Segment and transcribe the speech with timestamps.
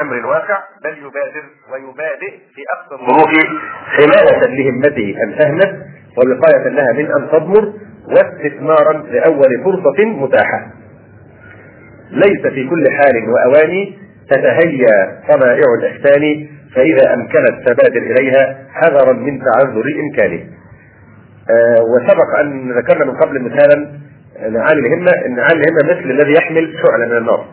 [0.00, 3.30] أمر واقع بل يبادر ويبادئ في أقصى الظروف
[3.84, 7.72] حماية لهمته ان تهمت ووقاية لها من أن تضمر
[8.06, 10.70] واستثمارا لأول فرصة متاحة.
[12.10, 13.92] ليس في كل حال واوان
[14.30, 20.50] تتهيأ صنائع الإحسان فإذا أمكنت تبادر إليها حذرا من تعذر الامكان.
[21.50, 24.00] آه وسبق أن ذكرنا من قبل مثالا
[24.40, 27.46] نعاني الهمة إن نعاني الهمة مثل الذي يحمل شعلة من النار.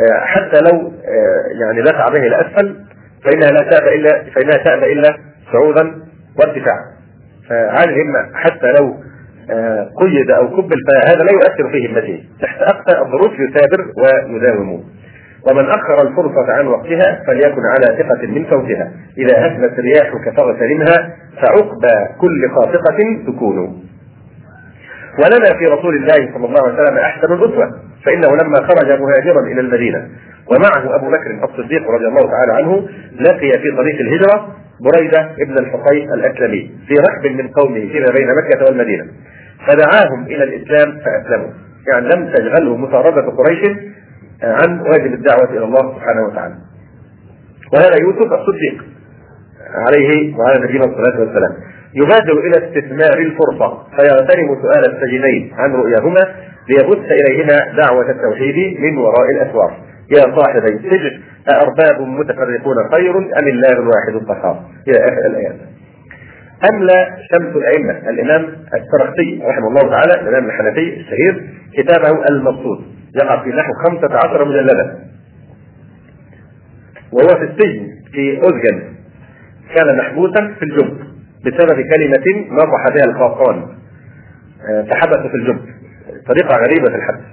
[0.00, 2.76] آه حتى لو آه يعني دفع به إلى اسفل
[3.24, 5.16] فإنها لا تأبى إلا فإنها تأبى إلا
[5.52, 5.94] صعودا
[6.38, 6.84] وارتفاعا.
[7.48, 8.94] فعالي الهمة حتى لو
[9.50, 13.84] آه قيد أو كبل فهذا لا يؤثر في همته تحت اقصى الظروف يثابر
[14.32, 14.84] ويداوم.
[15.50, 22.14] ومن أخر الفرصة عن وقتها فليكن على ثقة من فوتها إذا هبت رياحك فاغتنمها فعقبى
[22.20, 23.84] كل خاطقة تكون.
[25.18, 27.70] ولنا في رسول الله صلى الله عليه وسلم أحسن الأسوة
[28.04, 30.08] فإنه لما خرج مهاجرا إلى المدينة
[30.50, 32.88] ومعه أبو بكر الصديق رضي الله تعالى عنه
[33.20, 34.48] لقي في طريق الهجرة
[34.80, 39.04] بريدة ابن الحصين الأسلمي في رحب من قومه فيما بين مكة والمدينة.
[39.66, 41.50] فدعاهم إلى الإسلام فأسلموا.
[41.92, 43.76] يعني لم تشغله مطاردة قريش
[44.42, 46.54] عن واجب الدعوة إلى الله سبحانه وتعالى.
[47.72, 48.84] وهذا يوسف الصديق
[49.74, 51.52] عليه وعلى نبينا الصلاة والسلام.
[51.94, 56.34] يبادر إلى استثمار الفرصة فيغتنم سؤال السجنين عن رؤياهما
[56.68, 59.76] ليبث إليهما دعوة التوحيد من وراء الاسوار
[60.16, 61.20] يا صاحبي السجن
[61.54, 65.56] أأرباب متفرقون خير أم الله الواحد القهار؟ إلى آخر الآيات.
[66.72, 68.42] أملى شمس الأئمة؟ الإمام
[68.74, 72.84] السرخسي رحمه الله تعالى الإمام الحنفي الشهير كتابه المقصود
[73.22, 74.98] يقع في نحو 15 مجلدا
[77.12, 78.82] وهو في السجن في أزجن
[79.76, 80.98] كان محبوسا في الجب
[81.44, 83.66] بسبب كلمة نطح بها الخاقان.
[84.90, 85.58] فحبس في الجب.
[86.26, 87.24] طريقة غريبة في الحبس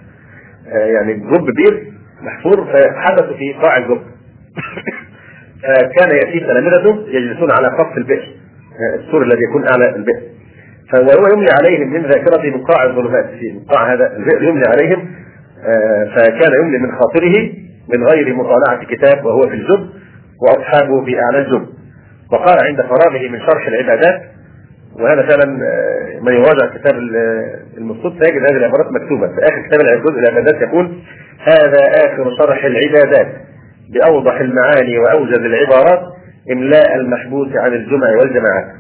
[0.67, 4.02] يعني جب بير محفور فحبسوا في قاع الجب.
[5.64, 8.36] فكان يأتي تلامذته يجلسون على خط البئر.
[8.95, 10.22] السور الذي يكون أعلى البئر.
[10.92, 13.26] فهو يملي عليهم من ذاكرته من قاع الظلمات.
[13.26, 15.16] في قاع هذا البئر يملي عليهم.
[16.16, 17.52] فكان يملي من خاطره
[17.93, 19.89] من غير مطالعة كتاب وهو في الجب
[20.42, 21.67] وأصحابه في أعلى الجب.
[22.31, 24.21] وقال عند فراغه من شرح العبادات
[24.99, 25.45] وهذا فعلا
[26.21, 26.95] من يراجع كتاب
[27.77, 29.27] المقصود سيجد هذه العبارات مكتوبة.
[29.27, 31.02] في آخر كتاب الجزء العبادات يقول
[31.39, 33.27] هذا آخر شرح العبادات.
[33.89, 36.02] بأوضح المعاني وأوجز العبارات
[36.52, 38.75] إملاء المحبوس عن الجمع والجماعات.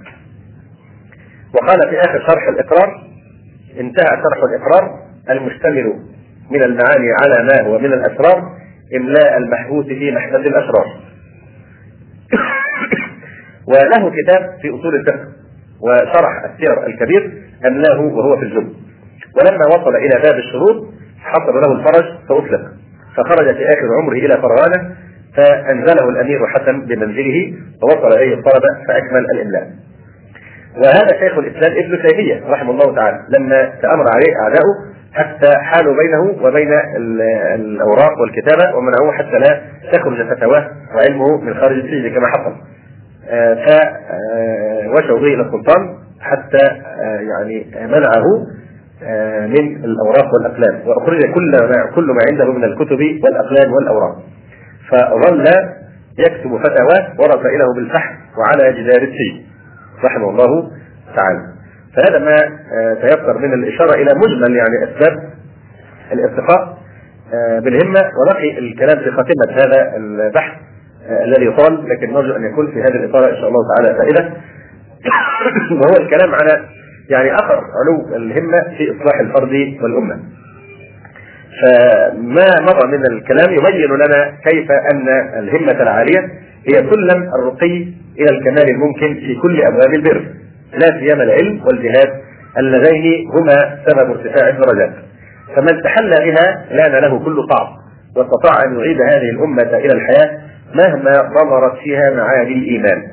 [1.53, 3.01] وقال في آخر شرح الإقرار
[3.79, 5.99] انتهى شرح الإقرار المشتمل
[6.51, 8.43] من المعاني على ما هو من الأسرار
[8.95, 10.85] إملاء المحبوس في محبة الأسرار.
[13.67, 15.25] وله كتاب في أصول الفقه
[15.81, 17.31] وشرح السير الكبير
[17.65, 18.67] أملاه وهو في الجب
[19.37, 20.85] ولما وصل إلى باب الشروط
[21.19, 22.61] حصل له الفرج فأطلق
[23.17, 24.95] فخرج في آخر عمره إلى فرغانة
[25.37, 29.67] فأنزله الأمير حسن بمنزله ووصل إليه الطلبة فأكمل الإملاء.
[30.75, 36.43] وهذا شيخ الإسلام ابن تيمية رحمه الله تعالى لما تأمر عليه أعداؤه حتى حالوا بينه
[36.45, 36.69] وبين
[37.55, 39.61] الأوراق والكتابة ومنعوه حتى لا
[39.93, 42.55] تخرج فتواه وعلمه من خارج السجن كما حصل.
[43.65, 46.65] فوشوا به إلى السلطان حتى
[47.01, 48.25] يعني منعه
[49.47, 50.87] من الأوراق والأقلام.
[50.87, 54.15] وأخرج كل ما كل ما عنده من الكتب والأقلام والأوراق.
[54.91, 55.45] فظل
[56.19, 59.45] يكتب فتاواه ورسائله بالفحم وعلى جدار السجن
[60.03, 60.71] رحمه الله
[61.15, 61.41] تعالى.
[61.95, 62.35] فهذا ما
[63.01, 65.29] تيسر من الإشارة إلى مجمل يعني أسباب
[66.11, 66.77] الارتقاء
[67.33, 70.53] بالهمة وبقي الكلام في خاتمة هذا البحث.
[71.09, 74.33] الذي طال لكن نرجو أن يكون في هذه الإطارة إن شاء الله تعالى فائدة.
[75.81, 76.65] وهو الكلام على
[77.09, 80.19] يعني أثر علو الهمة في إصلاح الفرد والأمة.
[81.61, 85.07] فما مضى من الكلام يبين لنا كيف أن
[85.39, 86.19] الهمة العالية
[86.67, 87.87] هي سلم الرقي
[88.19, 90.25] إلى الكمال الممكن في كل أبواب البر.
[90.73, 92.21] لا سيما العلم والجهاد
[92.57, 94.93] اللذين هما سبب ارتفاع الدرجات.
[95.55, 97.67] فمن تحلى بها لأن له كل طعم
[98.15, 100.39] واستطاع أن يعيد هذه الأمة إلى الحياة
[100.75, 103.03] مهما ضمرت فيها معاني الإيمان.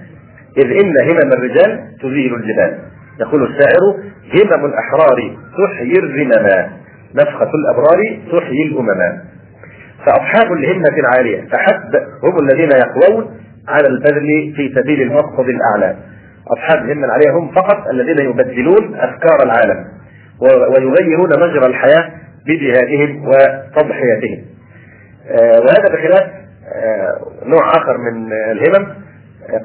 [0.58, 2.78] إذ إن همم الرجال تزيل الجبال.
[3.20, 3.96] يقول الشاعر
[4.34, 6.68] همم الأحرار تحيي الرمما
[7.14, 9.18] نفخة الأبرار تحيي الأمم.
[10.06, 11.94] فأصحاب الهمة العالية فحسب
[12.24, 13.36] هم الذين يقوون
[13.68, 15.96] على البذل في سبيل المقصد الأعلى.
[16.48, 19.84] أصحاب الهمة العالية هم فقط الذين يبدلون أفكار العالم
[20.40, 22.10] ويغيرون مجرى الحياة
[22.46, 24.44] بجهادهم وتضحياتهم
[25.32, 26.41] وهذا بخلاف
[27.46, 28.86] نوع آخر من الهمم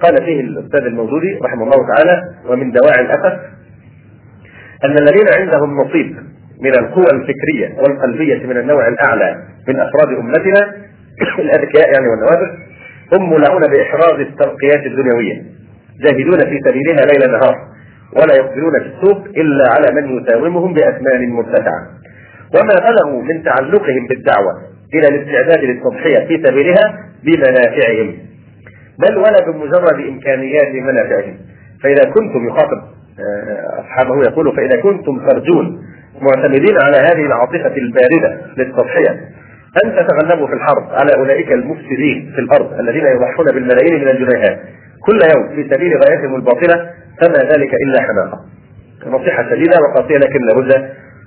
[0.01, 3.39] قال فيه الأستاذ الموجودي رحمه الله تعالى ومن دواعي الأسف
[4.85, 6.17] أن الذين عندهم نصيب
[6.61, 10.73] من القوى الفكرية والقلبية من النوع الأعلى من أفراد أمتنا
[11.43, 12.47] الأذكياء يعني والنوابغ
[13.13, 15.43] هم مولعون بإحراز الترقيات الدنيوية
[16.01, 17.67] جاهدون في سبيلها ليل نهار
[18.15, 21.87] ولا يقبلون في السوق إلا على من يساومهم بأثمان مرتفعة
[22.55, 28.17] وما بلغوا من تعلقهم بالدعوة إلى الاستعداد للتضحية في سبيلها بمنافعهم.
[28.99, 31.37] بل ولا بمجرد إمكانيات منافعهم.
[31.83, 32.81] فإذا كنتم يخاطب
[33.19, 35.81] آه، أصحابه يقول فإذا كنتم ترجون
[36.21, 39.09] معتمدين على هذه العاطفة الباردة للتضحية
[39.85, 44.59] أن تتغلبوا في الحرب على أولئك المفسدين في الأرض الذين يضحون بالملايين من الجنيهات.
[45.05, 46.89] كل يوم في سبيل غايتهم الباطلة
[47.21, 48.39] فما ذلك إلا حماقة.
[49.07, 50.71] نصيحة شديدة وقاسية لكن لابد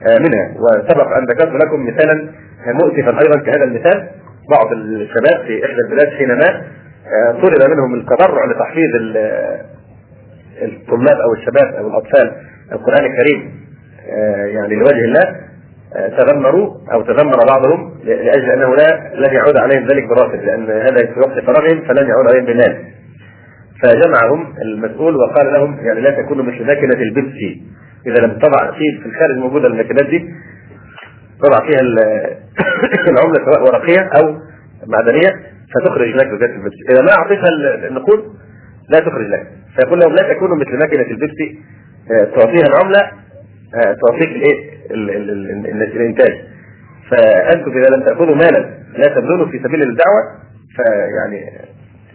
[0.08, 0.54] آه، منها.
[0.58, 2.30] وسبق أن ذكرت لكم مثالا
[2.66, 4.08] مؤسفا أيضا كهذا المثال.
[4.50, 6.62] بعض الشباب في إحدى البلاد حينما
[7.06, 8.90] آه، طلب منهم التبرع لتحفيظ
[10.62, 12.32] الطلاب أو الشباب أو الأطفال
[12.72, 13.50] القرآن الكريم
[14.10, 15.36] آه، يعني لوجه الله
[16.18, 21.20] تذمروا أو تذمر بعضهم لأجل أنه لا لن يعود عليهم ذلك براتب لأن هذا في
[21.20, 22.84] وقت فراغهم فلن يعود عليهم بمال
[23.82, 27.62] فجمعهم المسؤول وقال لهم يعني لا تكونوا مثل ماكينه البيبسي.
[28.06, 30.34] إذا لم تضع في في الخارج موجودة الماكينات دي
[31.42, 31.80] تضع فيها
[33.12, 34.40] العملة سواء ورقية أو
[34.86, 37.48] معدنية فتخرج لك زكاه البيبسي إذا ما أعطيتها
[37.88, 38.24] النقود
[38.88, 39.46] لا تخرج لك.
[39.76, 41.58] فيقول لهم لا تكونوا مثل ماكينة البيبسي
[42.10, 43.00] آه، تعطيها العملة
[43.74, 44.70] آه، تعطيك الإيه؟
[45.96, 46.32] الإنتاج.
[47.10, 50.22] فأنتم إذا لم تأخذوا مالا لا تبذلوا في سبيل الدعوة
[50.76, 51.50] فيعني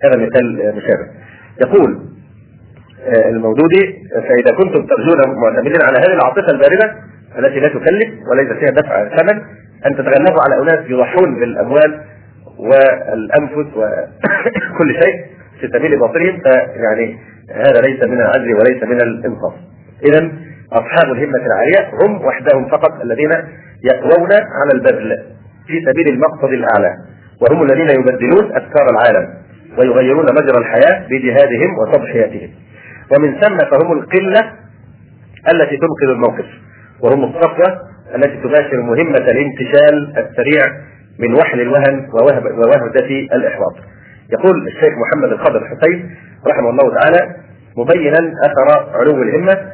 [0.04, 1.08] هذا مثال مشابه.
[1.62, 2.06] يقول
[3.06, 6.96] آه، المودودي فإذا كنتم ترجون معتمدين على هذه العاطفة الباردة
[7.40, 9.42] التي لا تكلف وليس فيها دفع ثمن
[9.86, 12.02] أن تتغلبوا على أناس يضحون بالأموال
[12.58, 15.26] والأنفس وكل شيء
[15.62, 17.18] في سبيل باطلهم فيعني
[17.52, 19.54] هذا ليس من العدل وليس من الإنصاف.
[20.06, 20.32] اذا
[20.72, 23.32] أصحاب الهمة العالية هم وحدهم فقط الذين
[23.84, 25.24] يقوون على البذل
[25.68, 26.98] في سبيل المقصد الأعلى
[27.42, 29.34] وهم الذين يبدلون أفكار العالم
[29.78, 32.50] ويغيرون مجرى الحياة بجهادهم وتضحياتهم
[33.16, 34.52] ومن ثم فهم القلة
[35.54, 36.46] التي تنقذ الموقف
[37.02, 37.80] وهم الصفوة
[38.16, 40.62] التي تباشر مهمة الانتشال السريع
[41.20, 43.06] من وحل الوهن ووهدة
[43.36, 43.76] الإحباط
[44.34, 46.16] يقول الشيخ محمد الخضر حسين
[46.48, 47.36] رحمه الله تعالى
[47.78, 49.72] مبينا أثر علو الهمة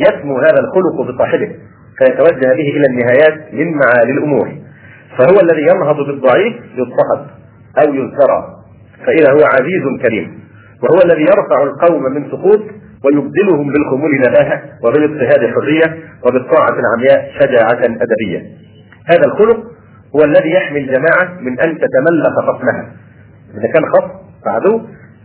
[0.00, 1.54] يسمو هذا الخلق بصاحبه
[1.98, 4.48] فيتوجه به إلى النهايات من معالي الأمور
[5.18, 7.26] فهو الذي ينهض بالضعيف يضطهد
[7.86, 8.56] أو ينثرى
[9.06, 10.40] فإذا هو عزيز كريم
[10.82, 12.62] وهو الذي يرفع القوم من سقوط
[13.04, 18.42] ويبدلهم بالخمول نباهه وبالاضطهاد حرية وبالطاعة العمياء شجاعة أدبية.
[19.06, 19.58] هذا الخلق
[20.16, 22.92] هو الذي يحمي الجماعة من أن تتملق خصمها.
[23.58, 24.80] إذا كان خصم فعدو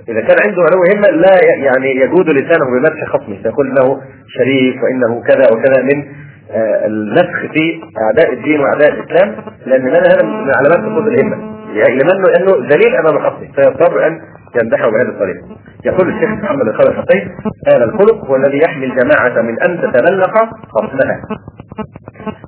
[0.10, 5.22] إذا كان عنده علو همه لا يعني يجود لسانه بمدح خصمه فيقول انه شريف وإنه
[5.22, 6.06] كذا وكذا من
[6.52, 9.36] آه، النفخ في أعداء الدين وأعداء الإسلام
[9.66, 14.22] لأن هذا من علامات سقوط الهمة يعني لمنه انه ذليل أمام خصمه فيضطر أن
[14.64, 15.42] يمدحه بهذه الطريقة.
[15.86, 17.32] يقول الشيخ محمد الخالد الحسين
[17.68, 20.34] هذا الخلق هو الذي يحمي الجماعة من أن تتملق
[20.70, 21.22] خصمها.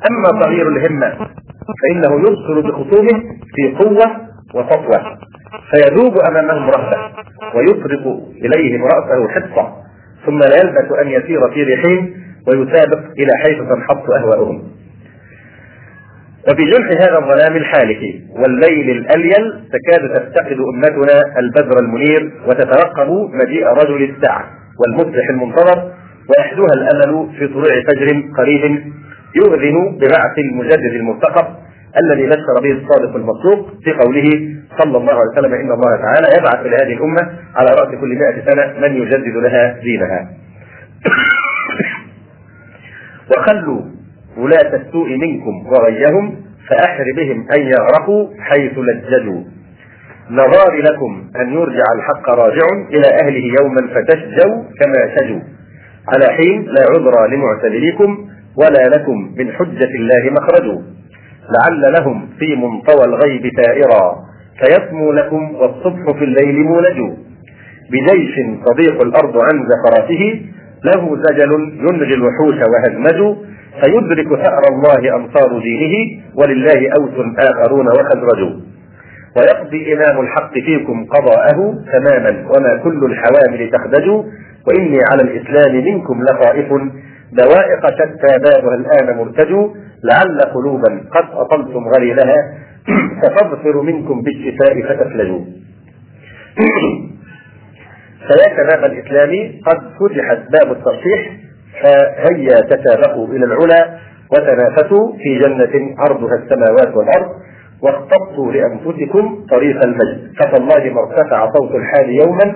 [0.09, 1.09] أما صغير الهمة
[1.81, 3.23] فإنه يبصر بخصومه
[3.55, 4.17] في قوة
[4.55, 5.17] وسطوة
[5.71, 6.97] فيذوب أمامهم رهبة
[7.55, 9.73] ويطرق إليهم رأسه حصة
[10.25, 12.13] ثم لا يلبث أن يسير في ريحين
[12.47, 14.63] ويسابق إلى حيث تنحط أهواؤهم
[16.47, 17.99] وفي جنح هذا الظلام الحالك
[18.29, 24.45] والليل الأليل تكاد تفتقد أمتنا البدر المنير وتترقب مجيء رجل الساعة
[24.79, 25.91] والمصلح المنتظر
[26.29, 28.83] ويحدوها الأمل في طلوع فجر قريب
[29.35, 31.45] يؤذن ببعث المجدد المرتقب
[32.03, 34.29] الذي بشر به الصادق المصدوق في قوله
[34.77, 37.21] صلى الله عليه وسلم إن الله تعالى يبعث لهذه الأمة
[37.55, 40.29] على رأس كل 100 سنة من يجدد لها دينها.
[43.37, 43.81] وخلوا
[44.37, 46.35] ولاة السوء منكم وغيهم
[46.69, 49.43] فأحر بهم أن يغرقوا حيث لججوا
[50.31, 55.39] نظار لكم أن يرجع الحق راجع إلى أهله يوما فتشجوا كما شجوا.
[56.07, 58.17] على حين لا عذر لمعتذريكم
[58.57, 60.65] ولا لكم من حجة الله مخرج
[61.55, 64.15] لعل لهم في منطوى الغيب ثائرا
[64.59, 66.97] فيسمو لكم والصبح في الليل مولج
[67.91, 70.41] بجيش تضيق الأرض عن زفراته
[70.83, 71.51] له زجل
[71.89, 73.37] ينجي الوحوش وهزمج
[73.81, 78.53] فيدرك ثأر الله أنصار دينه ولله أوس آخرون وخزرج
[79.37, 84.09] ويقضي إمام الحق فيكم قضاءه تماما وما كل الحوامل تخدج
[84.67, 86.69] وإني على الإسلام منكم لخائف.
[87.31, 89.51] دوائق شتى بابها الآن مرتج.
[90.03, 92.53] لعل قلوبا قد أطلتم غليلها
[93.21, 95.39] فتظفر منكم بالشفاء فتفلجوا.
[98.27, 101.31] فياك باب الإسلام قد فتحت باب التصحيح
[101.83, 103.99] فهيا تسابقوا إلى العلا
[104.31, 107.29] وتنافسوا في جنة عرضها السماوات والأرض
[107.81, 110.31] واختصوا لأنفسكم طريق المجد.
[110.39, 112.55] فالله ما ارتفع صوت الحال يوما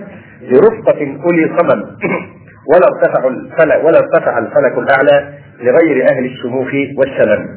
[0.51, 1.83] برفقة أولي صمم
[2.71, 7.47] ولا ارتفع الفلك ولا ارتفع الفلك الأعلى لغير أهل الشموخ والشمم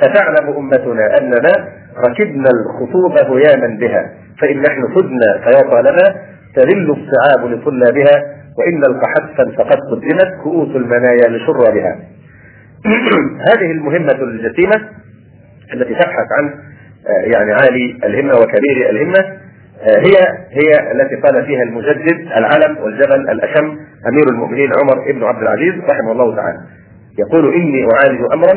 [0.00, 1.68] فتعلم أمتنا أننا
[2.08, 4.10] ركبنا الخطوب هياما بها
[4.40, 6.14] فإن نحن فزنا فيا طالما
[6.56, 11.98] تذل الصعاب لطلابها وإن القحفا فقد قدمت كؤوس المنايا لشرابها
[13.48, 14.88] هذه المهمة الجسيمة
[15.74, 16.54] التي تبحث عن
[17.06, 19.18] آه، يعني عالي الهمة وكبير الهمة
[19.82, 20.16] آه، هي
[20.50, 26.12] هي التي قال فيها المجدد العلم والجبل الأشم أمير المؤمنين عمر بن عبد العزيز رحمه
[26.12, 26.58] الله تعالى.
[27.18, 28.54] يقول إني أعالج أمرا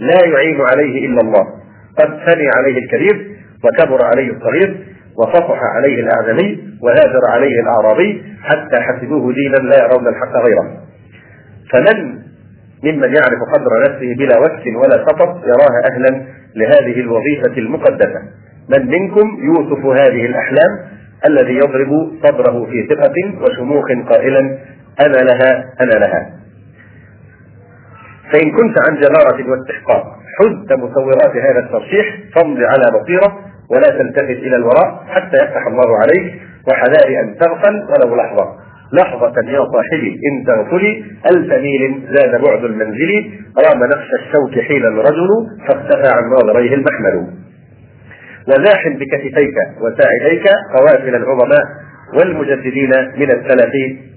[0.00, 1.46] لا يعين عليه إلا الله.
[1.98, 9.32] قد ثني عليه الكبير وكبر عليه الصغير وفصح عليه الأعجمي وهاجر عليه الأعرابي حتى حسبوه
[9.32, 10.80] دينا لا يرون الحق غيره.
[11.72, 12.20] فمن
[12.84, 16.22] ممن يعرف قدر نفسه بلا وكس ولا سقط يراها أهلا
[16.54, 18.20] لهذه الوظيفة المقدسة.
[18.68, 20.90] من منكم يوسف هذه الأحلام؟
[21.28, 24.40] الذي يضرب صدره في ثقة وشموخ قائلا
[25.06, 26.30] أنا لها أنا لها.
[28.32, 30.04] فإن كنت عن جدارة واستحقاق
[30.38, 33.49] حزت مصورات هذا الترشيح فامض على بصيرة.
[33.70, 38.46] ولا تلتفت إلى الوراء حتى يفتح الله عليك وحذار أن تغفل ولو لحظة.
[38.92, 43.30] لحظة يا صاحبي إن تغفلي ألف ميل زاد بعد المنزل
[43.64, 45.28] رام نقش الشوك حين الرجل
[45.68, 47.26] فاختفى عن ناظريه المحمل.
[48.48, 50.46] وزاحم بكتفيك وساعديك
[50.76, 51.64] قوافل العظماء
[52.18, 53.72] والمجددين من السلف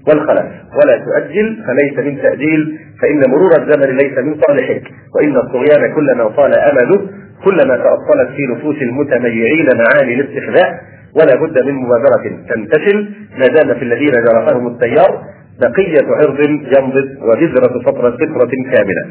[0.08, 0.46] والخلف.
[0.76, 4.82] ولا تؤجل فليس من تأجيل فإن مرور الزمن ليس من صالحك.
[5.14, 7.08] وإن الطغيان كلما طال أمله
[7.44, 10.80] كلما تأصلت في نفوس المتميعين معاني الاستخلاء
[11.16, 13.08] ولا بد من مبادرة تنتشل.
[13.38, 15.22] ما دام في الذين جرفهم التيار
[15.60, 16.40] بقية عرض
[16.78, 19.04] ينضد وبذرة فطرة فطرة كاملة.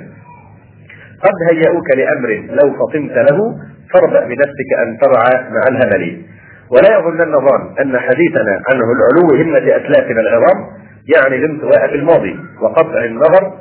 [1.24, 3.38] قد هيئوك لأمر لو فطنت له
[3.94, 6.22] فاربأ بنفسك أن ترعى مع الهمل.
[6.72, 10.58] ولا يظنن ظان أن حديثنا عنه العلو همة أسلافنا العظام
[11.16, 13.54] يعني الانطواء في الماضي وقطع النظر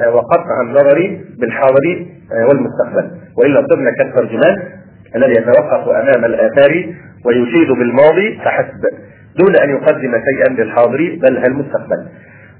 [0.00, 3.10] آه، وقطع النظر بالحاضر آه، والمستقبل.
[3.38, 4.56] وإلا صرنا كالترجمان
[5.16, 8.82] الذي يتوقف أمام الآثار ويشيد بالماضي فحسب
[9.38, 12.00] دون أن يقدم شيئا للحاضر بل المستقبل.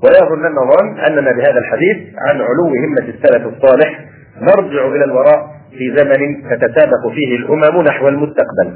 [0.04, 1.96] ولا يظنن ظان أننا بهذا الحديث
[2.28, 4.04] عن علو همة السلف الصالح
[4.40, 5.46] نرجع إلى الوراء
[5.78, 8.68] في زمن تتسابق فيه الأمم نحو المستقبل.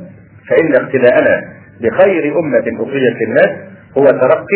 [0.48, 1.44] فإن اقتداءنا
[1.80, 3.50] بخير أمة أخرجت للناس
[3.98, 4.46] هو ترق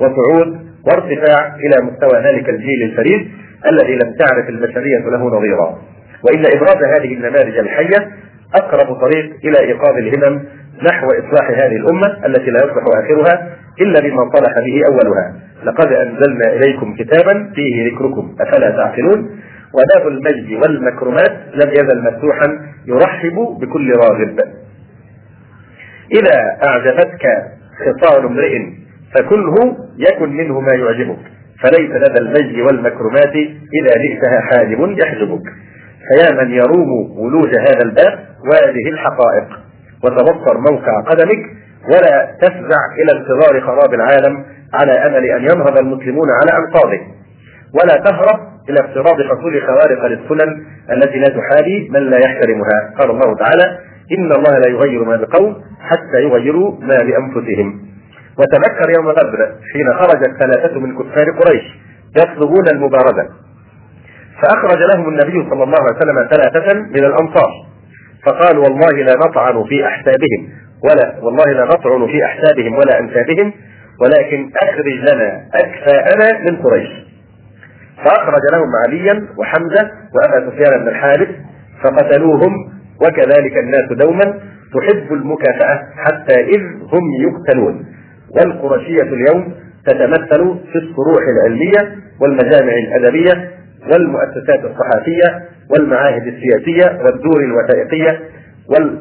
[0.00, 3.28] وصعود وارتفاع إلى مستوى ذلك الجيل الفريد
[3.72, 5.78] الذي لم تعرف البشرية له نظيرا.
[6.24, 8.10] وان إبراز هذه النماذج الحية
[8.54, 10.42] أقرب طريق إلى إيقاظ الهمم
[10.82, 13.48] نحو إصلاح هذه الأمة التي لا يصلح آخرها
[13.80, 15.34] إلا بما صلح به أولها.
[15.64, 19.40] لقد أنزلنا إليكم كتابا فيه ذكركم أفلا تعقلون؟
[19.74, 24.40] وباب المجد والمكرمات لم يزل مفتوحا يرحب بكل راغب.
[26.12, 27.26] إذا أعجبتك
[27.78, 28.58] خصال امرئ
[29.14, 31.18] فكله يكن منه ما يعجبك
[31.62, 33.34] فليس لدى المجد والمكرمات
[33.80, 35.42] إذا جئتها حاجب يحجبك.
[36.08, 38.18] فيا من يروم ولوج هذا الباب
[38.50, 39.48] وهذه الحقائق.
[40.04, 41.42] وتبصر موقع قدمك
[41.88, 47.00] ولا تفزع إلى انتظار خراب العالم على أمل أن ينهض المسلمون على أنقاضه.
[47.82, 52.94] ولا تهرب إلى افتراض حصول خوارق للسنن التي لا تحابي من لا يحترمها.
[52.98, 53.78] قال الله تعالى
[54.18, 57.80] إن الله لا يغير ما بقوم حتى يغيروا ما بأنفسهم.
[58.38, 61.62] وتذكر يوم بدر حين خرج الثلاثة من كفار قريش
[62.16, 63.28] يطلبون المبارزة
[64.42, 67.50] فأخرج لهم النبي صلى الله عليه وسلم ثلاثة من الأنصار.
[68.26, 70.48] فقال والله لا نطعن في أحسابهم
[70.84, 73.52] ولا والله لا نطعن في أحسابهم ولا أنسابهم
[74.00, 76.88] ولكن أخرج لنا أكفاءنا من قريش.
[78.04, 81.28] فأخرج لهم عليا وحمزة وأبا سفيان بن الحارث
[81.82, 82.52] فقتلوهم
[83.02, 84.34] وكذلك الناس دوما
[84.74, 86.60] تحب المكافأة حتى إذ
[86.92, 87.86] هم يقتلون.
[88.36, 89.54] والقرشية اليوم
[89.86, 93.50] تتمثل في الصروح العلمية والمجامع الأدبية
[93.88, 98.20] والمؤسسات الصحفية والمعاهد السياسية والدور الوثائقية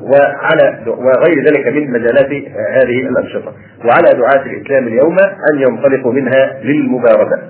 [0.01, 2.31] وعلى وغير ذلك من مجالات
[2.71, 3.53] هذه الأنشطة.
[3.85, 5.17] وعلى دعاة الإسلام اليوم
[5.53, 7.41] أن ينطلقوا منها للمبارزة.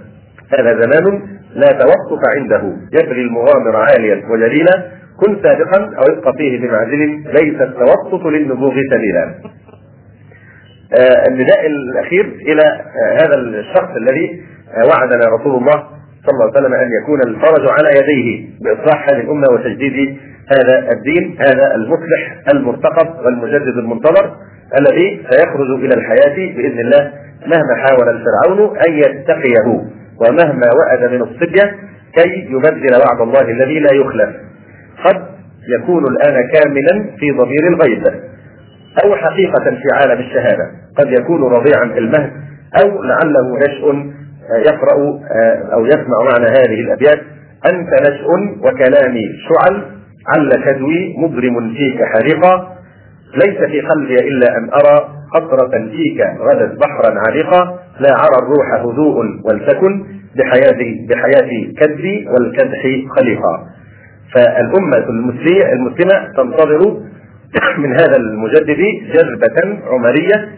[0.59, 1.21] هذا زمان
[1.53, 2.77] لا توقف عنده.
[3.01, 4.85] يبغي المغامرة عاليا وجليلا.
[5.17, 7.23] كن سابقا أو ابق فيه بمعزل.
[7.25, 9.35] ليس التوسط للنبوغ سبيلا.
[10.99, 14.41] آه، النداء الأخير إلى آه، هذا الشخص الذي
[14.73, 19.19] آه، وعدنا رسول الله صلى الله عليه وسلم أن يكون الفرج على يديه بإصلاح هذه
[19.19, 20.17] الأمة وتجديد
[20.57, 24.35] هذا الدين هذا المصلح المرتقب والمجدد المنتظر
[24.79, 27.11] الذي سيخرج إلى الحياة بإذن الله
[27.45, 29.67] مهما حاول الفرعون أن يتقيه
[30.21, 31.75] ومهما وأد من الصبية
[32.15, 34.29] كي يبدل وعد الله الذي لا يخلف.
[35.05, 35.21] قد
[35.79, 38.03] يكون الآن كاملا في ضمير الغيب
[39.03, 40.71] أو حقيقة في عالم الشهادة.
[40.97, 42.31] قد يكون رضيعا في المهد
[42.81, 44.11] أو لعله نشء
[44.57, 45.19] يقرأ
[45.73, 47.19] أو يسمع معنى هذه الأبيات.
[47.65, 48.27] أنت نشء
[48.59, 49.83] وكلامي شعل
[50.27, 52.75] عل كدوي مبرم فيك حريقا.
[53.35, 57.79] ليس في قلبي إلا أن أرى قطرة فيك غدت بحرا عريقا.
[57.99, 62.81] لا عرى الروح هدوء ولتكن بحياة بحياة كدي والكدح
[63.17, 63.65] خليقا.
[64.35, 67.01] فالأمة المسلمة المسلمة تنتظر
[67.81, 68.79] من هذا المجدد
[69.13, 70.49] جذبة عمرية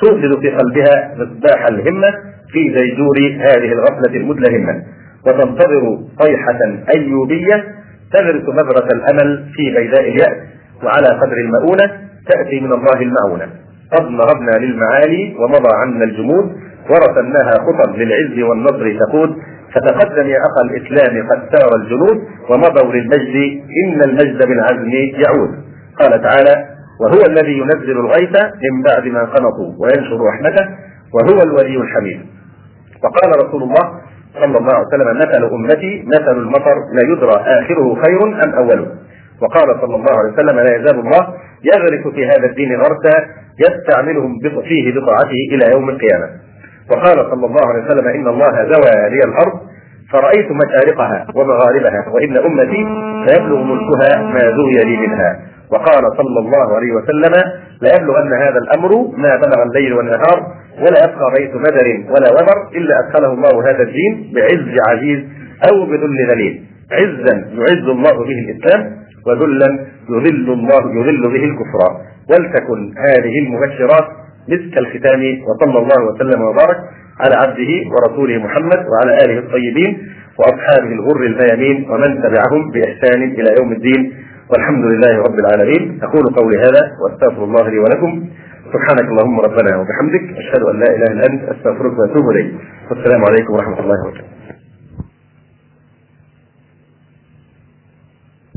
[0.00, 2.14] توقد في قلبها مصباح الهمة.
[2.52, 4.82] في زيجور هذه الغفلة المدلهمة.
[5.26, 6.58] وتنتظر صيحة
[6.96, 7.64] أيوبية
[8.12, 10.36] تغرس بذرة الأمل في بيداء اليأس
[10.82, 11.86] وعلى قدر المؤونة
[12.28, 13.46] تأتي من الله المعونة.
[13.92, 16.52] قد نهضنا للمعالي ومضى عنا الجمود
[16.90, 19.36] ورسمناها خطب للعز والنصر تقود.
[19.74, 22.18] فتقدم يا اخا الإسلام قد سار الجنود
[22.50, 23.36] ومضوا للمجد
[23.84, 24.90] إن المجد بالعزم
[25.24, 25.50] يعود.
[26.00, 26.66] قال تعالى
[27.00, 28.32] وهو الذي ينزل الغيث
[28.72, 30.68] من بعد ما قنطوا وينشر رحمته
[31.14, 32.20] وهو الولي الحميد.
[33.04, 33.84] وقال رسول الله
[34.34, 38.86] صلى الله عليه وسلم مثل أمتي مثل المطر لا يدرى آخره خير أم أوله.
[39.42, 41.34] وقال صلى الله عليه وسلم لا يزال الله
[41.74, 43.26] يغرس في هذا الدين غرسا
[43.58, 44.38] يستعملهم
[44.68, 46.28] فيه بطاعته إلى يوم القيامة.
[46.90, 49.60] وقال صلى الله عليه وسلم إن الله زوى لي الأرض
[50.12, 52.82] فرأيت مشارقها ومغاربها وإن أمتي
[53.26, 55.40] سيبلغ ملكها ما زوي لي منها.
[55.72, 57.34] وقال صلى الله عليه وسلم
[57.82, 60.38] ليبلغن هذا الأمر ما بلغ الليل والنهار
[60.78, 65.20] ولا يبقى بيت بدر ولا وبر إلا أدخله الله هذا الدين بعز عزيز
[65.70, 66.64] أو بذل ذليل.
[66.92, 68.96] عزا يعز الله به الإسلام
[69.26, 71.80] وذلا يذل الله يذل به الكفر.
[72.30, 74.06] ولتكن هذه المبشرات
[74.48, 76.78] مسك الختام وصلى الله وسلم وبارك
[77.20, 79.90] على عبده ورسوله محمد وعلى آله الطيبين
[80.38, 84.02] وأصحابه الغر الميامين ومن تبعهم بإحسان إلى يوم الدين
[84.50, 86.00] والحمد لله رب العالمين.
[86.02, 88.28] أقول قولي هذا وأستغفر الله لي ولكم.
[88.72, 90.24] سبحانك اللهم ربنا وبحمدك.
[90.38, 91.42] أشهد أن لا إله إلا أنت.
[91.42, 92.54] أستغفرك وأتوب إليك.
[92.90, 94.28] والسلام عليكم ورحمة الله وبركاته.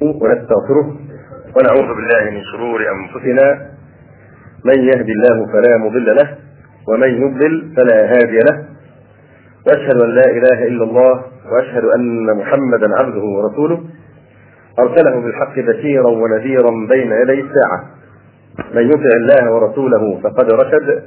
[0.02, 0.88] ونستغفره
[1.56, 3.71] ونعوذ بالله من شرور أنفسنا.
[4.65, 6.28] من يهدي الله فلا مضل له
[6.91, 8.65] ومن يضلل فلا هادي له.
[9.67, 13.82] وأشهد أن لا إله إلا الله وأشهد أن محمدا عبده ورسوله.
[14.80, 17.80] أرسله بالحق بشيرا ونذيرا بين يدي الساعة.
[18.73, 21.04] من يطع الله ورسوله فقد رشد.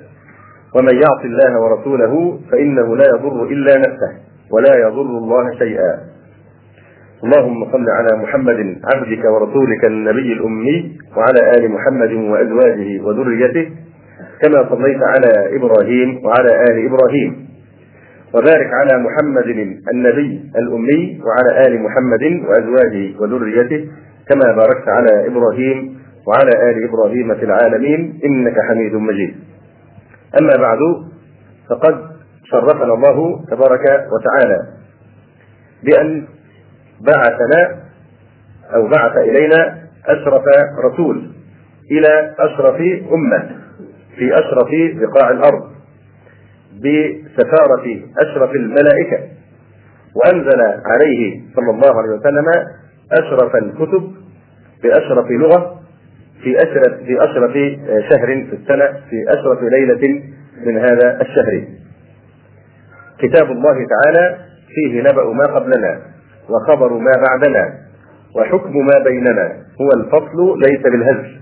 [0.75, 4.13] ومن يعص الله ورسوله فإنه لا يضر إلا نفسه
[4.51, 5.99] ولا يضر الله شيئا.
[7.25, 13.71] اللهم صل على محمد عبدك ورسولك النبي الأمي وعلى آل محمد وأزواجه وذريته.
[14.45, 17.49] كما صليت على إبراهيم وعلى آل إبراهيم
[18.35, 19.47] وبارك على محمد
[19.95, 23.89] النبي الأمي وعلى آل محمد وأزواجه وذريته
[24.29, 29.35] كما باركت على إبراهيم وعلى آل إبراهيم في العالمين إنك حميد مجيد.
[30.41, 30.79] أما بعد
[31.71, 31.95] فقد
[32.45, 34.59] شرفنا الله تبارك وتعالى
[35.83, 36.25] بأن
[37.01, 37.79] بعثنا
[38.75, 40.43] أو بعث إلينا أشرف
[40.85, 41.31] رسول
[41.91, 42.81] إلى أشرف
[43.13, 43.64] أمة
[44.19, 44.69] في أشرف
[45.01, 45.71] بقاع الأرض
[46.79, 49.19] بسفارة أشرف الملائكة
[50.17, 52.47] وأنزل عليه صلى الله عليه وسلم
[53.13, 54.13] أشرف الكتب
[54.83, 55.81] بأشرف لغة
[56.43, 57.53] في أشرف في أشرف
[58.11, 60.23] شهر في السنة في أشرف ليلة
[60.67, 61.65] من هذا الشهر.
[63.19, 64.37] كتاب الله تعالى
[64.75, 66.01] فيه نبأ ما قبلنا
[66.51, 67.75] وخبر ما بعدنا
[68.37, 71.41] وحكم ما بيننا هو الفصل ليس بالهزل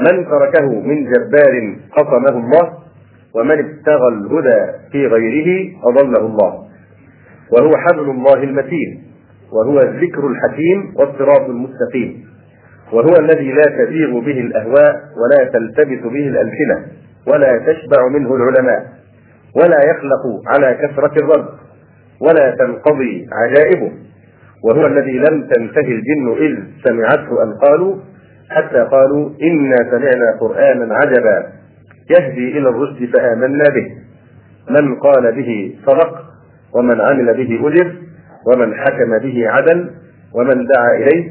[0.00, 2.72] من تركه من جبار قصمه الله
[3.34, 6.64] ومن ابتغى الهدى في غيره أضله الله.
[7.52, 9.02] وهو حبل الله المتين
[9.52, 12.24] وهو الذكر الحكيم والصراط المستقيم.
[12.92, 16.86] وهو الذي لا تزيغ به الأهواء ولا تلتبس به الألسنة
[17.26, 18.92] ولا تشبع منه العلماء
[19.56, 21.48] ولا يخلق على كثرة الرد
[22.20, 23.92] ولا تنقضي عجائبه.
[24.64, 27.96] وهو الذي لم تنتهي الجن إذ سمعته أن قالوا
[28.50, 31.46] حتى قالوا إنا سمعنا قرآنا عجبا
[32.10, 33.86] يهدي إلى الرشد فآمنا به.
[34.70, 36.12] من قال به صدق
[36.74, 37.92] ومن عمل به أجر
[38.46, 39.90] ومن حكم به عدل
[40.34, 41.30] ومن دعا إليه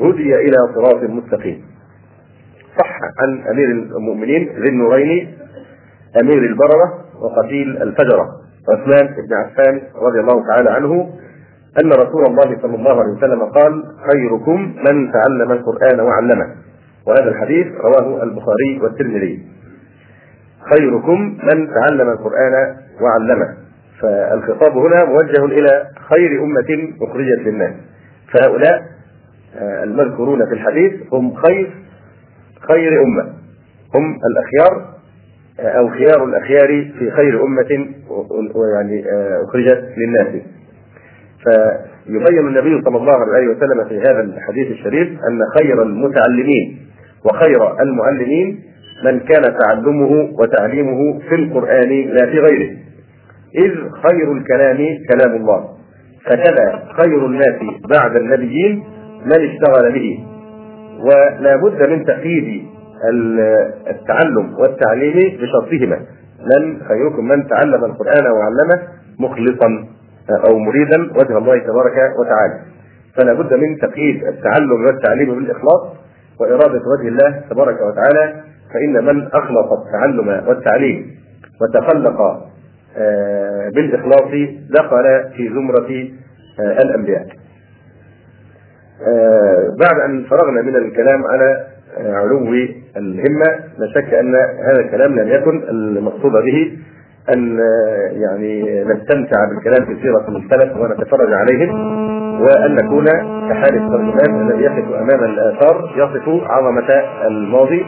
[0.00, 1.64] هدي إلى صراط مستقيم.
[2.78, 5.38] صح عن أمير المؤمنين ذي النورين
[6.20, 8.28] أمير البررة وقتيل الفجرة
[8.68, 11.10] عثمان بن عفان رضي الله تعالى عنه
[11.82, 13.82] أن رسول الله صلى الله عليه وسلم قال
[14.12, 16.46] خيركم من تعلم القرآن وعلمه.
[17.06, 19.42] وهذا الحديث رواه البخاري والترمذي.
[20.74, 23.56] خيركم من تعلم القرآن وعلمه.
[24.00, 27.74] فالخطاب هنا موجه إلى خير أمة أخرجت للناس.
[28.32, 28.82] فهؤلاء
[29.60, 31.74] المذكورون في الحديث هم خير
[32.68, 33.22] خير أمة.
[33.94, 34.94] هم الأخيار
[35.60, 37.86] أو خيار الأخيار في خير أمة
[38.54, 39.04] ويعني
[39.44, 40.42] أخرجت للناس.
[41.44, 46.78] فيبين النبي صلى الله عليه وسلم في هذا الحديث الشريف أن خير المتعلمين
[47.24, 48.60] وخير المعلمين
[49.04, 52.70] من كان تعلمه وتعليمه في القرآن لا في غيره.
[53.54, 54.76] إذ خير الكلام
[55.12, 55.68] كلام الله
[56.24, 57.60] فكذا خير الناس
[57.96, 58.84] بعد النبيين
[59.24, 60.24] من اشتغل به.
[61.00, 62.62] ولا بد من تقييد
[63.90, 66.00] التعلم والتعليم بشرطهما.
[66.40, 68.82] من خيركم من تعلم القرآن وعلمه
[69.18, 69.93] مخلصا.
[70.30, 72.60] أو مريدا وجه الله تبارك وتعالى.
[73.16, 75.82] فلا بد من تقييد التعلم والتعليم بالإخلاص
[76.40, 78.34] وإرادة وجه الله تبارك وتعالى.
[78.74, 81.10] فإن من أخلص التعلم والتعليم
[81.62, 82.20] وتخلق
[82.96, 84.30] آه، بالإخلاص
[84.70, 86.08] دخل في زمرة
[86.60, 87.26] آه، الأنبياء.
[89.06, 91.66] آه، بعد أن فرغنا من الكلام على
[91.98, 92.52] علو
[92.96, 96.78] الهمة لا شك أن هذا الكلام لم يكن المقصود به.
[97.36, 97.58] أن
[98.12, 101.70] يعني نستمتع بالكلام في سيرة السلف ونتفرج عليهم
[102.42, 103.04] وأن نكون
[103.48, 106.88] كحال الترجمان الذي يقف أمام الآثار يصف عظمة
[107.26, 107.86] الماضي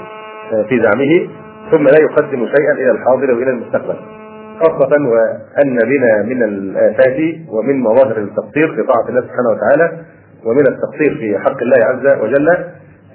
[0.69, 1.29] في زعمه
[1.71, 3.97] ثم لا يقدم شيئا إلى الحاضر وإلى المستقبل.
[4.61, 7.17] خاصة وأن بنا من الآفات
[7.49, 9.99] ومن مظاهر التقصير في طاعة الله سبحانه وتعالى
[10.45, 12.49] ومن التقصير في حق الله عز وجل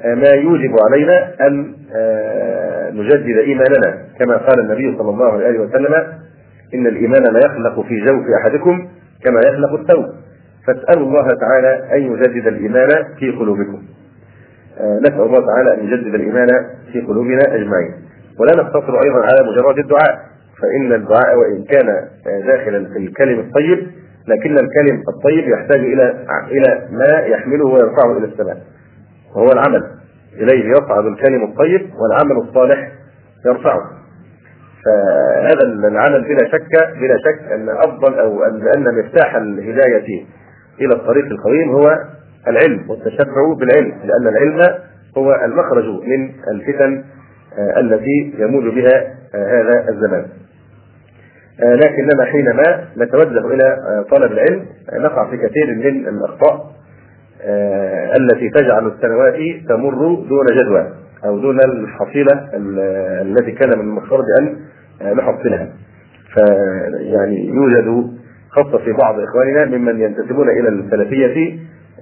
[0.06, 3.98] ما يوجب علينا أن آه، نجدد إيماننا.
[4.20, 5.94] كما قال النبي صلى الله عليه وسلم
[6.74, 8.88] إن الإيمان لا يخلق في جوف أحدكم
[9.26, 10.06] كما يخلق الثوب.
[10.68, 13.82] فاسألوا الله تعالى أن يجدد الإيمان في قلوبكم.
[14.80, 16.48] آه، نسأل الله تعالى أن يجدد الإيمان
[16.92, 17.94] في قلوبنا أجمعين.
[18.40, 20.32] ولا نقتصر أيضا على مجرد الدعاء.
[20.62, 23.88] فإن الدعاء وإن كان آه، داخلا في الكلم الطيب
[24.28, 28.58] لكن الكلم الطيب يحتاج إلى إلى ما يحمله ويرفعه إلى السماء.
[29.36, 29.84] وهو العمل.
[30.34, 32.92] إليه يصعد الكلم الطيب والعمل الصالح
[33.46, 34.02] يرفعه.
[34.86, 40.26] فهذا العمل بلا شك بلا شك أن أفضل أو ان مفتاح الهداية
[40.82, 41.98] إلى الطريق القويم هو
[42.48, 44.80] العلم والتشفع بالعلم لأن العلم
[45.18, 47.04] هو المخرج من الفتن
[47.58, 50.26] آه، التي يموج بها آه، هذا الزمان.
[51.64, 53.78] آه، لكننا حينما نتوجه إلى
[54.12, 56.72] طلب العلم نقع في كثير من الأخطاء.
[58.16, 59.36] التي تجعل السنوات
[59.70, 62.50] تمر دون جدوى أو دون الحصيلة
[63.22, 64.56] التي كان من المفترض أن
[65.02, 65.70] آه، نحصلها.
[66.34, 68.08] فيعني يوجد
[68.50, 71.60] خاصة في بعض إخواننا ممن ينتسبون إلى السلفية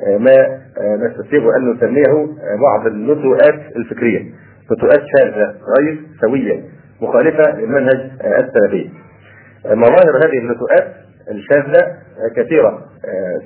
[0.08, 0.60] آه، ما
[1.08, 2.28] نستطيع أن نسميه
[2.62, 4.20] بعض النتوءات الفكرية.
[4.72, 6.64] نتوءات شاذة غير سوية
[7.02, 8.90] مخالفة للمنهج السلفي.
[9.66, 10.88] مظاهر هذه النتوءات
[11.32, 11.96] الشاذة
[12.36, 12.82] كثيرة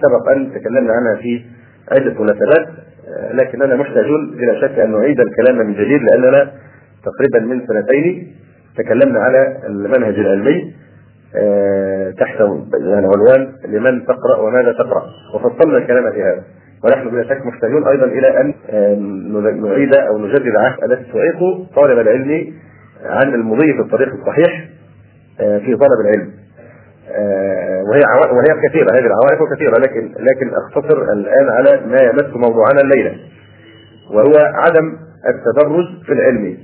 [0.01, 1.45] سبق أن تكلمنا عنها في
[1.91, 2.67] عدة مناسبات
[3.33, 6.51] لكننا محتاجون بلا شك أن نعيد الكلام من جديد لأننا
[7.03, 8.35] تقريبا من سنتين
[8.77, 10.73] تكلمنا على المنهج العلمي
[11.35, 15.03] آه، تحت يعني عنوان لمن تقرأ وماذا تقرأ
[15.35, 16.43] وفصلنا الكلام في هذا.
[16.83, 18.95] ونحن بلا شك محتاجون أيضا إلى أن آه،
[19.51, 21.39] نعيد أو نجدد عهد التي تعيق
[21.75, 22.53] طالب العلم
[23.03, 24.69] عن المضي في الطريق الصحيح
[25.39, 26.31] آه، في طلب العلم.
[26.31, 26.42] آه،
[27.89, 33.15] وهي وهي كثيرة هذه العوائق كثيرة لكن لكن أختصر الآن على ما يمس موضوعنا الليلة
[34.11, 34.97] وهو عدم
[35.27, 36.57] التدرج في العلم.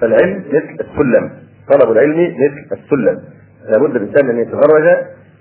[0.00, 1.30] فالعلم مثل السلم
[1.72, 3.20] طلب العلم مثل السلم.
[3.68, 4.96] لابد الإنسان أن يتدرج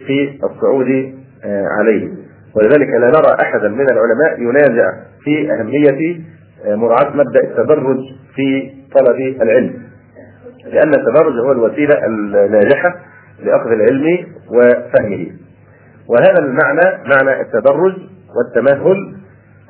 [0.07, 1.13] في الصعود
[1.45, 2.09] آه، عليه.
[2.55, 6.21] ولذلك لا نرى أحدا من العلماء ينازع في أهمية
[6.65, 7.97] آه، مراعاة مبدأ التدرج
[8.35, 9.73] في طلب العلم.
[10.65, 12.95] لأن التدرج هو الوسيلة الناجحة
[13.43, 15.27] لأخذ العلم وفهمه.
[16.09, 17.93] وهذا المعنى معنى التدرج
[18.35, 19.15] والتمهل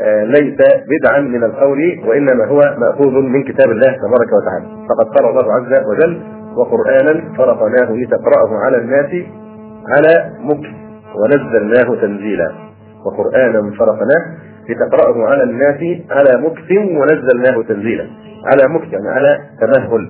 [0.02, 4.66] آه، ليس بدعا من القول وإنما هو مأخوذ من كتاب الله تبارك وتعالى.
[4.90, 6.22] فقد قال الله عز وجل
[6.58, 9.26] وقرانا فرقناه لتقرأه على الناس
[9.88, 10.70] على مكث
[11.16, 12.52] ونزلناه تنزيلا.
[13.06, 14.24] وقرانا فرقناه
[14.70, 18.08] لتقرأه على الناس على مكث ونزلناه تنزيلا.
[18.46, 20.10] على مكث يعني على تمهل.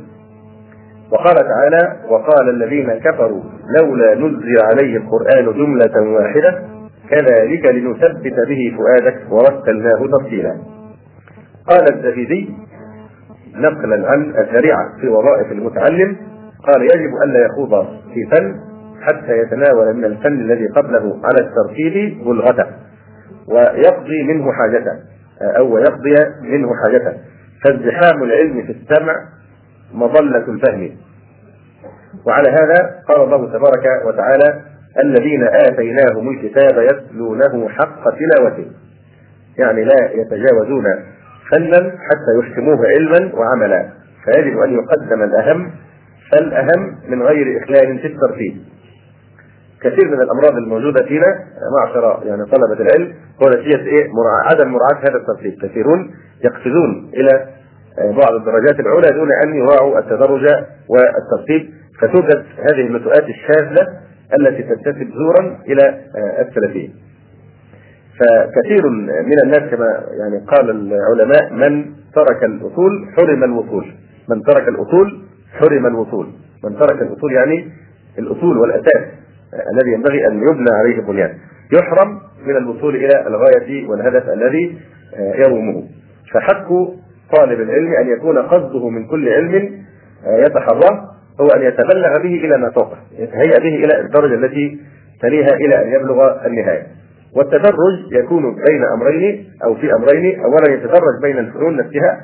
[1.12, 3.44] وقال تعالى وقال الذين كفروا
[3.80, 6.62] لولا نزل عليه القرآن جملة واحدة
[7.10, 10.56] كذلك لنثبت به فؤادك ورتلناه ترتيلا
[11.70, 12.50] قال الزبيدي
[13.56, 16.18] نقلا عن الشريعة في وظائف المتعلم
[16.64, 18.56] قال يجب ألا يخوض في فن
[19.02, 22.66] حتى يتناول من الفن الذي قبله على الترتيب بلغته
[23.48, 24.92] ويقضي منه حاجته
[25.58, 27.18] أو يقضي منه حاجته
[27.64, 29.16] فازدحام العلم في السمع
[29.96, 30.92] مظلة الفهم.
[32.28, 34.62] وعلى هذا قال الله تبارك وتعالى
[35.04, 38.72] الذين آتيناهم الكتاب يتلونه حق تلاوته.
[39.58, 40.84] يعني لا يتجاوزون
[41.52, 43.90] فنا حتى يحكموه علما وعملا.
[44.26, 45.72] فيجب أن يقدم الأهم
[46.32, 48.58] فالأهم من غير إخلال في الترتيب.
[49.82, 51.40] كثير من الأمراض الموجودة فينا
[51.80, 54.08] معشر يعني طلبة العلم هو نتيجة إيه؟
[54.46, 56.12] عدم مراعاة هذا الترتيب، كثيرون
[56.44, 57.48] يقفزون إلى
[57.98, 60.46] بعض الدرجات العلى دون أن يراعوا التدرج
[60.90, 61.70] والترتيب
[62.02, 63.88] فتوجد هذه النتوءات الشاذة
[64.40, 65.82] التي تنتسب زورا إلى
[66.16, 66.90] آه، السلفية.
[68.20, 68.90] فكثير
[69.26, 73.86] من الناس كما يعني قال العلماء من ترك الأصول حرم الوصول،
[74.30, 75.22] من ترك الأصول
[75.54, 76.28] حرم الوصول،
[76.64, 77.72] من ترك الأصول يعني
[78.20, 79.04] الأصول والأساس
[79.74, 81.34] الذي ينبغي أن يبنى عليه البنيان،
[81.74, 84.78] يحرم من الوصول إلى الغاية والهدف الذي
[85.16, 85.84] آه، يرومه.
[86.34, 86.68] فحق
[87.38, 89.72] طالب العلم أن يكون قصده من كل علم
[90.26, 94.80] آه، يتحراه هو أن يتبلغ به إلى ما فوقه، يتهيأ به إلى الدرجة التي
[95.22, 96.88] تليها إلى أن يبلغ النهاية.
[97.36, 102.22] والتدرج يكون بين أمرين أو في أمرين، اولا يتدرج بين الفنون نفسها،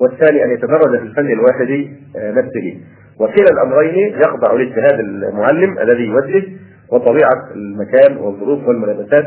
[0.00, 2.80] والثاني أن يتدرج في الفن الواحد آه، نفسه.
[3.20, 6.42] وكلا الأمرين يخضع لاجتهاد المعلم الذي يوجه
[6.92, 9.24] وطبيعة المكان والظروف والملابسات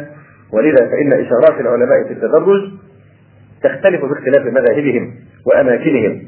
[0.54, 2.62] ولذا فإن إشارات العلماء في التدرج
[3.68, 5.14] تختلف باختلاف مذاهبهم
[5.46, 6.22] وأماكنهم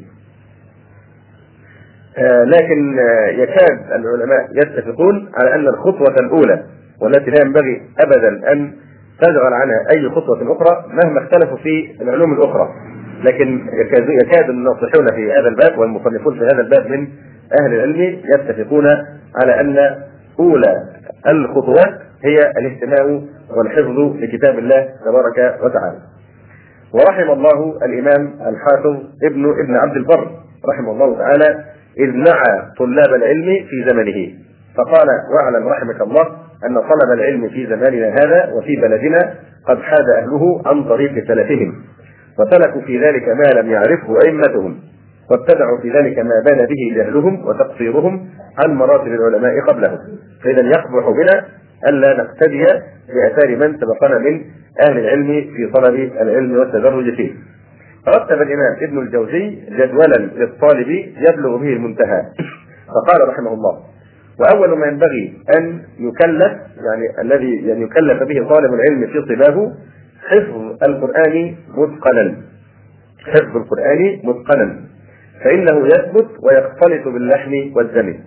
[2.17, 6.63] آه، لكن آه، يكاد العلماء يتفقون على أن الخطوة الأولى
[7.02, 8.71] والتي لا ينبغي ابدا أن
[9.21, 12.69] تشغل عنها أي خطوة أخرى مهما اختلفوا في العلوم الأخرى
[13.23, 13.67] لكن
[14.23, 17.08] يكاد الناصحون في هذا الباب والمصنفون في هذا الباب من
[17.62, 18.86] أهل العلم يتفقون
[19.43, 19.78] على أن
[20.39, 20.84] أولى
[21.28, 26.00] الخطوات هي الاهتمام والحفظ لكتاب الله تبارك وتعالى.
[26.93, 30.28] ورحم الله الإمام الحافظ ابن ابن عبد البر
[30.69, 31.63] رحمه الله تعالى
[32.00, 34.34] إذ نعى طلاب العلم في زمنه.
[34.78, 36.26] فقال واعلم رحمك الله
[36.65, 39.34] أن طلب العلم في زماننا هذا وفي بلدنا
[39.67, 41.73] قد حاد أهله عن طريق سلفهم
[42.39, 44.78] وسلكوا في ذلك ما لم يعرفه أئمتهم
[45.32, 49.97] وابتدعوا في ذلك ما بان به جهلهم وتقصيرهم عن مراتب العلماء قبلهم.
[50.43, 51.45] فإذا يقبح بنا
[51.85, 52.65] ألا نقتدي
[53.13, 54.41] بأثار من سبقنا من
[54.81, 57.31] أهل العلم في طلب العلم والتدرج فيه.
[58.07, 60.87] رتب الإمام ابن الجوزي جدولا للطالب
[61.17, 62.21] يبلغ به المنتهى.
[62.87, 63.83] فقال رحمه الله
[64.39, 69.73] وأول ما ينبغي أن يكلف يعني الذي يعني يكلف به طالب العلم في طلابه
[70.27, 72.35] حفظ القرآن متقنا.
[73.25, 74.81] حفظ القرآن متقنا.
[75.43, 78.19] فإنه يثبت ويختلط باللحم والدم.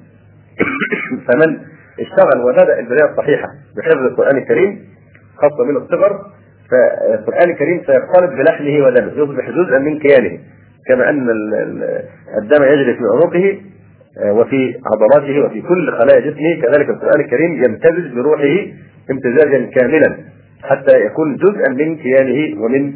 [1.26, 1.60] فمن
[2.00, 4.84] اشتغل وبدأ البداية الصحيحة بحفظ القرآن الكريم
[5.36, 6.20] خاصة من الصغر
[6.70, 10.38] فالقرآن الكريم سيختلط بلحمه ودمه يصبح جزءا من كيانه
[10.88, 11.30] كما أن
[12.42, 13.60] الدم يجري في عنقه
[14.18, 16.62] آه، وفي عضلاته وفي كل خلايا جسمه.
[16.62, 18.66] كذلك القرآن الكريم يمتزج بروحه
[19.10, 20.16] امتزاجا كاملا
[20.62, 22.92] حتى يكون جزءا من كيانه ومن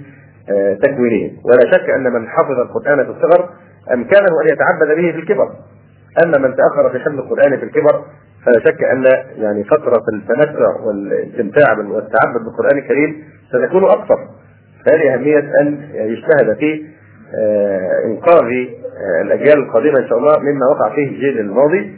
[0.51, 1.31] آه، تكوينه.
[1.45, 3.49] ولا شك أن من حفظ القرآن في الصغر
[3.95, 5.49] أمكانه أن يتعبد به في الكبر.
[6.25, 8.05] أما من تأخر في حفظ القرآن في الكبر
[8.45, 9.05] فلا شك أن
[9.37, 14.19] يعني فترة التمتع والاستمتاع والتعبد بالقرآن الكريم ستكون اقصر
[14.87, 16.85] فهذه أهمية أن يجتهد في
[17.39, 21.93] آه، إنقاذ آه، الأجيال القادمة إن شاء الله مما وقع فيه الجيل الماضي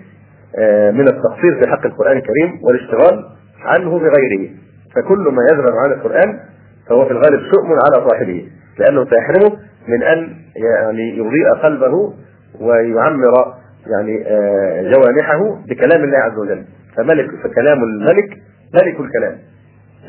[0.59, 3.25] آه، من التقصير في حق القرآن الكريم والاشتغال
[3.65, 4.51] عنه بغيره.
[4.95, 6.41] فكل ما يذهب عن القرآن
[6.89, 12.15] فهو في الغالب شؤم على صاحبه لأنه سيحرمه من أن يعني يضيء قلبه
[12.61, 13.55] ويعمر
[13.91, 16.65] يعني آه، جوانحه بكلام الله عز وجل.
[16.97, 18.29] فملك فكلام الملك
[18.75, 19.39] ملك الكلام.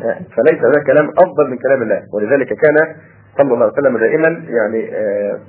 [0.03, 2.01] آه، فليس هذا كلام أفضل من كلام الله.
[2.13, 2.95] ولذلك كان
[3.37, 5.39] صلى الله عليه وسلم دائما يعني آه،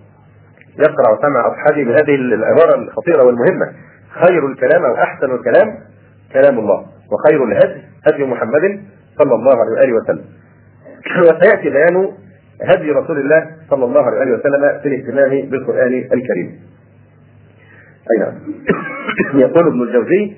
[0.78, 3.72] يقرأ سمع أصحابه بهذه العبارة الخطيرة والمهمة.
[4.10, 5.78] خير الكلام أو أحسن الكلام
[6.32, 8.80] كلام الله وخير الهدي هدي محمد
[9.18, 10.24] صلى الله عليه وآله وسلم.
[11.24, 12.12] وسيأتي بيان
[12.62, 16.60] هدي رسول الله صلى الله عليه وسلم في الاهتمام بالقرآن الكريم.
[18.10, 18.34] أي نعم.
[19.44, 20.36] يقول ابن الجوزي: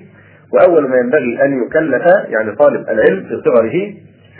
[0.53, 3.93] وأول ما ينبغي أن يكلف يعني طالب العلم في صغره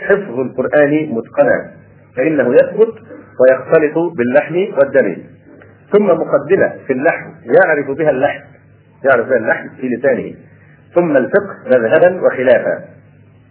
[0.06, 1.70] حفظ القرآن متقنا
[2.16, 2.94] فإنه يثبت
[3.40, 5.16] ويختلط باللحم والدم.
[5.92, 8.40] ثم مقدمة في اللحم يعرف بها اللحم
[9.04, 10.34] يعرف بها اللحم في لسانه.
[10.94, 12.84] ثم الفقه مذهبا وخلافا.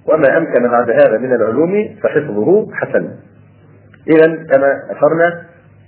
[0.07, 3.09] وما أمكن بعد هذا من العلوم فحفظه حسن.
[4.07, 5.41] اذا كما أشرنا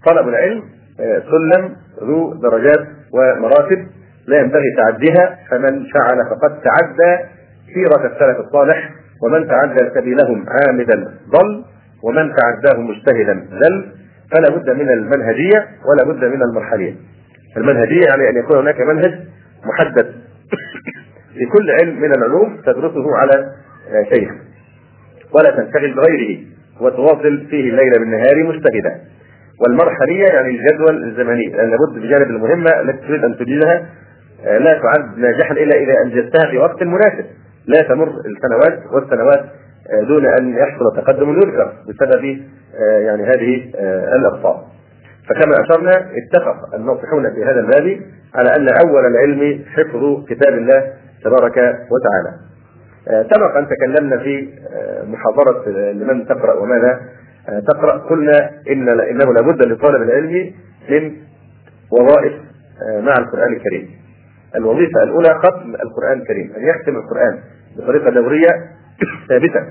[0.05, 0.63] طلب العلم
[0.99, 3.87] آه، سلم ذو درجات ومراتب
[4.27, 7.23] لا ينبغي تعديها فمن فعل فقد تعدى.
[7.73, 8.89] سيرة السلف الصالح
[9.23, 11.65] ومن تعدى سبيلهم عامدا ضل
[12.03, 13.91] ومن تعداه مجتهدا ذل.
[14.31, 16.95] فلا بد من المنهجية ولا بد من المرحلية.
[17.57, 19.19] المنهجية يعني أن يكون هناك منهج
[19.65, 20.15] محدد.
[21.37, 23.51] في كل علم من العلوم تدرسه على
[24.13, 24.31] شيخ.
[25.31, 26.39] ولا تنشغل بغيره
[26.81, 29.01] وتواصل فيه الليل بالنهار مجتهدا.
[29.61, 33.85] والمرحلية يعني الجدول الزمني لأن لابد بجانب المهمة التي تريد أن تجيدها
[34.45, 37.25] آه، لا تعد ناجحا إلا إذا أنجزتها في وقت مناسب.
[37.67, 39.45] لا تمر السنوات والسنوات
[39.89, 42.41] آه، دون أن يحصل تقدم يذكر بسبب
[42.79, 43.71] آه، يعني هذه
[44.15, 44.67] الأخطاء.
[45.29, 47.99] فكما أشرنا اتفق الناصحون في هذا الباب
[48.35, 51.57] على أن أول العلم حفظ كتاب الله تبارك
[51.91, 52.33] وتعالى.
[53.07, 54.49] سبق أن تكلمنا في
[55.07, 56.99] محاضرة لمن تقرأ وماذا
[57.67, 57.97] تقرأ.
[57.97, 60.53] قلنا إن إنه لابد لطالب العلم
[60.89, 61.15] من
[61.91, 62.33] وظائف
[63.01, 63.89] مع القرآن الكريم.
[64.55, 67.39] الوظيفة الأولى ختم القرآن الكريم أن يختم القرآن
[67.77, 68.49] بطريقة دورية
[69.29, 69.63] ثابتة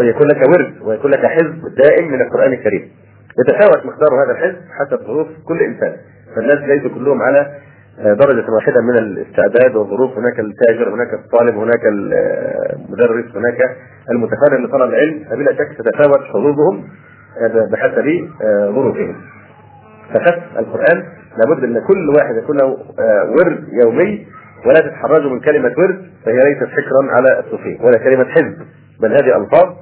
[0.00, 2.90] ويكون لك ورد ويكون لك حزب دائم من القرآن الكريم.
[3.40, 5.96] يتفاوت مقدار هذا الحزب حسب ظروف كل إنسان.
[6.36, 7.56] فالناس ليسوا كلهم على
[7.98, 10.18] درجة واحدة من الاستعداد والظروف.
[10.18, 13.58] هناك التاجر هناك الطالب هناك المدرس هناك
[14.10, 16.84] المتفرغ لطلب العلم فبلا شك تتفاوت حظوظهم
[17.72, 18.28] بحسب
[18.74, 19.14] ظروفهم.
[20.14, 21.04] فختم القرآن
[21.38, 22.78] لابد أن كل واحد يكون له
[23.30, 24.26] ورد يومي
[24.66, 28.58] ولا تتحرجوا من كلمة ورد فهي ليست حكرا على الصوفية ولا كلمة حزب
[29.00, 29.74] بل هذه ألفاظ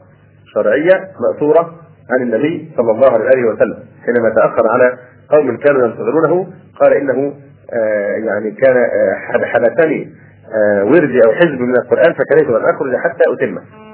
[0.55, 1.75] شرعية مأثورة
[2.11, 3.79] عن النبي صلى الله عليه وسلم.
[4.07, 4.99] حينما تأخر على
[5.31, 6.47] قوم كانوا ينتظرونه
[6.81, 7.33] قال إنه
[7.73, 9.15] آه، يعني كان آه،
[10.55, 13.88] آه، وردي أو حزب من القرآن فكرهت أن أخرج حتى أتمه.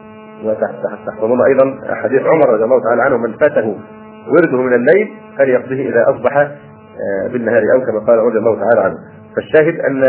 [0.44, 3.78] وتحفظون أيضا حديث عمر رضي الله تعالى عنه من فاته
[4.28, 6.50] ورده من الليل فليقضيه إذا أصبح
[7.32, 8.96] بالنهار أو كما قال رضي الله تعالى عنه
[9.36, 10.04] فالشاهد أن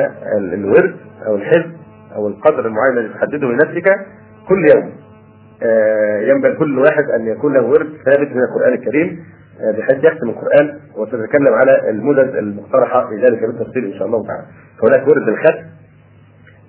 [0.53, 0.95] الورد
[1.27, 1.71] أو الحزب
[2.15, 3.89] أو القدر المعين الذي تحدده لنفسك
[4.49, 4.91] كل يوم
[6.29, 9.19] ينبغي كل واحد أن يكون له ورد ثابت من القرآن الكريم
[9.77, 14.43] بحيث يختم القرآن وتتكلم على المدد المقترحه في ذلك بالتفصيل إن شاء الله تعالى.
[14.81, 15.57] فهناك ورد الختم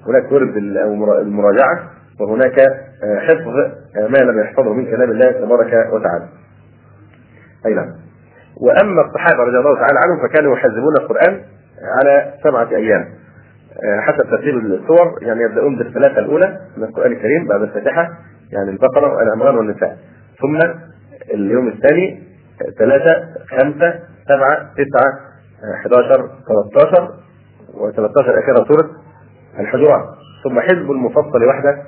[0.08, 0.56] هناك ورد
[1.26, 3.56] المراجعه وهناك آه، حفظ
[3.96, 6.28] آه، ما لم يحفظه من كلام الله تبارك وتعالى.
[7.66, 7.92] أي نعم.
[8.60, 11.40] وأما الصحابة رضي الله تعالى عنهم فكانوا يحزبون القرآن
[11.98, 13.08] على سبعة أيام.
[13.84, 18.08] آه، حسب ترتيب السور يعني يبدأون بالثلاثة الأولى من القرآن الكريم بعد الفاتحة
[18.52, 19.98] يعني البقرة والعمران والنساء
[20.40, 20.58] ثم
[21.34, 22.22] اليوم الثاني
[22.78, 25.20] ثلاثة خمسة سبعة تسعة
[25.80, 26.30] 11
[26.74, 27.14] 13
[27.74, 28.90] و13 أخيرا سورة
[29.60, 30.04] الحجرات
[30.44, 31.82] ثم حزب المفصل وحده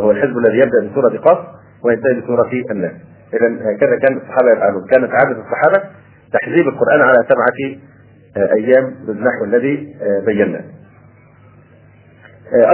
[0.00, 1.38] وهو الحزب الذي يبدأ بسورة قاف
[1.84, 2.92] وينتهي بسورة الناس
[3.34, 5.90] إذا هكذا كان الصحابة يفعلون كانت عادة الصحابة
[6.32, 7.80] تحزيب القرآن على سبعة
[8.56, 9.94] أيام بالنحو الذي
[10.26, 10.64] بينا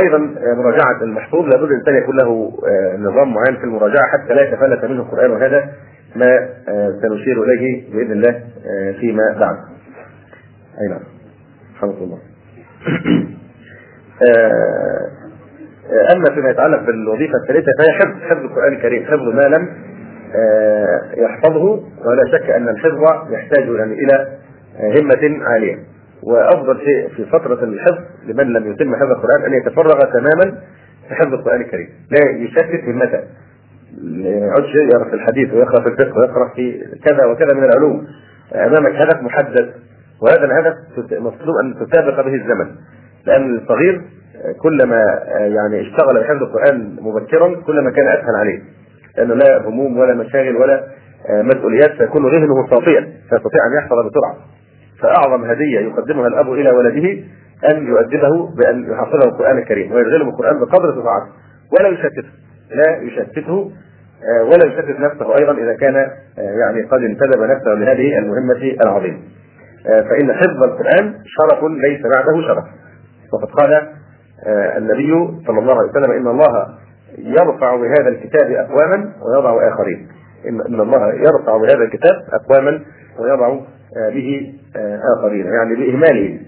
[0.02, 0.18] أيضا
[0.56, 2.52] مراجعة المحفوظ لابد الانسان يكون له
[2.98, 5.72] نظام معين في المراجعة حتى لا يتفلت منه القرآن وهذا
[6.16, 9.56] ما آه، سنشير إليه بإذن الله آه، فيما بعد.
[10.80, 11.00] أي نعم.
[11.82, 12.18] الله.
[15.90, 19.68] آه، اما فيما يتعلق بالوظيفة الثالثة فهي حفظ حفظ القرآن الكريم، حفظ ما لم
[21.16, 21.64] يحفظه
[22.04, 24.28] ولا شك أن الحفظ يحتاج يعني إلى
[24.80, 25.78] همة عالية.
[26.22, 30.58] وأفضل شيء في فترة الحفظ لمن لم يتم حفظ القرآن أن يتفرغ تماما
[31.08, 33.20] في حفظ القرآن الكريم، لا يشتت همته.
[34.02, 38.06] ما يقعدش يقرأ في الحديث ويقرأ في الفقه ويقرأ في كذا وكذا من العلوم.
[38.54, 39.72] أمامك هدف محدد
[40.22, 40.74] وهذا الهدف
[41.12, 42.70] مطلوب أن تسابق به الزمن.
[43.26, 44.02] لأن الصغير
[44.62, 48.62] كلما يعني اشتغل بحفظ القرآن مبكرا كلما كان أسهل عليه.
[49.16, 50.84] لأنه لا هموم ولا مشاغل ولا
[51.30, 54.36] مسؤوليات فيكون ذهنه صافيا فيستطيع أن يحفظ بسرعة.
[55.00, 57.08] فأعظم هدية يقدمها الأب إلى ولده
[57.70, 59.92] أن يؤدبه بأن يحفظه القرآن الكريم.
[59.92, 61.26] ويشغله القرآن بقدر استطاعته
[61.78, 62.28] ولا يشتته.
[62.70, 63.70] لا يشتته
[64.24, 69.18] آه، ولا يشتت نفسه أيضا إذا كان آه، يعني قد انتدب نفسه لهذه المهمة العظيمة.
[69.86, 72.64] آه، فإن حفظ القرآن شرف ليس بعده شرف.
[73.32, 73.95] وقد قال
[74.76, 76.66] النبي صلى الله عليه وسلم إن الله
[77.18, 80.08] يرفع بهذا الكتاب أقواما ويضع آخرين.
[80.46, 82.80] ان الله يرفع بهذا الكتاب أقواما
[83.18, 83.60] ويضع
[83.96, 84.54] به
[85.18, 86.40] آخرين يعني باهماله.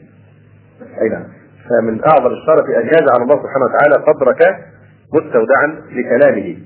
[1.02, 1.24] أي نعم.
[1.70, 4.56] فمن أعظم الشرف أن يجعل الله سبحانه وتعالى قدرك
[5.14, 6.56] مستودعا لكلامه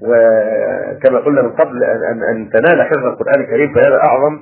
[0.00, 4.38] وكما قلنا من قبل ان ان تنال حفظ القرآن الكريم فهذا أعظم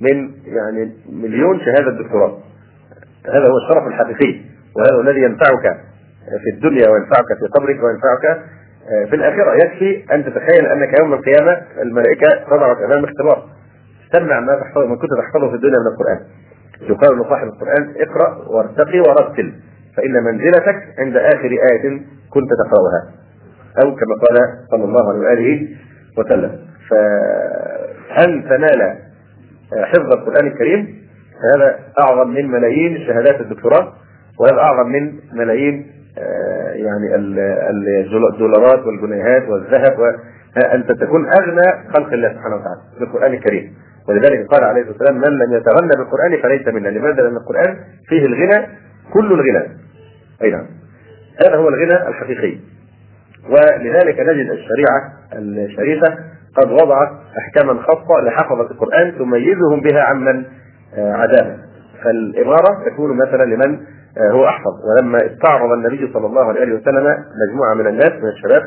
[0.00, 2.38] من يعني مليون شهادة دكتوراه
[3.26, 4.40] هذا هو الشرف الحقيقي
[4.76, 5.80] وهذا الذي ينفعك
[6.44, 8.24] في الدنيا وينفعك في قبرك وينفعك
[8.90, 9.54] آه، في الآخرة.
[9.64, 13.48] يكفي أن تتخيل أنك يوم القيامة الملائكة تضعك أمام اختبار.
[14.06, 16.20] استمع ما تحفظه ما كنت تحفظه في الدنيا من القرآن.
[16.80, 19.52] يقال لصاحب القرآن اقرأ وارتقي ورتل
[19.96, 22.00] فإن منزلتك عند آخر آية
[22.30, 23.10] كنت تقرأها.
[23.84, 24.38] أو كما قال
[24.70, 25.68] صلى الله عليه وآله
[26.18, 26.58] وسلم.
[26.90, 28.98] فأن تنال
[29.84, 31.04] حفظ القرآن الكريم؟
[31.42, 33.92] فهذا أعظم من ملايين شهادات الدكتوراه.
[34.40, 35.86] وهذا أعظم من ملايين
[36.74, 37.14] يعني
[38.32, 43.74] الدولارات والجنيهات والذهب وأنت تكون أغنى خلق الله سبحانه وتعالى بالقرآن الكريم.
[44.08, 46.88] ولذلك قال عليه الصلاة والسلام من لم يتغنى بالقرآن فليس منا.
[46.88, 47.76] لماذا؟ لأن القرآن
[48.08, 48.66] فيه الغنى
[49.12, 49.76] كل الغنى.
[50.42, 50.66] أي نعم.
[51.46, 52.58] هذا هو الغنى الحقيقي.
[53.50, 56.18] ولذلك نجد الشريعة الشريفة
[56.56, 60.44] قد وضعت أحكاما خاصة لحفظة القرآن تميزهم بها عمن
[60.94, 61.58] آه، عداها
[62.04, 64.72] فالإمارة تكون مثلا لمن؟ آه، هو أحفظ.
[64.84, 67.16] ولما استعرض النبي صلى الله عليه وسلم
[67.48, 68.62] مجموعة من الناس من الشباب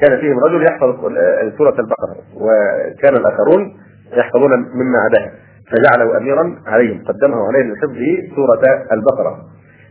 [0.00, 3.76] كان فيهم رجل يحفظ آه، سورة البقرة وكان الآخرون
[4.12, 5.32] يحفظون مما عداها
[5.70, 8.62] فجعله أميرا عليهم قدمه عليهم لحفظه سورة
[8.92, 9.38] البقرة.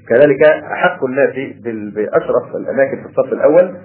[0.10, 1.36] كذلك أحق الناس
[1.96, 3.76] بأشرف الأماكن في الصف الأول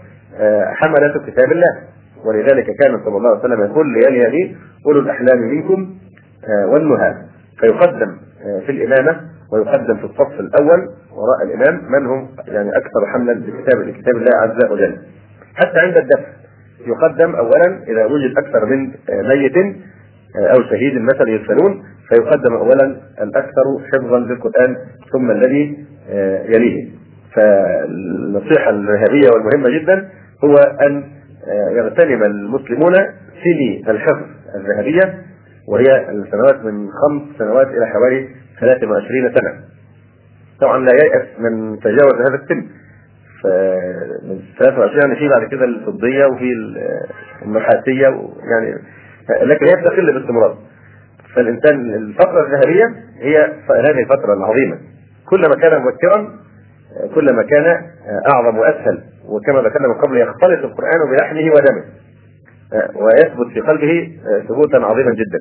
[0.66, 1.76] حملة كتاب الله.
[2.24, 4.56] ولذلك كان صلى الله عليه وسلم يقول ليالي هذه
[4.86, 5.94] أولو الأحلام منكم
[6.68, 7.14] والنهى.
[7.60, 8.16] فيقدم
[8.66, 14.16] في الإمامة ويقدم في الصف الأول وراء الإمام من هم يعني أكثر حملا لكتاب لكتاب
[14.16, 14.96] الله عز وجل.
[15.54, 16.32] حتى عند الدفن
[16.86, 18.92] يقدم أولا إذا وجد أكثر من
[19.28, 19.56] ميت
[20.36, 24.76] أو شهيد مثلا يدفنون فيقدم أولا الأكثر حفظا للقرآن
[25.12, 25.86] ثم الذي
[26.54, 26.88] يليه.
[27.36, 30.08] فالنصيحة الذهبية والمهمة جدا
[30.44, 31.04] هو أن
[31.72, 32.92] يغتنم المسلمون
[33.44, 35.14] سني الحفظ الذهبية
[35.68, 38.28] وهي السنوات من خمس سنوات إلى حوالي
[38.60, 39.60] 23 سنة.
[40.60, 42.66] طبعا لا ييأس من تجاوز هذا السن.
[43.42, 46.52] فمن 23 يعني في بعد كده الفضيه وفي
[47.42, 48.06] النحاسيه
[48.50, 48.78] يعني
[49.42, 50.58] لكن هي بتقل باستمرار.
[51.34, 54.78] فالإنسان الفترة الذهبية هي هذه الفترة العظيمة.
[55.26, 56.38] كلما كان مبكرا
[57.14, 57.82] كلما كان
[58.34, 61.84] أعظم وأسهل وكما ذكرنا من قبل يختلط القرآن بلحمه ودمه.
[62.72, 65.38] ويثبت في قلبه ثبوتا عظيما جدا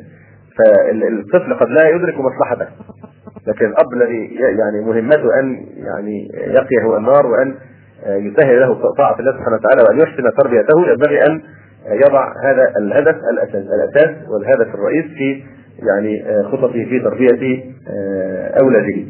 [0.57, 2.67] فالطفل قد لا يدرك مصلحته
[3.47, 7.55] لكن الأب الذي يعني مهمته أن يعني يقيه النار وأن
[8.05, 11.41] يسهل له طاعة الله سبحانه وتعالى وأن يحسن تربيته ينبغي أن
[12.05, 15.43] يضع هذا الهدف الأساس الأساس والهدف الرئيس في
[15.87, 17.63] يعني خططه في تربية
[18.61, 19.05] أولاده.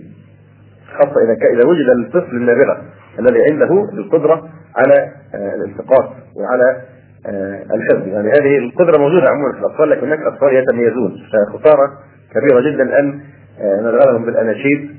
[0.98, 2.82] خاصة إذا إذا وجد الطفل النابغة
[3.20, 6.82] الذي عنده القدرة على الالتقاط وعلى
[7.26, 8.08] آه، الحفظ.
[8.08, 11.16] يعني هذه القدرة موجودة عموما في الأطفال لكن هناك أطفال يتميزون.
[11.32, 11.88] فخسارة
[12.36, 13.22] كبيرة جدا أن آه،
[13.62, 14.89] نشغلهم بالأناشيد.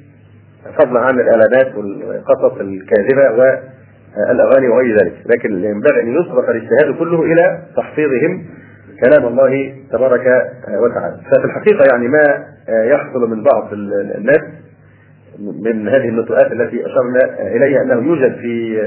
[0.79, 5.15] فضلا عن الإعلانات والقصص الكاذبة والأغاني وغير ذلك.
[5.27, 8.45] لكن ينبغي أن يصرف الاجتهاد كله إلى تحفيظهم.
[9.05, 10.27] كلام الله تبارك
[10.69, 11.17] وتعالى.
[11.31, 14.41] ففي الحقيقة يعني ما يحصل من بعض الناس
[15.39, 18.81] من هذه النطوءات التي أشرنا إليها أنه يوجد في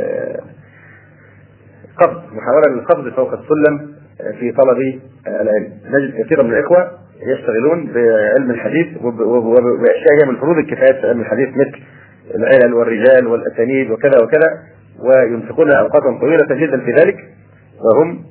[1.97, 3.95] قبض محاولة للقبض فوق السلم
[4.39, 5.71] في طلب العلم.
[5.85, 6.91] نجد كثيرا من الإخوة
[7.25, 11.79] يشتغلون بعلم الحديث وبأشياء هي من فروض الكفايات في علم الحديث مثل
[12.35, 14.49] العلل والرجال والأسانيد وكذا وكذا
[14.99, 17.17] وينفقون أوقاتا طويلة جدا في ذلك
[17.81, 18.23] وهم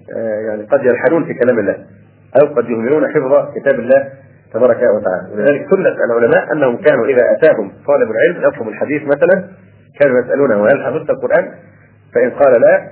[0.47, 1.77] يعني قد يلحنون في كلام الله
[2.43, 4.09] أو قد يهملون حفظ كتاب الله
[4.55, 9.49] تبارك وتعالى ولذلك سنة العلماء أنهم كانوا إذا أتاهم طالب العلم يفهم الحديث مثلا
[10.01, 11.51] كانوا يسألونه هل حفظت القرآن؟
[12.15, 12.91] فإن قال لا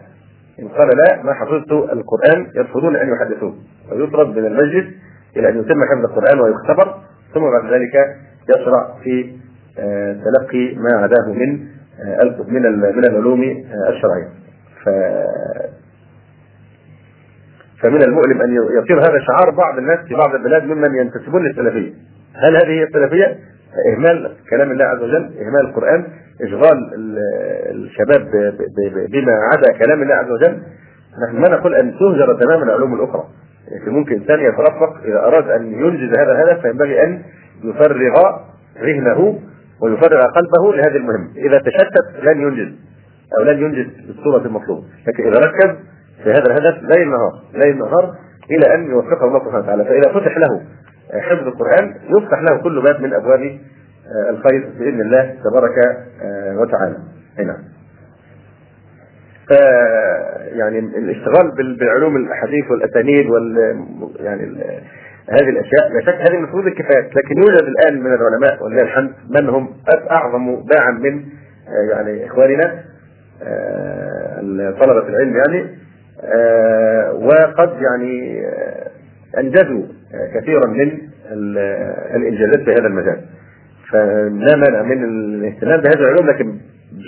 [0.61, 3.55] إن قال لا ما حفظت القرآن يرفضون أن يحدثوه
[3.93, 4.93] ويطرد من المسجد
[5.37, 6.95] إلى أن يتم حفظ القرآن ويختبر
[7.35, 8.17] ثم بعد ذلك
[8.49, 9.33] يشرع في
[9.79, 11.67] آه، تلقي ما عداه من
[12.01, 12.63] آه، من
[12.97, 14.29] من العلوم آه، الشرعية.
[14.85, 14.89] ف
[17.83, 21.93] فمن المؤلم أن يصير هذا شعار بعض الناس في بعض البلاد ممن ينتسبون للسلفية.
[22.35, 23.39] هل هذه هي السلفية؟
[23.95, 26.05] إهمال كلام الله عز وجل، إهمال القرآن،
[26.43, 26.79] إشغال
[27.71, 28.31] الشباب
[29.13, 30.63] بما عدا كلام الله عز وجل
[31.27, 33.25] نحن ما نقول أن تهجر تماما العلوم الأخرى
[33.87, 37.23] ممكن إنسان يترفق إذا أراد أن ينجز هذا الهدف فينبغي أن
[37.65, 38.41] يفرغ
[38.83, 39.39] ذهنه
[39.81, 41.29] ويفرغ قلبه لهذه المهمة.
[41.37, 42.73] إذا تشتت لن ينجز
[43.39, 44.85] أو لن ينجز بالصورة المطلوبة.
[45.07, 45.77] لكن إذا ركز
[46.25, 48.15] في هذا الهدف ليل نهار ليل نهار
[48.51, 49.85] إلى أن يوفقه الله سبحانه وتعالى.
[49.85, 50.63] فإذا فتح له
[51.21, 55.79] حفظ القرآن يفتح له كل باب من أبواب آه، الخير بإذن الله تبارك
[56.23, 56.97] آه، وتعالى.
[57.39, 57.72] نعم.
[60.53, 63.57] يعني الاشتغال بالعلوم الأحاديث والأسانيد وال
[64.21, 64.43] يعني
[65.31, 69.49] هذه الأشياء لا شك هذه المفروض الكفايات لكن يوجد الآن من العلماء ولله الحمد من
[69.49, 69.69] هم
[70.11, 71.25] أعظم باعا من
[71.69, 72.83] آه، يعني إخواننا
[74.81, 75.83] طلبه العلم يعني
[77.25, 78.43] وقد يعني
[79.39, 79.83] أنجزوا
[80.35, 80.99] كثيرا من
[82.17, 83.21] الإنجازات في هذا المجال.
[83.93, 86.59] فلا مانع من الاهتمام بهذه العلوم لكن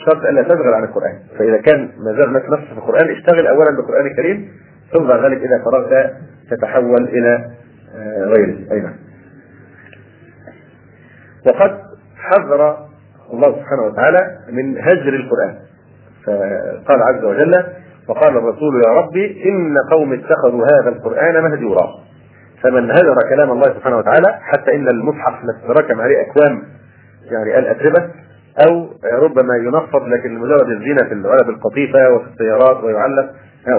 [0.04, 1.18] بشرط الا تشغل عن القرآن.
[1.38, 4.48] فإذا كان ما زال نفسه في القرآن اشتغل اولا بالقرآن الكريم
[4.92, 6.12] ثم بعد ذلك إذا فرغت
[6.50, 7.50] تتحول إلى
[7.96, 8.72] آه، غيره.
[8.72, 8.94] أي نعم.
[11.46, 11.80] وقد
[12.16, 12.76] حذر
[13.32, 15.54] الله سبحانه وتعالى من هجر القرآن.
[16.26, 17.64] فقال عز وجل
[18.08, 22.04] وقال الرسول يا ربي إن قوم اتخذوا هذا القرآن مهجورا.
[22.62, 25.34] فمن هجر كلام الله سبحانه وتعالى حتى إن المصحف
[25.68, 26.62] تركم عليه أكوام
[27.30, 28.10] يعني الأتربة
[28.66, 28.88] أو
[29.22, 33.30] ربما ينفض لكن مجرد الزينة في العلب القطيفة وفي السيارات ويعلق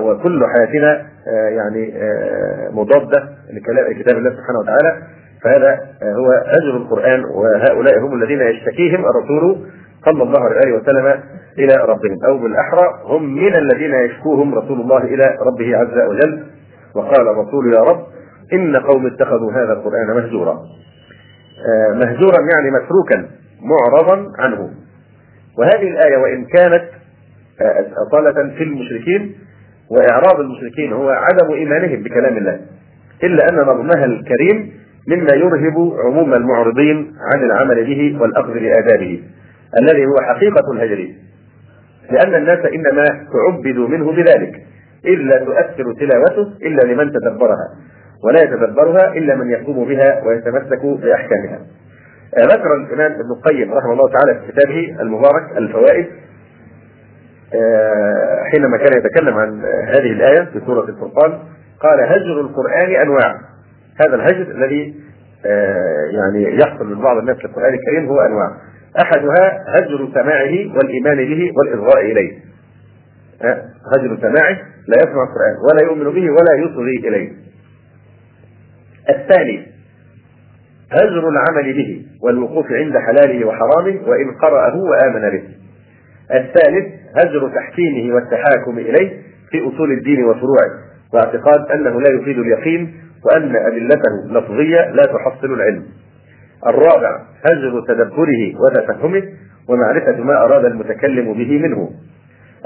[0.04, 1.06] وكل حياتنا
[1.50, 1.94] يعني
[2.72, 5.02] مضادة لكلام كتاب الله سبحانه وتعالى.
[5.44, 9.58] فهذا هو هجر القرآن وهؤلاء هم الذين يشتكيهم الرسول
[10.06, 11.06] صلى الله عليه وسلم
[11.60, 12.18] إلى ربهم.
[12.28, 16.44] أو بالأحرى هم من الذين يشكوهم رسول الله إلى ربه عز وجل.
[16.96, 18.06] وقال الرسول يا رب
[18.54, 20.52] إن قوم اتخذوا هذا القرآن مهجورا.
[21.68, 23.30] آه، مهجورا يعني متروكا.
[23.66, 24.70] معرضا عنه
[25.58, 26.86] وهذه الآية وإن كانت
[27.62, 29.36] آه، أصالة في المشركين
[29.90, 32.60] وإعراض المشركين هو عدم إيمانهم بكلام الله
[33.24, 34.72] إلا أن نظمها الكريم
[35.08, 39.24] مما يرهب عموم المعرضين عن العمل به والأخذ بآدابه
[39.80, 41.08] الذي هو حقيقة الهجر.
[42.12, 44.62] لأن الناس إنما تعبدوا منه بذلك
[45.06, 47.70] إذ لا تؤثر تلاوته إلا لمن تدبرها
[48.24, 51.60] ولا يتدبرها إلا من يقوم بها ويتمسك بأحكامها.
[52.40, 56.06] ذكر الإمام ابن القيم رحمه الله تعالى في كتابه المبارك الفوائد
[57.54, 61.40] آه، حينما كان يتكلم عن هذه الآية في سورة الفرقان
[61.80, 63.36] قال هجر القرآن أنواع.
[64.02, 64.96] هذا الهجر الذي
[65.46, 68.58] آه، يعني يحصل من بعض الناس للقرآن الكريم هو أنواع.
[69.04, 72.32] أحدها هجر سماعه والإيمان به والاصغاء إليه.
[73.96, 74.58] هجر سماعه
[74.88, 77.32] لا يسمع القرآن ولا يؤمن به ولا يصغي إليه.
[79.10, 79.75] الثاني
[80.92, 85.44] هجر العمل به والوقوف عند حلاله وحرامه وإن قرأه وآمن به.
[86.32, 86.86] الثالث
[87.18, 89.22] هجر تحكيمه والتحاكم إليه
[89.52, 90.72] في أصول الدين وفروعه
[91.14, 92.94] واعتقاد أنه لا يفيد اليقين
[93.26, 95.84] وأن أدلته لفظية لا تحصل العلم.
[96.68, 97.22] الرابع
[97.52, 99.24] هجر تدبره وتفهمه
[99.70, 101.90] ومعرفة ما أراد المتكلم به منه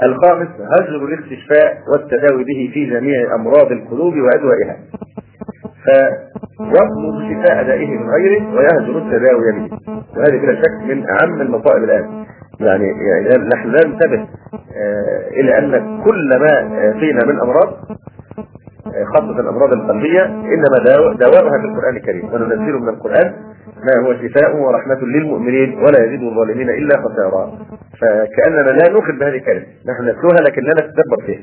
[0.02, 0.48] الخامس
[0.80, 4.76] هجر الاستشفاء والتداوي به في جميع أمراض القلوب وأدوائها
[5.84, 9.78] فيطلب شفاء دائه من غيره ويهجر التداوي به.
[10.16, 12.24] وهذه بلا شك من أهم المصائب الآن.
[12.60, 14.28] يعني, يعني نحن لا ننتبه
[14.76, 16.68] آه، إلى أن كل ما
[17.00, 17.74] فينا من أمراض
[19.14, 22.34] خاصة الأمراض القلبية إنما دواؤها في القرآن الكريم.
[22.34, 23.32] وننزل من القرآن
[23.84, 27.52] ما هو شفاء ورحمة للمؤمنين ولا يزيد الظالمين إلا خسارا.
[28.00, 29.66] فكأننا لا نؤخذ بهذه الكلمة.
[29.86, 31.42] نحن نتلوها لكن لا نتدبر فيها.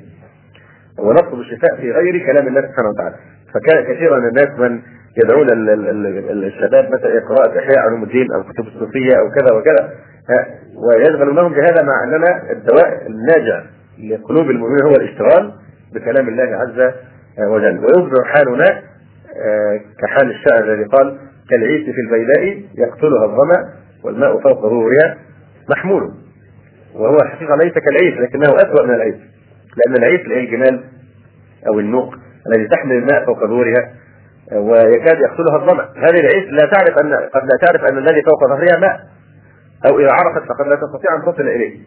[0.99, 3.15] ونطلب الشفاء في غير كلام الله سبحانه وتعالى.
[3.57, 4.81] فكان كثيرا الناس من
[5.23, 5.47] يدعون
[6.43, 9.91] الشباب مثلا قراءة إحياء علوم الدين أو كتب الصوفية أو كذا وكذا.
[10.75, 13.63] ويشغلونهم بهذا مع أننا الدواء الناجع
[14.09, 15.53] لقلوب المؤمنين هو الاشتغال
[15.93, 16.93] بكلام الله عز
[17.39, 17.79] وجل.
[17.79, 18.81] ويصبح حالنا
[19.45, 21.17] آه، كحال الشاعر الذي قال
[21.49, 25.17] كالعيس في البيداء يقتلها الظمأ والماء فوق ظهورها
[25.69, 26.13] محمول.
[26.95, 29.15] وهو الحقيقة ليس كالعيس لكنه أسوأ من العيس
[29.77, 30.83] لأن العيس اللي هي الجمال
[31.67, 32.15] أو النوق؟
[32.47, 33.93] الذي تحمل الماء فوق ظهورها
[34.51, 35.83] ويكاد يقتلها الظمأ.
[35.83, 38.99] هذه العيس لا تعرف أن قد لا تعرف أن الذي فوق ظهرها ماء
[39.89, 41.79] أو إذا عرفت فقد لا تستطيع أن تصل إليه.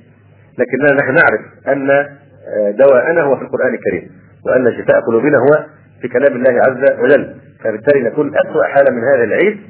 [0.59, 4.11] لكننا نحن نعرف أن آه، دواءنا هو في القرآن الكريم
[4.47, 5.65] وأن شفاء قلوبنا هو
[6.03, 7.35] في كلام الله عز وجل.
[7.65, 9.61] فبالتالي نكون أسوأ حالة من هذا العيد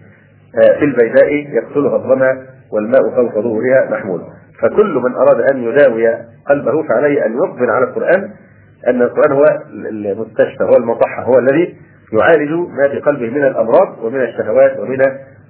[0.54, 4.22] آه، في البيداء يقتلها الظمأ والماء فوق ظهورها محمول.
[4.62, 6.08] فكل من أراد أن يداوي
[6.48, 8.30] قلبه فعليه أن يقبل على القرآن
[8.88, 9.44] أن القرآن هو
[9.90, 11.76] المستشفى هو المصحة هو الذي
[12.12, 15.00] يعالج ما في قلبه من الأمراض ومن الشهوات ومن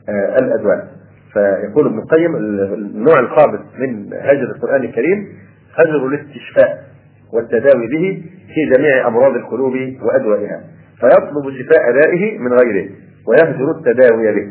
[0.09, 0.89] آه، الأدواء
[1.33, 5.28] فيقول ابن القيم النوع الخامس من هجر القرآن الكريم
[5.74, 6.85] هجر الاستشفاء
[7.33, 8.22] والتداوي به
[8.55, 10.61] في جميع أمراض القلوب وادوائها
[11.01, 12.91] فيطلب شفاء دائه من غيره
[13.26, 14.51] ويهجر التداوي به.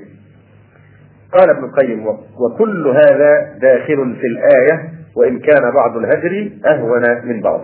[1.33, 2.07] قال ابن القيم
[2.39, 7.61] وكل هذا داخل في الآية وإن كان بعض الهجر أهون من بعض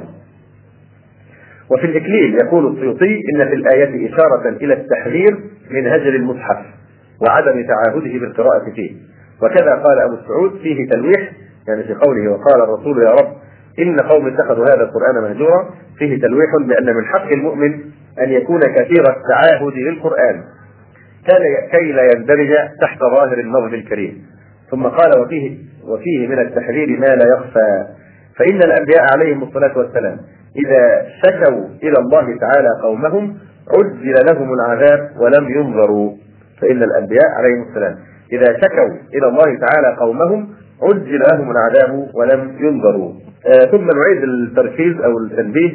[1.72, 5.38] وفي الإكليل يقول السيوطي إن في الآية إشارة إلى التحذير
[5.72, 6.66] من هجر المصحف
[7.22, 8.92] وعدم تعاهده بالقراءة فيه.
[9.42, 11.32] وكذا قال أبو السعود فيه تلويح
[11.68, 13.34] يعني في قوله وقال الرسول يا رب
[13.80, 17.74] إن قوم اتخذوا هذا القرآن مهجورا فيه تلويح بأن من حق المؤمن
[18.22, 20.44] أن يكون كثير التعاهد للقرآن.
[21.72, 22.50] كي لا يندرج
[22.82, 24.26] تحت ظاهر النظم الكريم.
[24.72, 25.58] ثم قال وفيه
[25.88, 27.86] وفيه من التحذير ما لا يخفى.
[28.38, 30.18] فإن الأنبياء عليهم الصلاة والسلام
[30.56, 33.38] إذا شكوا إلى الله تعالى قومهم
[33.74, 36.12] عجل لهم العذاب ولم ينظروا.
[36.62, 37.96] فإن الأنبياء عليهم السلام
[38.32, 40.48] إذا شكوا إلى الله تعالى قومهم
[40.82, 43.14] عجل لهم العذاب ولم ينظروا.
[43.48, 45.72] آه ثم نعيد التركيز أو التنبيه.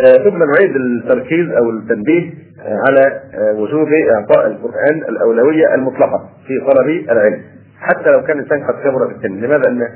[0.00, 2.30] آه ثم نعيد التركيز أو التنبيه
[2.62, 7.42] آه على آه، وجوب إعطاء القرآن الأولوية المطلقة في طلب العلم.
[7.80, 9.40] حتى لو كان الإنسان قد كبر في السن.
[9.40, 9.88] لماذا؟ ان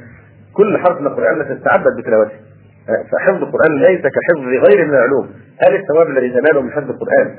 [0.52, 2.51] كل حرف من القرآن تستعبد بتلاوته.
[2.86, 5.28] فحفظ القرآن ليس كحفظ غير من العلوم.
[5.66, 7.34] هل الثواب الذي تناله من حفظ القرآن.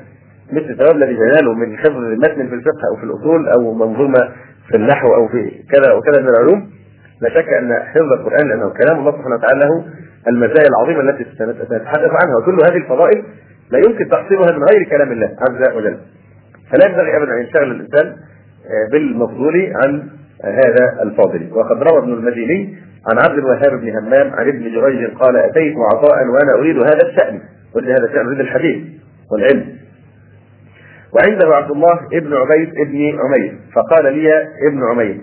[0.52, 4.28] مثل الثواب الذي تناله من حفظ متن في الفقه أو في الأصول أو منظومة
[4.68, 6.70] في النحو أو في كذا وكذا من العلوم.
[7.20, 9.84] لا شك أن حفظ القرآن لأنه كلام الله سبحانه وتعالى له
[10.28, 12.36] المزايا العظيمة التي سنتحدث عنها.
[12.38, 13.24] وكل هذه الفضائل
[13.70, 15.98] لا يمكن تحصيلها من غير كلام الله عز وجل.
[16.70, 20.08] فلا ينبغي أبدا أن ينشغل الإنسان آه، بالمفضول عن
[20.44, 22.76] هذا الفاضل وقد روى ابن المديني
[23.10, 27.40] عن عبد الوهاب بن همام عن ابن جريج قال أتيت عطاء وأنا أريد هذا الشأن
[27.74, 28.84] قلت هذا الشأن أريد الحديث
[29.32, 29.76] والعلم.
[31.12, 35.20] وعنده عبد الله ابن عبيد ابن عمير فقال لي ابن عمير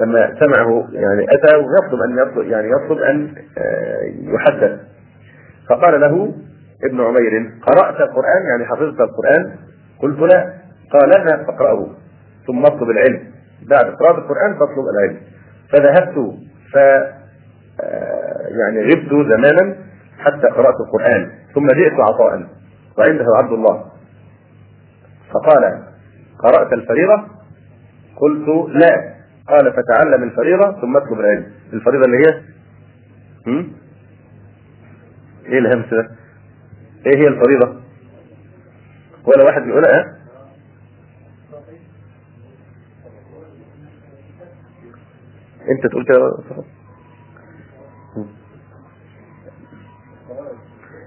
[0.00, 4.80] لما سمعه يعني أتى ويطلب أن يطلب يعني يطلب أن آه، يحدث.
[5.68, 6.34] فقال له
[6.84, 9.56] ابن عمير قرأت القرآن؟ يعني حفظت القرآن؟
[9.98, 10.52] قلت لا.
[10.90, 11.86] قال اذهب فاقرأه
[12.46, 13.31] ثم اطلب العلم.
[13.68, 15.20] بعد قراءة القرآن تطلب العلم.
[15.72, 16.36] فذهبت
[16.72, 16.76] ف
[17.80, 19.76] آه، يعني غبت زمانا
[20.18, 22.46] حتى قرأت القرآن ثم جئت عطاء
[22.98, 23.84] وعنده عبد الله.
[25.30, 25.82] فقال
[26.38, 27.22] قرأت الفريضة؟
[28.16, 29.12] قلت لا.
[29.48, 31.46] قال فتعلم الفريضة ثم اطلب العلم.
[31.72, 32.40] الفريضة اللي هي؟
[33.46, 33.72] هم؟
[35.46, 36.10] إيه الهمس ده؟
[37.06, 37.82] إيه هي الفريضة؟
[39.26, 40.16] ولا واحد بيقولها
[45.70, 46.38] انت تقول كده.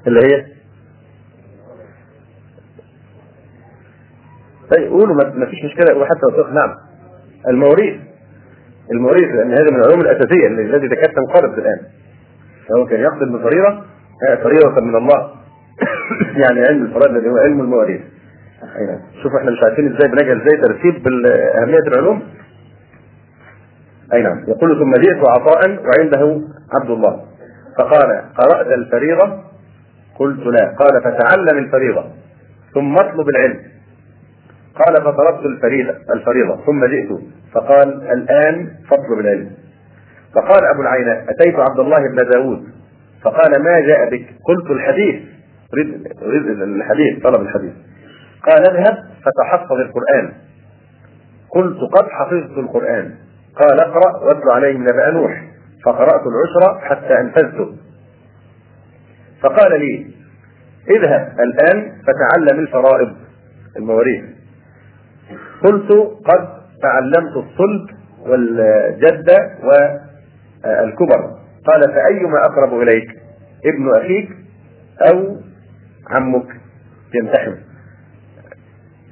[0.07, 0.45] اللي هي
[4.71, 5.93] طيب قولوا ما فيش مشكلة.
[5.93, 6.75] قولوا حتى لو نعم.
[7.47, 8.01] المواريث.
[8.91, 11.79] المواريث لأن هذا من العلوم الأساسية التي تكاد تنقرض الآن.
[12.69, 13.83] فهو كان يقصد بفريضه
[14.43, 15.31] فريضة من الله.
[16.43, 18.01] يعني علم الفرائض الذي هو علم المواريث.
[19.23, 22.23] شوف إحنا مش عارفين إزاي بنجهل إزاي ترتيب باهميه العلوم.
[24.13, 24.43] أي نعم.
[24.47, 26.41] يقول ثم جئت عطاء وعنده
[26.73, 27.25] عبد الله.
[27.77, 29.39] فقال قرأت الفريضة؟
[30.19, 30.75] قلت لا.
[30.79, 32.03] قال فتعلم الفريضة
[32.73, 33.59] ثم اطلب العلم.
[34.75, 37.09] قال فطلبت الفريضة الفريضة ثم جئت.
[37.53, 39.51] فقال الآن فاطلب العلم.
[40.35, 42.63] فقال أبو العينة أتيت عبد الله بن داود؟
[43.23, 45.21] فقال ما جاء بك؟ قلت الحديث.
[46.23, 47.73] أريد الحديث طلب الحديث.
[48.43, 50.33] قال اذهب فتحفظ القرآن.
[51.49, 53.15] قلت قد حفظت القرآن.
[53.55, 55.43] قال اقرأ واتل عليهم نبأ نوح
[55.85, 57.75] فقرأت العشر حتى أنفذته.
[59.41, 60.07] فقال لي
[60.89, 63.15] اذهب الآن فتعلم الفرائض
[63.77, 64.23] المواريث.
[65.63, 65.91] قلت
[66.25, 66.47] قد
[66.81, 67.89] تعلمت الصلب
[68.19, 71.21] والجدة والكبر
[71.67, 73.09] قال فأيما أقرب إليك
[73.65, 74.29] ابن أخيك
[75.11, 75.37] أو
[76.09, 76.47] عمك؟
[77.13, 77.57] يمتحن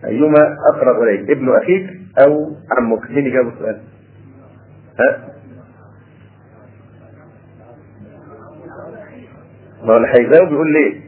[0.06, 1.90] أيما أقرب إليك ابن أخيك
[2.28, 3.82] أو عمك؟ مين يجاوب السؤال؟
[9.84, 11.02] ما هو اللي هيجاوب يقول ليه؟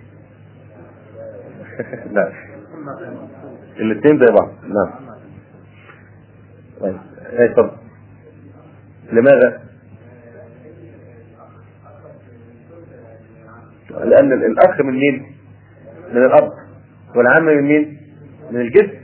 [2.15, 2.31] لا
[3.79, 4.51] الاثنين زي بعض.
[4.63, 5.15] نعم.
[6.81, 6.97] طيب.
[7.25, 7.71] إيه طب.
[9.11, 9.61] لماذا؟
[13.89, 15.35] لأن الأخ من مين؟
[16.11, 16.51] من الأب.
[17.15, 17.97] والعم من مين؟
[18.51, 18.99] من الجد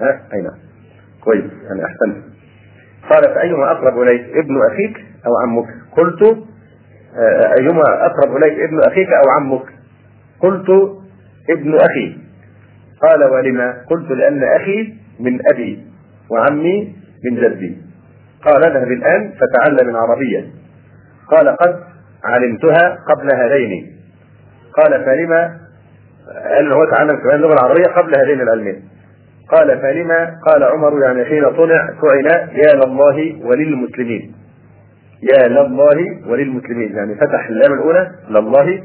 [0.00, 0.58] ها؟ أي نعم.
[1.20, 1.44] كويس.
[1.44, 2.35] يعني أحسنت.
[3.10, 6.22] قال فأيما أقرب إليك ابن أخيك أو عمك؟ قلت
[7.18, 9.66] آه، أيما أقرب إليك ابن أخيك أو عمك؟
[10.40, 10.68] قلت
[11.50, 12.18] ابن أخي.
[13.02, 15.86] قال ولما؟ قلت لأن أخي من أبي
[16.30, 17.76] وعمي من جدي.
[18.44, 20.44] قال اذهب الآن فتعلم العربية.
[21.30, 21.80] قال قد
[22.24, 23.96] علمتها قبل هذين.
[24.76, 25.56] قال فلما؟
[26.54, 28.82] قال هو تعلم كمان اللغة العربية قبل هذين العلمين.
[29.48, 34.34] قال فلما؟ قال عمر يعني حين طلع طعن يا لله وللمسلمين.
[35.22, 36.96] يا لله وللمسلمين.
[36.96, 38.82] يعني فتح اللام الأولى لله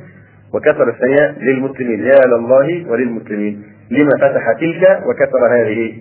[0.53, 1.99] وكسر الثانية للمسلمين.
[1.99, 3.63] يا لله وللمسلمين.
[3.91, 5.93] لما فتح تلك وكسر هذه؟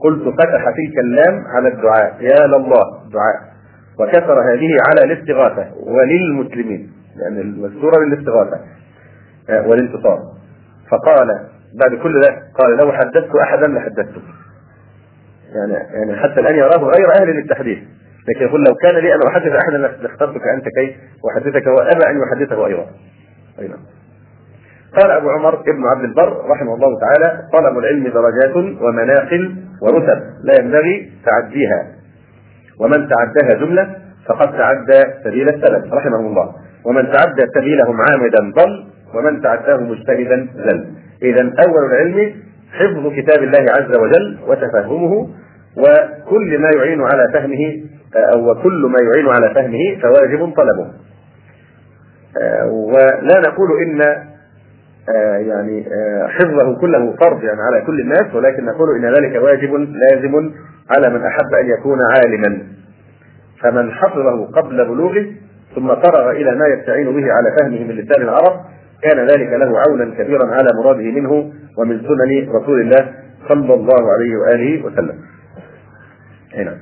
[0.00, 2.16] قلت فتح تلك اللام على الدعاء.
[2.20, 3.56] يا لله دعاء.
[4.00, 5.66] وكسر هذه على الاستغاثة.
[5.86, 6.90] وللمسلمين.
[7.16, 8.60] لأن المذكوره للاستغاثة.
[9.50, 10.18] آه، والانتصار.
[10.90, 14.22] فقال بعد كل ده قال لو حدثت أحدا لحدثته.
[15.54, 17.78] يعني يعني حتى الآن يراه غير أهل للتحديث.
[18.28, 20.96] لكن يقول لو كان لي أن أحدث أحدا لاخترتك أنت كي
[21.30, 22.86] أحدثك وأبى أن يحدثه أيضا.
[23.58, 23.78] أي نعم.
[24.96, 30.54] قال أبو عمر ابن عبد البر رحمه الله تعالى طلب العلم درجات ومناقل ورتب لا
[30.60, 31.86] ينبغي تعديها.
[32.80, 33.96] ومن تعداها جملة
[34.26, 36.54] فقد تعدى سبيل السلف رحمه الله.
[36.84, 40.86] ومن تعدى سبيلهم عامدا ضل ومن تعداه مجتهدا زل
[41.22, 42.34] إذا أول العلم
[42.72, 45.28] حفظ كتاب الله عز وجل وتفهمه
[45.76, 47.82] وكل ما يعين على فهمه
[48.34, 50.90] أو كل ما يعين على فهمه فواجب طلبه.
[52.70, 54.00] ولا نقول إن
[55.46, 55.86] يعني
[56.28, 60.52] حفظه كله فرض يعني على كل الناس ولكن نقول إن ذلك واجب لازم
[60.96, 62.62] على من أحب أن يكون عالما.
[63.62, 65.26] فمن حفظه قبل بلوغه
[65.74, 68.60] ثم فرغ إلى ما يستعين به على فهمه من لسان العرب
[69.02, 71.32] كان ذلك له عونا كبيرا على مراده منه
[71.78, 73.12] ومن سنن رسول الله
[73.48, 75.18] صلى الله عليه وآله وسلم.
[76.54, 76.78] هنا.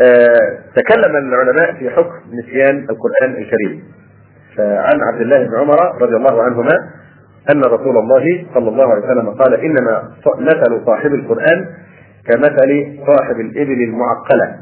[0.00, 3.82] آه تكلم العلماء في حكم نسيان القرآن الكريم.
[4.56, 6.90] فعن عبد الله بن عمر رضي الله عنهما
[7.54, 10.02] أن رسول الله صلى الله عليه وسلم قال إنما
[10.38, 11.66] مثل صاحب القرآن
[12.26, 14.56] كمثل صاحب الإبل المعقلة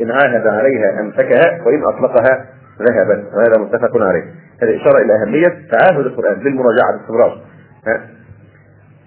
[0.00, 2.46] إن عاهد عليها امسكها وإن أطلقها
[2.80, 4.24] ذهبت وهذا متفق عليه.
[4.62, 7.40] هذه إشارة إلى أهمية تعاهد القرآن بالمراجعة باستمرار.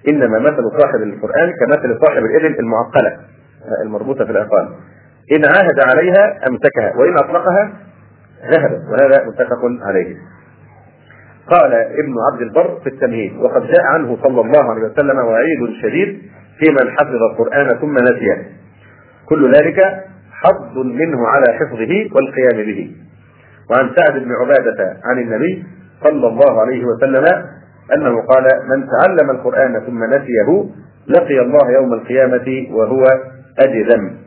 [0.10, 3.18] إنما مثل صاحب القرآن كمثل صاحب الإبل المعقلة
[3.84, 4.70] المربوطة في الاعقال
[5.32, 7.74] إن عاهد عليها أمسكها وإن أطلقها
[8.52, 10.16] ذهبت وهذا متفق عليه.
[11.48, 16.22] قال ابن عبد البر في التمهيد وقد جاء عنه صلى الله عليه وسلم وعيد شديد
[16.60, 18.48] في من حفظ القرآن ثم نسيه.
[19.26, 19.80] كل ذلك
[20.32, 22.96] حظ منه على حفظه والقيام به.
[23.70, 25.64] وعن سعد بن عبادة عن النبي
[26.04, 27.26] صلى الله عليه وسلم
[27.96, 30.66] أنه قال من تعلم القرآن ثم نسيه
[31.08, 33.04] لقي الله يوم القيامة وهو
[33.60, 34.18] أجذم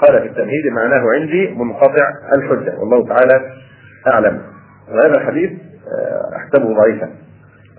[0.00, 2.78] قال في التمهيد معناه عندي منقطع الحجة.
[2.78, 3.50] والله تعالى
[4.06, 4.40] أعلم.
[4.88, 5.50] وهذا الحديث
[6.36, 7.08] أحسبه ضعيفا.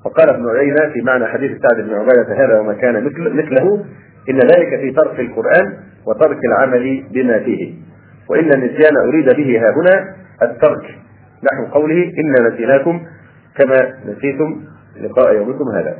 [0.05, 3.85] وقال ابن عيينة في معنى حديث سعد بن عبادة هذا وما كان مثل مثله
[4.29, 5.73] إن ذلك في ترك القرآن
[6.07, 7.73] وترك العمل بما فيه.
[8.29, 10.95] وإن النسيان أريد به ها هنا الترك
[11.43, 13.05] نحو قوله إنا نسيناكم
[13.57, 14.63] كما نسيتم
[15.01, 15.97] لقاء يومكم هذا.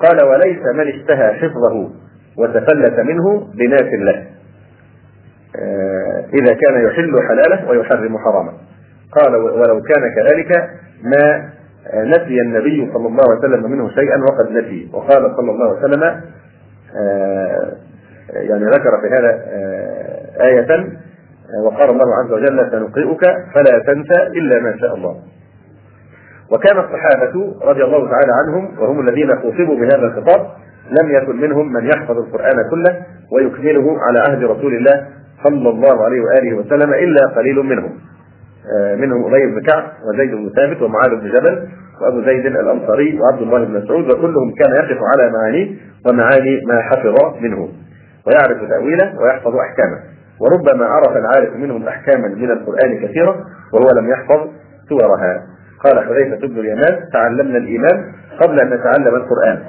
[0.00, 1.90] قال وليس من اشتهى حفظه
[2.38, 4.26] وتفلت منه بناس له
[6.34, 8.52] إذا كان يحل حلاله ويحرم حرامه.
[9.12, 10.70] قال ولو كان كذلك
[11.02, 11.52] ما
[11.94, 14.90] نسي النبي صلى الله عليه وسلم منه شيئا وقد نسي.
[14.92, 16.20] وقال صلى الله عليه وسلم
[18.32, 19.44] يعني ذكر في هذا
[20.40, 20.88] آية
[21.66, 23.20] وقال الله عز وجل سنقرئك
[23.54, 25.16] فلا تنسى إلا ما شاء الله.
[26.52, 30.46] وكان الصحابة رضي الله تعالى عنهم وهم الذين خوطبوا بهذا الخطاب
[31.00, 35.06] لم يكن منهم من يحفظ القرآن كله ويكمله على عهد رسول الله
[35.44, 37.92] صلى الله عليه وآله وسلم إلا قليل منهم.
[38.96, 41.68] منهم أبي بن كعب وزيد بن ثابت ومعاذ بن جبل
[42.00, 45.76] وأبو زيد الأنصاري وعبد الله بن مسعود وكلهم كان يقف على معانيه
[46.06, 47.68] ومعاني ما حفظ منه
[48.26, 50.11] ويعرف تأويله ويحفظ أحكامه.
[50.42, 53.36] وربما عرف العارف منهم أحكاما من القرآن كثيرة
[53.72, 54.48] وهو لم يحفظ
[54.88, 55.46] سورها.
[55.84, 59.62] قال حذيفة بن اليمان تعلمنا الإيمان قبل أن نتعلم القرآن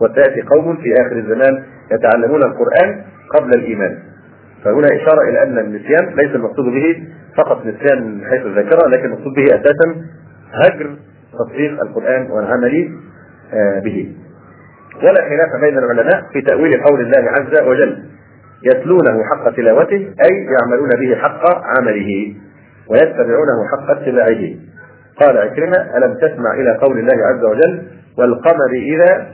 [0.00, 1.62] وسيأتي قوم في آخر الزمان
[1.92, 3.98] يتعلمون القرآن قبل الإيمان.
[4.64, 7.06] فهنا إشارة إلى أن النسيان ليس المقصود به
[7.36, 10.04] فقط نسيان من حيث الذاكرة لكن المقصود به أساسا
[10.52, 10.96] هجر
[11.32, 12.98] تطبيق القرآن والعمل
[13.84, 14.16] به.
[15.02, 18.02] ولا خلاف بين العلماء في تأويل قول الله عز وجل
[18.64, 22.34] يتلونه حق تلاوته أي يعملون به حق عمله
[22.88, 24.54] ويتبعونه حق اتباعه.
[25.20, 27.82] قال عكرمة ألم تسمع إلى قول الله عز وجل
[28.18, 29.26] والقمر إذا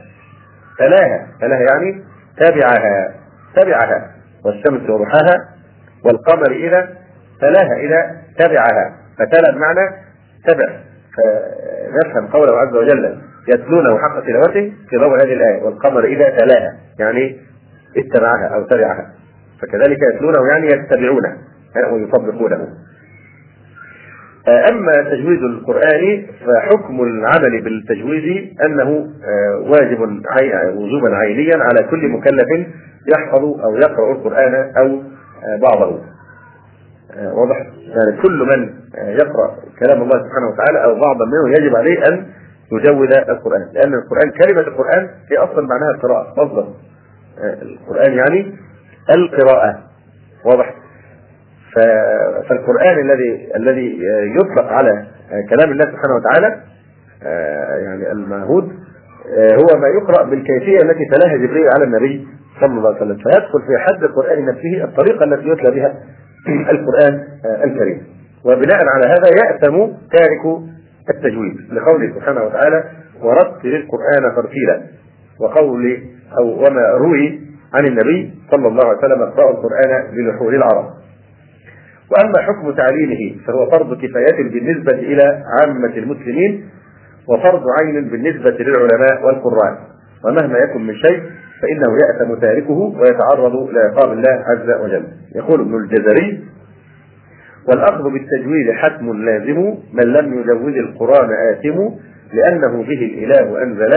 [0.79, 2.05] تلاها تلاها يعني
[2.37, 3.15] تبعها
[3.57, 4.11] تبعها
[4.45, 5.49] والشمس وضحاها
[6.05, 6.89] والقمر إذا
[7.41, 9.91] تلاها إذا تبعها فتلا بمعنى
[10.47, 10.89] تبع.
[11.17, 13.19] فنفهم قوله عز وجل
[13.49, 17.48] يتلونه حق تلاوته في ضوء هذه الآية والقمر إذا تلاها يعني
[17.99, 19.11] اتبعها أو تبعها.
[19.63, 21.37] فكذلك يتلونه يعني يتبعونه
[21.93, 22.69] ويطبقونه
[24.71, 29.07] أما تجويد القرآن فحكم العمل بالتجويد أنه
[29.71, 30.01] واجب
[30.77, 32.67] وجوبا عينيا على كل مكلف
[33.17, 35.03] يحفظ أو يقرأ القرآن أو
[35.63, 36.01] بعضه.
[37.19, 37.57] واضح؟
[37.89, 42.27] يعني كل من يقرأ كلام الله سبحانه وتعالى أو بعضا منه يجب عليه أن
[42.73, 46.69] يجود القرآن لأن القرآن كلمة القرآن هي أصلا معناها القراءة مصدر.
[47.43, 48.57] القرآن يعني
[49.11, 49.79] القراءة
[50.45, 50.75] واضح؟
[52.49, 53.99] فالقرآن الذي الذي
[54.41, 55.07] يطلق على
[55.51, 56.61] كلام الله سبحانه وتعالى
[57.85, 58.65] يعني المعهود
[59.37, 62.29] هو ما يقرأ بالكيفية التي تلاها جبريل على النبي
[62.61, 65.95] صلى الله عليه وسلم فيدخل في حد القرآن نفسه الطريقة التي يتلى بها
[66.75, 67.25] القرآن
[67.65, 68.03] الكريم.
[68.45, 70.63] وبناء على هذا يأثم تارك
[71.11, 72.85] التجويد لقوله سبحانه وتعالى
[73.23, 74.83] ورتل القرآن ترتيلا
[75.41, 76.03] وقول
[76.39, 77.41] أو وما روي
[77.75, 80.85] عن النبي صلى الله عليه وسلم اقرأوا القرآن بلحول العرب.
[82.11, 86.69] وأما حكم تعليمه فهو فرض كفاية بالنسبة إلى عامة المسلمين
[87.29, 89.79] وفرض عين بالنسبة للعلماء والقراء.
[90.25, 91.23] ومهما يكن من شيء
[91.63, 95.05] فإنه يأثم تاركه ويتعرض لعقاب الله عز وجل.
[95.35, 96.45] يقول ابن الجزري
[97.69, 101.79] والأخذ بالتجويد حتم لازم من لم يجود القرآن آثم
[102.33, 103.95] لأنه به الإله أنزل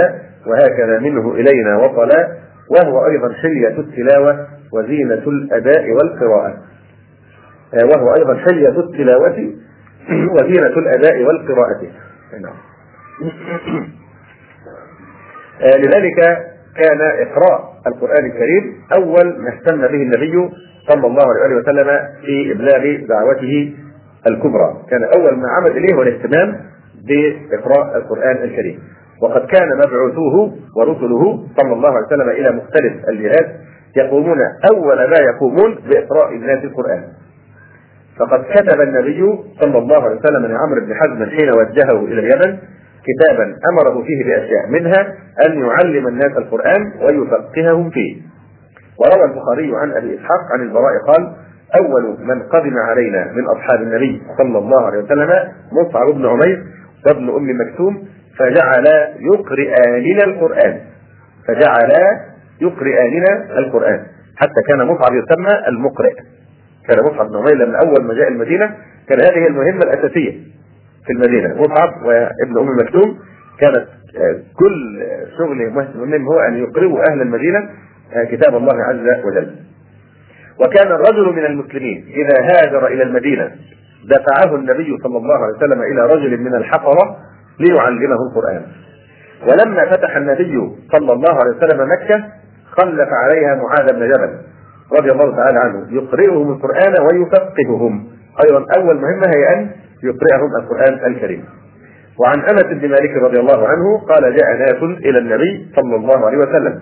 [0.48, 2.38] وهكذا منه إلينا وصلا
[2.70, 6.58] وهو أيضا حلية التلاوة وزينة الأداء والقراءة.
[7.74, 9.54] آه، وهو أيضا حلية التلاوة
[10.36, 11.82] وزينة الأداء والقراءة.
[12.42, 12.56] نعم.
[15.62, 20.50] آه، لذلك كان إقراء القرآن الكريم أول ما اهتم به النبي
[20.90, 21.88] صلى الله عليه وسلم
[22.26, 23.74] في إبلاغ دعوته
[24.28, 24.86] الكبرى.
[24.90, 26.62] كان أول ما عمل إليه هو الاهتمام
[27.08, 28.80] بإقراء القرآن الكريم.
[29.22, 33.48] وقد كان مبعوثوه ورسله صلى الله عليه وسلم إلى مختلف الجهات
[33.98, 34.38] يقومون
[34.72, 37.04] أول ما يقومون بإقراء الناس القرآن
[38.20, 42.58] فقد كتب النبي صلى الله عليه وسلم لعمرو بن حزم حين وجهه إلى اليمن
[43.08, 45.02] كتابا أمره فيه بأشياء منها
[45.46, 48.22] أن يعلم الناس القرآن ويفقههم فيه.
[49.00, 51.34] وروى البخاري عن أبي إسحاق عن البراء قال:
[51.82, 55.30] أول من قدم علينا من أصحاب النبي صلى الله عليه وسلم
[55.72, 56.64] مصعب بن عمير
[57.08, 58.08] وابن أم مكتوم
[58.40, 58.86] فجعل
[59.20, 60.82] يقرئاننا القرآن.
[61.48, 61.92] فجعل
[62.62, 64.06] يقرئاننا القرآن
[64.36, 66.14] حتى كان مصعب يسمى المقرئ.
[66.88, 68.76] كان مصعب بن عمير لما أول ما جاء المدينة
[69.10, 70.32] كان هذه المهمة الأساسية
[71.06, 73.20] في المدينة مصعب وابن أم مكتوم
[73.60, 75.04] كانت آه، كل
[75.38, 77.70] شغل مهم هو أن يقربوا أهل المدينة
[78.14, 79.56] آه، كتاب الله عز وجل
[80.60, 83.52] وكان الرجل من المسلمين إذا هاجر إلى المدينة
[84.06, 87.18] دفعه النبي صلى الله عليه وسلم إلى رجل من الحفرة
[87.62, 88.62] ليعلمه القرآن.
[89.48, 92.24] ولما فتح النبي صلى الله عليه وسلم مكة
[92.72, 94.32] خلف عليها معاذ بن جبل
[95.00, 98.08] رضي الله تعالى عنه يقرئهم القرآن ويفقههم.
[98.46, 99.70] أيضا أول مهمة هي أن
[100.04, 101.46] يقرأهم القرآن الكريم.
[102.20, 106.38] وعن أنس بن مالك رضي الله عنه قال جاء ناس إلى النبي صلى الله عليه
[106.38, 106.82] وسلم.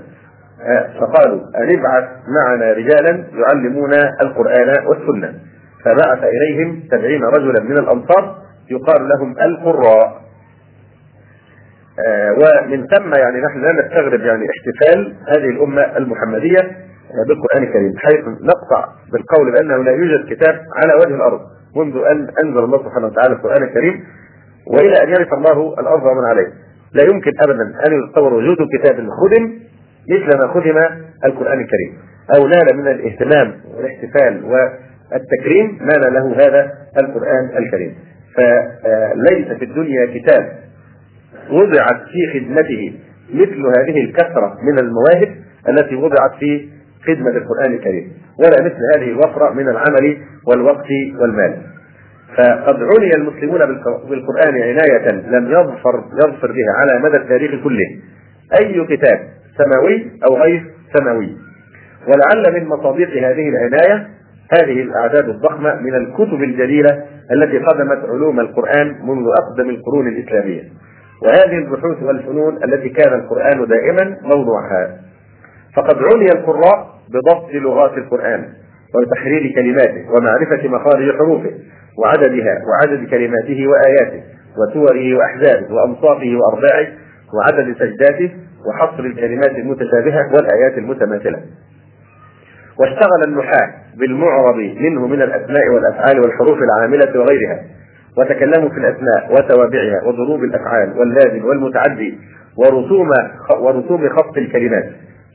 [0.61, 5.33] آه، فقالوا أن ابعث معنا رجالا يعلمونا القرآن والسنة.
[5.85, 8.35] فبعث إليهم سبعين رجلا من الأنصار
[8.71, 10.28] يقال لهم القراء.
[12.33, 16.59] ومن ثم يعني نحن لا نستغرب يعني احتفال هذه الأمة المحمدية
[17.09, 21.39] آه، بالقرآن الكريم حيث نقطع بالقول بأنه لا يوجد كتاب على وجه الأرض
[21.75, 24.03] منذ أن أنزل الله سبحانه وتعالى القرآن الكريم
[24.67, 26.47] وإلى أن يرث الله الأرض ومن عليه.
[26.93, 29.59] لا يمكن أبدا أن يتصور وجود كتاب خدم
[30.09, 30.77] مثل ما خدم
[31.25, 31.97] القرآن الكريم.
[32.35, 37.95] أو نال من الاهتمام والاحتفال والتكريم نال له هذا القرآن الكريم.
[38.35, 40.68] فليس في الدنيا كتاب
[41.51, 42.93] وضعت في خدمته
[43.33, 45.35] مثل هذه الكثرة من المواهب
[45.69, 46.67] التي وضعت في
[47.07, 50.87] خدمة القرآن الكريم ولا مثل هذه الوفرة من العمل والوقت
[51.21, 51.57] والمال.
[52.37, 53.59] فقد عني المسلمون
[54.09, 57.85] بالقرآن عناية لم يظفر يظفر بها على مدى التاريخ كله.
[58.61, 59.19] أي كتاب
[59.57, 60.63] سماوي أو غير
[60.97, 61.37] سماوي؟
[62.07, 64.07] ولعل من مصادق هذه العناية
[64.53, 70.63] هذه الأعداد الضخمة من الكتب الجليلة التي خدمت علوم القرآن منذ أقدم القرون الإسلامية.
[71.23, 74.97] وهذه البحوث والفنون التي كان القرآن دائما موضوعها.
[75.75, 78.49] فقد عني القراء بضبط لغات القرآن
[78.95, 81.51] وتحرير كلماته ومعرفة مخارج حروفه
[81.97, 84.23] وعددها وعدد كلماته وآياته
[84.57, 86.87] وسوره وأحزابه وأنصافه وأرباعه
[87.33, 88.31] وعدد سجداته
[88.67, 91.39] وحصر الكلمات المتشابهة والآيات المتماثلة.
[92.79, 97.59] واشتغل النحاة بالمعرب منه من الأسماء والأفعال والحروف العاملة وغيرها.
[98.17, 102.17] وتكلموا في الأسماء وتوابعها وضروب الأفعال واللازم والمتعدي
[102.57, 103.09] ورسوم
[103.59, 104.85] ورسوم خط الكلمات.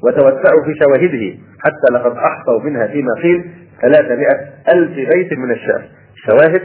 [0.04, 3.44] وتوسعوا في شواهده حتى لقد أحصوا منها فيما قيل
[3.82, 4.40] ثلاثمائة
[4.74, 5.82] ألف بيت من الشعر.
[6.14, 6.62] شواهد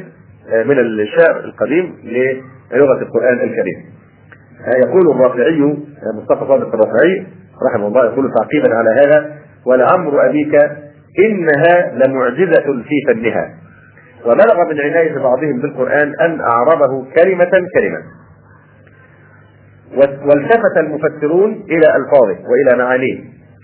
[0.54, 3.86] آه، من الشعر القديم للغة القرآن الكريم.
[4.68, 7.26] آه، يقول الرافعي آه، مصطفى صادق الرافعي
[7.72, 9.36] رحمه الله يقول تعقيبا على هذا
[9.66, 10.56] ولعمر أبيك
[11.20, 13.59] إنها لمعجزة في فنها.
[14.26, 18.04] وبلغ من عناية بعضهم بالقرآن أن أعربه كلمة كلمة.
[19.98, 23.20] والتفت المفسرون إلى ألفاظه وإلى معانيه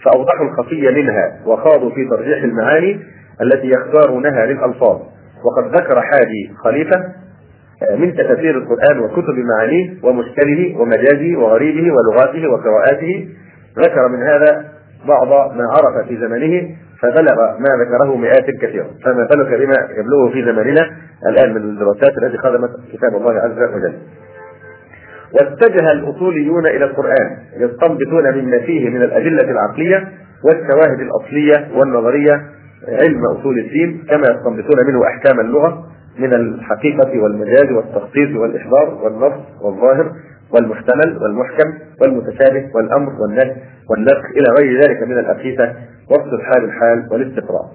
[0.06, 2.99] فأوضحوا الخفي منها وخاضوا في ترجيح المعاني
[3.41, 4.99] التي يختارونها للألفاظ.
[5.43, 7.03] وقد ذكر حاجي خليفة
[7.91, 13.30] آه، من تفاسير القرآن وكتب معانيه ومشكله ومجازه وغريبه ولغاته وقراءاته.
[13.80, 14.66] ذكر من هذا
[15.08, 16.76] بعض ما عرف في زمنه
[17.06, 18.89] فبلغ ما ذكره مئات كثيرة.
[19.03, 20.91] فما بالك بما يبلغه في زماننا
[21.30, 23.93] الآن من الدراسات التي خدمت كتاب الله عز وجل.
[25.34, 30.08] واتجه الأصوليون إلى القرآن يستنبطون مما فيه من الأدلة العقلية
[30.45, 32.41] والشواهد الأصلية والنظرية
[32.88, 35.84] علم أصول الدين كما يستنبطون منه أحكام اللغة
[36.20, 40.12] من الحقيقة والمجاز والتخصيص والإحضار والنص والظاهر
[40.51, 43.56] والمحتمل والمحكم والمتشابه والأمر والنهي
[43.89, 45.74] والنسخ إلى غير ذلك من الاقيسه
[46.10, 47.66] وصف الحال الحال والاستقراء.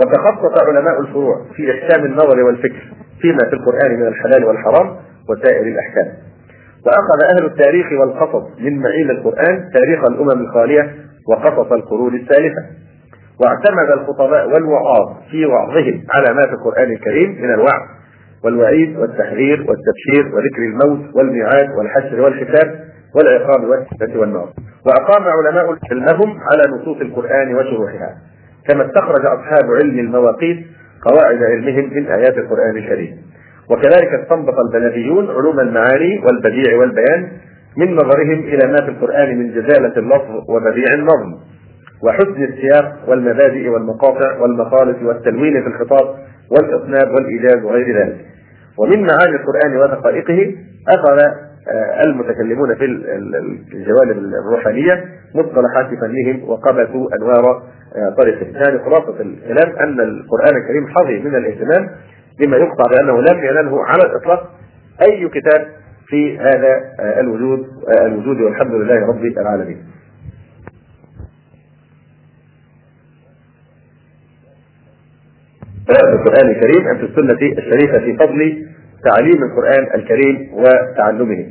[0.00, 2.82] وتخصص علماء الفروع في إحكام النظر والفكر
[3.20, 4.96] فيما في القرآن من الحلال والحرام
[5.28, 6.06] وسائر الأحكام
[6.86, 10.94] وأخذ أهل التاريخ والقصص من معين القرآن تاريخ الأمم الخالية
[11.28, 12.62] وقصص القرون السالفة
[13.44, 17.82] واعتمد الخطباء والوعاظ في وعظهم على ما في القرآن الكريم من الوعظ
[18.44, 22.84] والوعيد والتحذير والتبشير وذكر الموت والميعاد والحشر والحساب
[23.14, 24.48] والعقاب والفتنة والنار.
[24.86, 28.16] وأقام علماء علمهم على نصوص القرآن وشروحها.
[28.68, 30.66] كما استخرج أصحاب علم المواقيت
[31.02, 33.16] قواعد علمهم من آيات القرآن الكريم.
[33.70, 37.28] وكذلك استنبط البلديون علوم المعاني والبديع والبيان
[37.76, 41.34] من نظرهم إلى ما في القرآن من جزالة اللفظ وبديع النظم.
[42.02, 46.14] وحسن السياق والمبادئ والمقاطع والمخالف والتلوين في الخطاب
[46.50, 48.16] والإطناب والإيجاز وغير ذلك.
[48.78, 50.54] ومن معاني القرآن ودقائقه
[50.88, 51.18] أخذ
[52.06, 52.84] المتكلمون في
[53.74, 55.04] الجوانب الروحانية
[55.34, 57.62] مصطلحات فنهم وقبسوا أنوار
[57.96, 61.90] آه، طريقهم يعني خلاصة الكلام أن القرآن الكريم حظي من الاهتمام
[62.40, 64.50] بما يقطع بأنه لم ينله على الإطلاق
[65.08, 65.66] أي كتاب
[66.06, 67.66] في هذا آه، الوجود
[68.06, 69.84] الوجود والحمد لله رب العالمين.
[75.90, 78.66] القرآن الكريم أم في السنة الشريفة في فضل
[79.04, 81.46] تعليم القرآن الكريم وتعلمه.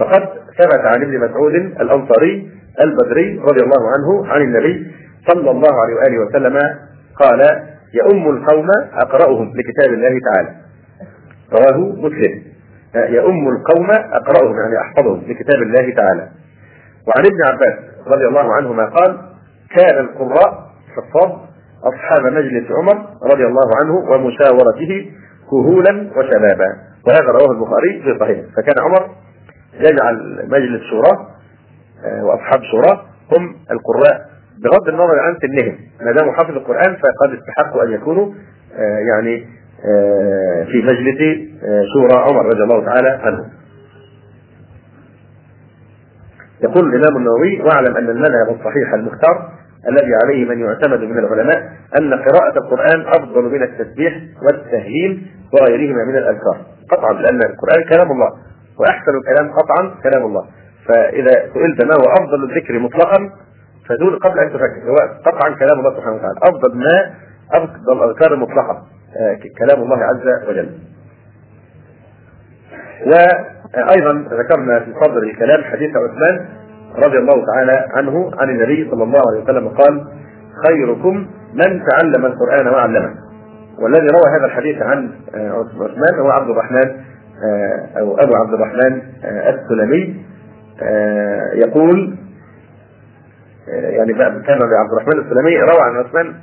[0.00, 0.22] فقد
[0.58, 2.50] ثبت عن ابن مسعود الأنصاري
[2.80, 4.92] البدري رضي الله عنه عن النبي
[5.28, 6.58] صلى الله عليه وآله وسلم
[7.16, 7.40] قال
[7.94, 10.50] يؤم القوم أقرأهم لكتاب الله تعالى
[11.52, 12.42] رواه مسلم.
[12.94, 16.28] يؤم القوم أقرأهم يعني أحفظهم لكتاب الله تعالى
[17.08, 19.18] وعن ابن عباس رضي الله عنهما قال
[19.76, 21.32] كان القراء حفاظ
[21.84, 25.10] أصحاب مجلس عمر رضي الله عنه ومشاورته
[25.50, 26.76] كهولا وشبابا.
[27.06, 29.10] وهذا رواه البخاري في صحيح فكان عمر
[29.74, 31.26] يجعل مجلس شورى
[32.04, 34.30] آه، وأصحاب شورى هم القراء
[34.64, 35.78] بغض النظر عن سنهم.
[36.00, 38.32] ما داموا حفظ القرآن فقد استحقوا أن يكونوا
[38.78, 39.46] آه، يعني
[39.84, 41.18] آه، في مجلس
[41.94, 43.44] شورى عمر رضي الله تعالى عنه.
[46.62, 49.50] يقول الإمام النووي واعلم أن المذهب الصحيح المختار
[49.88, 56.16] الذي عليه من يعتمد من العلماء أن قراءة القرآن أفضل من التسبيح والتهليل وغيرهما من
[56.16, 56.56] الأذكار.
[56.90, 58.30] قطعا لأن القرآن كلام الله
[58.78, 60.44] وأحسن الكلام قطعا كلام الله.
[60.88, 63.30] فإذا سئلت ما هو أفضل الذكر مطلقا
[63.88, 64.96] فدول قبل أن تفكر هو
[65.26, 66.38] قطعا كلام الله سبحانه وتعالى.
[66.42, 67.10] أفضل ما
[67.52, 68.82] أفضل الأذكار مطلقا
[69.16, 70.70] آه، كلام الله عز وجل.
[73.06, 76.48] وأيضا ذكرنا في صدر الكلام حديث عثمان
[76.96, 80.04] رضي الله تعالى عنه عن النبي صلى الله عليه وسلم قال
[80.66, 83.14] خيركم من تعلم القرآن وعلمه.
[83.80, 86.96] والذي روى هذا الحديث عن آه، عثمان هو عبد الرحمن
[87.44, 90.24] آه، أو أبو عبد الرحمن آه، السلمي
[91.54, 92.16] يقول
[93.68, 96.34] يعني كان عبد الرحمن السلمي روى عن عثمان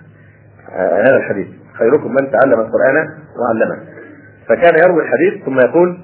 [0.77, 1.47] هذا الحديث.
[1.79, 3.09] خيركم من تعلم القرآن
[3.39, 3.77] وعلمه.
[4.49, 5.97] فكان يروي الحديث ثم يقول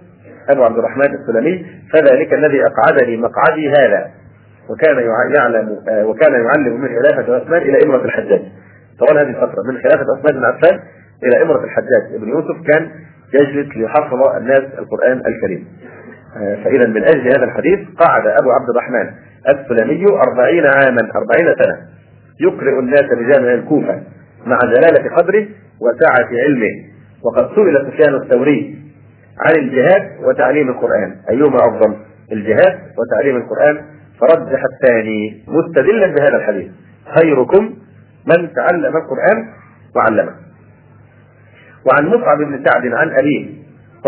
[0.49, 4.11] أبو عبد الرحمن السلمي فذلك الذي أقعدني مقعدي هذا.
[4.69, 4.97] وكان
[5.35, 8.41] يعلم وكان يعلم من خلافة عثمان إلى إمرة الحجاج.
[8.99, 10.79] طوال هذه الفترة من خلافة عثمان بن عفان
[11.23, 12.89] إلى إمرة الحجاج ابن يوسف كان
[13.33, 15.67] يجلس ليحفظ الناس القرآن الكريم.
[16.37, 19.09] آه، فإذا من أجل هذا الحديث قعد أبو عبد الرحمن
[19.49, 21.77] السلمي أربعين عاما أربعين سنة
[22.39, 24.01] يقرئ الناس بجامع الكوفة
[24.45, 25.47] مع جلالة قدره
[25.81, 26.93] وسعة علمه.
[27.23, 28.77] وقد سئل سفيان الثوري
[29.39, 31.15] عن الجهاد وتعليم القرآن.
[31.29, 31.95] أيهما أفضل
[32.31, 33.85] الجهاد وتعليم القرآن؟
[34.19, 36.71] فرجح الثاني مستدلا بهذا الحديث.
[37.19, 37.63] خيركم
[38.27, 39.47] من تعلم القرآن
[39.95, 40.42] وعلمه.
[41.85, 43.49] وعن مصعب بن سعد عن أبيه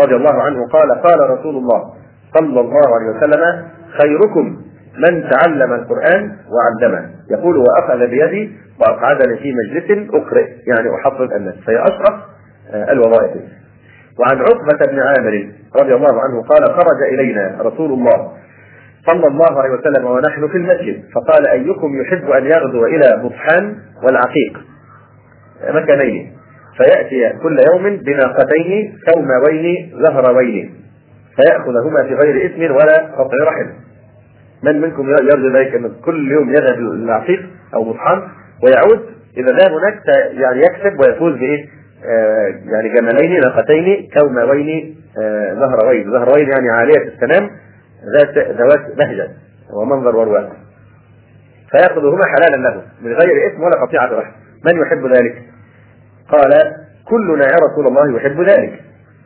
[0.00, 1.92] رضي الله عنه قال قال رسول الله
[2.38, 3.64] صلى الله عليه وسلم
[4.00, 4.56] خيركم
[4.98, 7.10] من تعلم القرآن وعلمه.
[7.30, 12.14] يقول وأخذ بيدي وأقعدني في مجلس أقرئ يعني أحفظ الناس فهي أشرف
[12.70, 13.42] آه، الوظائف.
[14.20, 15.50] وعن عقبة بن عامر
[15.80, 18.32] رضي الله عنه قال خرج إلينا رسول الله
[19.06, 24.60] صلى الله عليه وسلم ونحن في المسجد فقال أيكم يحب أن يغدو إلى بطحان والعقيق؟
[25.74, 26.35] مكانين.
[26.76, 30.74] فيأتي كل يوم بناقتين كوموين زهروين.
[31.36, 33.70] فيأخذهما في غير إثم ولا قطع رحم.
[34.62, 37.40] من منكم يرجو ذلك أن كل يوم يذهب للعقيق
[37.74, 38.22] أو بطحان
[38.64, 39.00] ويعود؟
[39.36, 40.02] إذا ذهب هناك
[40.32, 41.66] يعني يكسب ويفوز بإيه؟
[42.04, 46.10] آه يعني جملين ناقتين كوموين آه زهروين.
[46.10, 47.50] زهروين يعني عالية السنام
[48.18, 49.28] ذات ذوات بهجة
[49.72, 50.52] ومنظر ورواء
[51.70, 54.32] فيأخذهما حلالا له من غير إثم ولا قطيعة رحم.
[54.64, 55.42] من يحب ذلك؟
[56.28, 58.82] قال كلنا يا رسول الله يحب ذلك.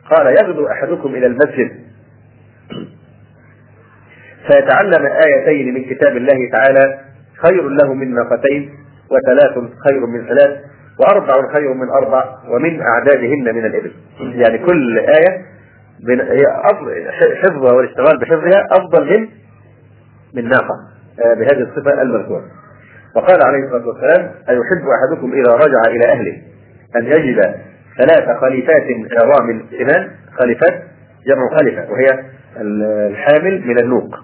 [0.09, 1.71] قال يغدو أحدكم إلى المسجد.
[4.47, 6.99] فيتعلم آيتين من كتاب الله تعالى.
[7.47, 8.69] خير له من ناقتين
[9.09, 9.53] وثلاث
[9.89, 10.59] خير من ثلاث
[10.99, 13.91] وأربع خير من أربع ومن أعدادهن من الإبل.
[14.45, 15.45] يعني كل آية
[16.09, 16.45] هي
[17.43, 19.27] حفظها والاشتغال بحفظها أفضل من
[20.33, 20.75] من ناقة
[21.25, 22.43] آه، بهذه الصفة المذكورة.
[23.15, 26.41] وقال عليه الصلاة والسلام أيحب أحدكم إذا رجع إلى أهله؟
[26.95, 27.55] أن يجد
[27.97, 28.83] ثلاث خليفات
[29.21, 30.83] عظام سنان خليفات
[31.27, 32.07] جمع خليفة وهي
[33.09, 34.15] الحامل من النوق.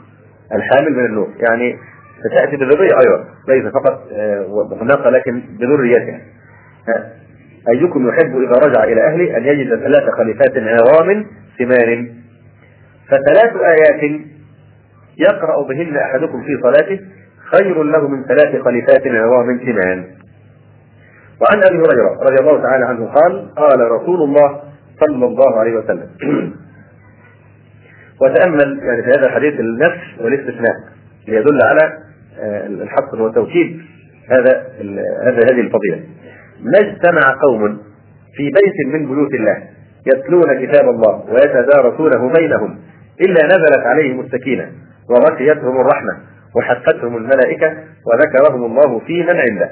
[0.55, 1.77] الحامل من النوق يعني
[2.19, 6.21] ستأتي بالذرية أيضا ليس فقط آه، ناقة لكن بذريتها
[7.69, 11.25] أيكم يحب إذا رجع إلى أهله أن يجد ثلاث خليفات عظام
[11.59, 12.09] ثمان
[13.07, 14.21] فثلاث آيات
[15.17, 16.99] يقرأ بهن أحدكم في صلاته
[17.51, 20.05] خير له من ثلاث خليفات عظام ثمان
[21.41, 24.61] وعن أبي هريرة رضي الله تعالى عنه قال قال رسول الله
[24.99, 26.09] صلى الله عليه وسلم.
[28.21, 30.75] وتأمل يعني في هذا الحديث النفس والاستثناء
[31.27, 31.97] ليدل على
[32.39, 33.81] آه، الحق وتوكيد
[34.31, 34.65] هذا
[35.23, 36.03] هذا هذه الفضيلة.
[36.61, 37.77] ما اجتمع قوم
[38.35, 39.63] في بيت من بيوت الله
[40.07, 42.79] يتلون كتاب الله ويتدارسونه بينهم
[43.21, 44.71] إلا نزلت عليهم السكينة
[45.09, 46.17] وغشيتهم الرحمة
[46.55, 49.71] وحفتهم الملائكة وذكرهم الله في من عنده.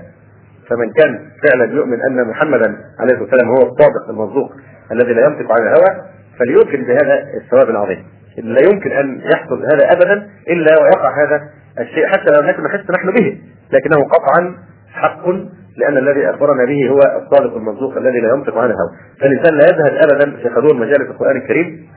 [0.70, 4.51] فمن كان فعلا يؤمن أن محمدا عليه الصلاة والسلام هو الصادق المصدوق
[4.91, 6.05] الذي لا ينطق عن الهوى
[6.39, 8.03] فليؤمن بهذا الثواب العظيم.
[8.38, 11.41] لا يمكن أن يحصل هذا ابدا إلا ويقع هذا
[11.80, 13.38] الشيء حتى لو لم نحس نحن به
[13.74, 14.55] لكنه قطعا
[14.93, 15.30] حق
[15.78, 18.89] لأن الذي أخبرنا به هو الصادق المصدوق الذي لا ينطق عن الهوى.
[19.22, 21.88] فالإنسان لا يزهد ابدا في حضور مجالس القرآن الكريم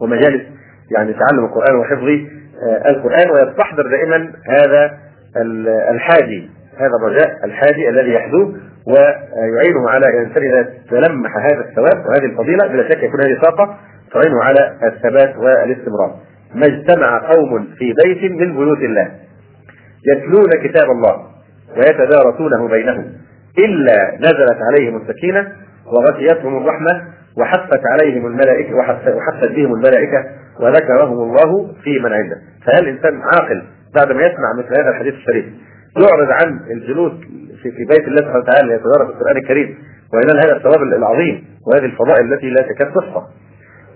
[0.00, 0.42] ومجالس
[0.90, 4.98] يعني تعلم القرآن وحفظ آه، القرآن ويستحضر دائما هذا
[5.90, 8.54] الحادي هذا الرجاء الحادي الذي يحدوه
[8.86, 13.76] ويعينه على الانسان إذا تلمح هذا الثواب وهذه الفضيلة بلا شك يكون هذه طاقه
[14.12, 16.16] تعينه على الثبات والاستمرار.
[16.54, 19.10] ما اجتمع قوم في بيت من بيوت الله
[20.12, 21.26] يتلون كتاب الله
[21.76, 23.12] ويتدارسونه بينهم
[23.58, 25.52] إلا نزلت عليهم السكينة
[25.86, 27.02] وغشيتهم الرحمة
[27.38, 28.74] وحفت عليهم الملائكة
[29.16, 30.24] وحفت بهم الملائكة
[30.60, 33.62] وذكرهم الله في من عنده فهل الإنسان عاقل
[33.94, 35.44] بعد ما يسمع مثل هذا الحديث الشريف
[36.02, 37.12] يعرض عن الجلوس
[37.62, 39.78] في, بيت الله سبحانه وتعالى ليتدارس القرآن الكريم
[40.14, 43.22] وينال هذا الثواب العظيم وهذه الفضائل التي لا تكاد تحصى.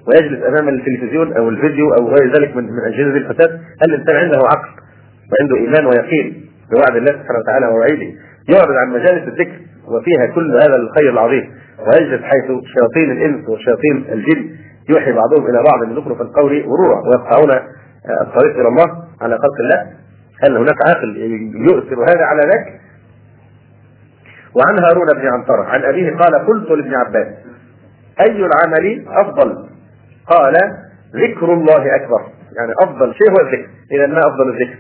[0.09, 4.39] ويجلس أمام التلفزيون أو الفيديو أو غير ذلك من من أجهزة الفساد هل الإنسان عنده
[4.39, 4.69] عقل
[5.31, 8.19] وعنده إيمان ويقين بوعد الله سبحانه وتعالى ووعيده؟
[8.49, 11.51] يعرض عن مجالس الذكر وفيها كل هذا الخير العظيم.
[11.79, 14.51] ويجلس حيث شياطين الإنس وشياطين الجن
[14.89, 17.51] يوحي بعضهم إلى بعض من زخرف القول غرورا ويقطعون
[18.21, 18.87] الطريق إلى الله
[19.23, 20.08] على خلق الله.
[20.45, 21.17] هل هناك عاقل
[21.55, 22.81] يؤثر هذا على ذاك؟
[24.57, 27.27] وعن هارون بن عنترة عن أبيه قال قلت لابن عباس
[28.21, 29.69] أي العمل أفضل؟
[30.27, 30.55] قال
[31.15, 32.21] ذكر الله أكبر.
[32.57, 33.69] يعني أفضل شيء هو الذكر.
[33.93, 34.79] إذا ما أفضل الذكر؟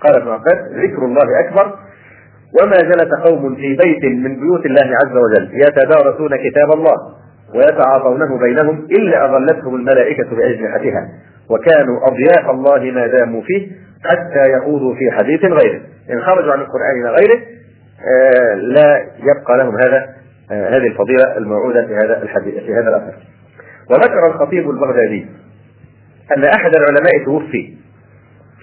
[0.00, 1.78] قال ابن عباس ذكر الله أكبر.
[2.62, 6.94] وما جلس قوم في بيت من بيوت الله عز وجل يتدارسون كتاب الله
[7.54, 11.08] ويتعاطونه بينهم إلا أظلتهم الملائكة بأجنحتها.
[11.50, 13.70] وكانوا أضياء الله ما داموا فيه
[14.04, 15.80] حتى يخوضوا في حديث غيره.
[16.10, 17.40] إن خرجوا عن القرآن إلى غيره
[18.14, 20.14] آه لا يبقى لهم هذا
[20.52, 23.14] آه هذه الفضيلة الموعودة في هذا الحديث في هذا الأثر.
[23.90, 25.26] وذكر الخطيب البغدادي
[26.36, 27.74] أن أحد العلماء توفي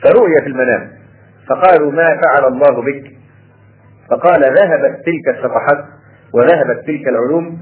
[0.03, 0.89] فرؤي في المنام
[1.49, 3.11] فقالوا ما فعل الله بك؟
[4.09, 5.85] فقال ذهبت تلك الصفحات
[6.33, 7.59] وذهبت تلك العلوم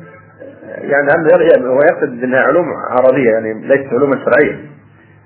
[0.77, 4.59] يعني هو يقصد إنها علوم عربية يعني ليست علوما شرعية.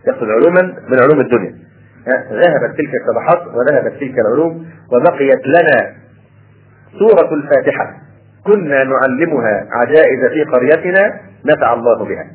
[0.08, 1.56] يقصد علوما من علوم الدنيا.
[2.32, 5.96] ذهبت تلك الصفحات وذهبت تلك العلوم وبقيت لنا
[7.00, 7.94] سورة الفاتحة.
[8.46, 12.28] كنا نعلمها عجائز في قريتنا نفع الله بها.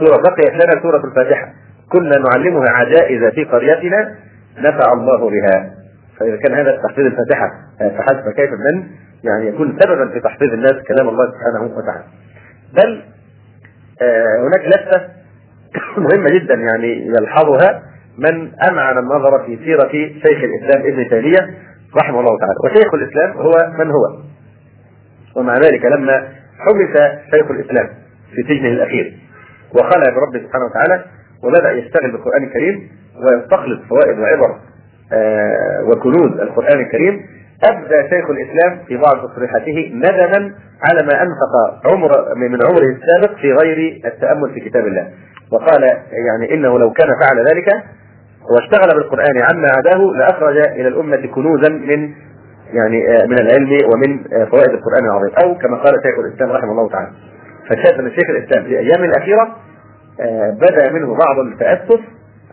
[0.00, 1.52] سورة بقيت لنا سورة الفاتحة.
[1.92, 4.14] كنا نعلمها عجائز في قريتنا
[4.58, 5.70] نفع الله بها.
[6.18, 8.86] فإذا كان هذا تحفيظ الفاتحة فحسب فكيف من
[9.24, 12.04] يعني يكون سببا في تحفيظ الناس كلام الله سبحانه وتعالى.
[12.72, 13.02] بل
[14.02, 15.19] آه، هناك لفة
[16.04, 17.82] مهمة جدا يعني يلحظها
[18.18, 19.90] من أمعن النظر في سيرة
[20.26, 21.54] شيخ الإسلام ابن تيمية
[22.02, 22.54] رحمه الله تعالى.
[22.64, 24.18] وشيخ الإسلام هو من هو؟
[25.36, 26.28] ومع ذلك لما
[26.58, 27.00] حبس
[27.34, 27.88] شيخ الإسلام
[28.34, 29.18] في سجنه الأخير
[29.74, 31.04] وخلى بربه سبحانه وتعالى
[31.44, 34.56] وبدأ يشتغل بالقرآن الكريم ويستخلص فوائد وعبر
[35.12, 37.20] آه وكنوز القرآن الكريم.
[37.70, 40.52] أبدى شيخ الإسلام في بعض تصريحاته ندما
[40.82, 41.52] على ما أنفق
[41.92, 45.10] عمر من عمره السابق في غير التأمل في كتاب الله.
[45.52, 45.82] وقال
[46.12, 47.68] يعني إنه لو كان فعل ذلك
[48.50, 52.14] واشتغل بالقرآن عما عداه لأخرج إلى الأمة كنوزا من
[52.72, 55.30] يعني آه، من العلم ومن آه، فوائد القرآن العظيم.
[55.44, 57.10] أو كما قال شيخ الإسلام رحمه الله تعالى
[57.68, 59.56] فشاف أن شيخ الإسلام في أيام الأخيرة
[60.20, 62.00] آه، بدا منه بعض التأسف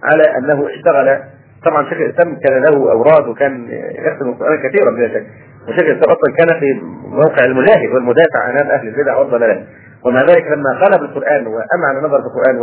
[0.03, 1.19] على أنه اشتغل.
[1.65, 3.67] طبعا شيخ الإسلام كان له أوراد وكان
[4.05, 5.27] يختم القرآن كثيرا بلا شك.
[5.67, 9.63] وشيخ الإسلام أصلا كان في موقع المجاهد والمدافع امام أهل البدع والضلالات
[10.05, 12.57] ومع ذلك لما قلب القران وامعن النظر في القران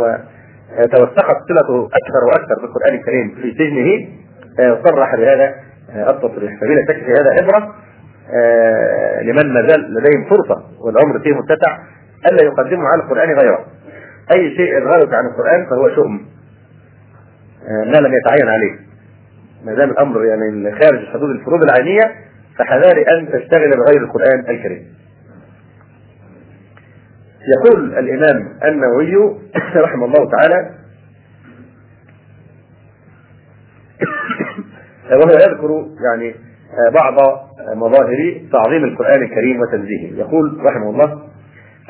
[0.79, 4.07] وتوثقت صلته أكثر وأكثر بالقرآن الكريم في سجنه
[4.59, 5.55] آه، صرح بهذا
[5.95, 7.75] آه، التصريح فبلا شك في هذا عبرة
[8.33, 11.77] آه، لمن ما زال لديهم فرصة والعمر فيه متسع
[12.25, 13.65] ألا يقدموا على القرآن غيره
[14.35, 16.25] أي شيء يظهرك عن القرآن فهو شؤم
[17.67, 18.79] ما لم يتعين عليه
[19.65, 22.15] ما دام الأمر يعني خارج حدود الفروض العينية
[22.57, 24.87] فحذار أن تشتغل بغير القرآن الكريم.
[27.53, 29.37] يقول الإمام النووي
[29.85, 30.69] رحمه الله تعالى
[35.19, 36.35] وهو يذكر يعني
[36.93, 37.13] بعض
[37.75, 40.19] مظاهر تعظيم القرآن الكريم وتنزيهه.
[40.19, 41.21] يقول رحمه الله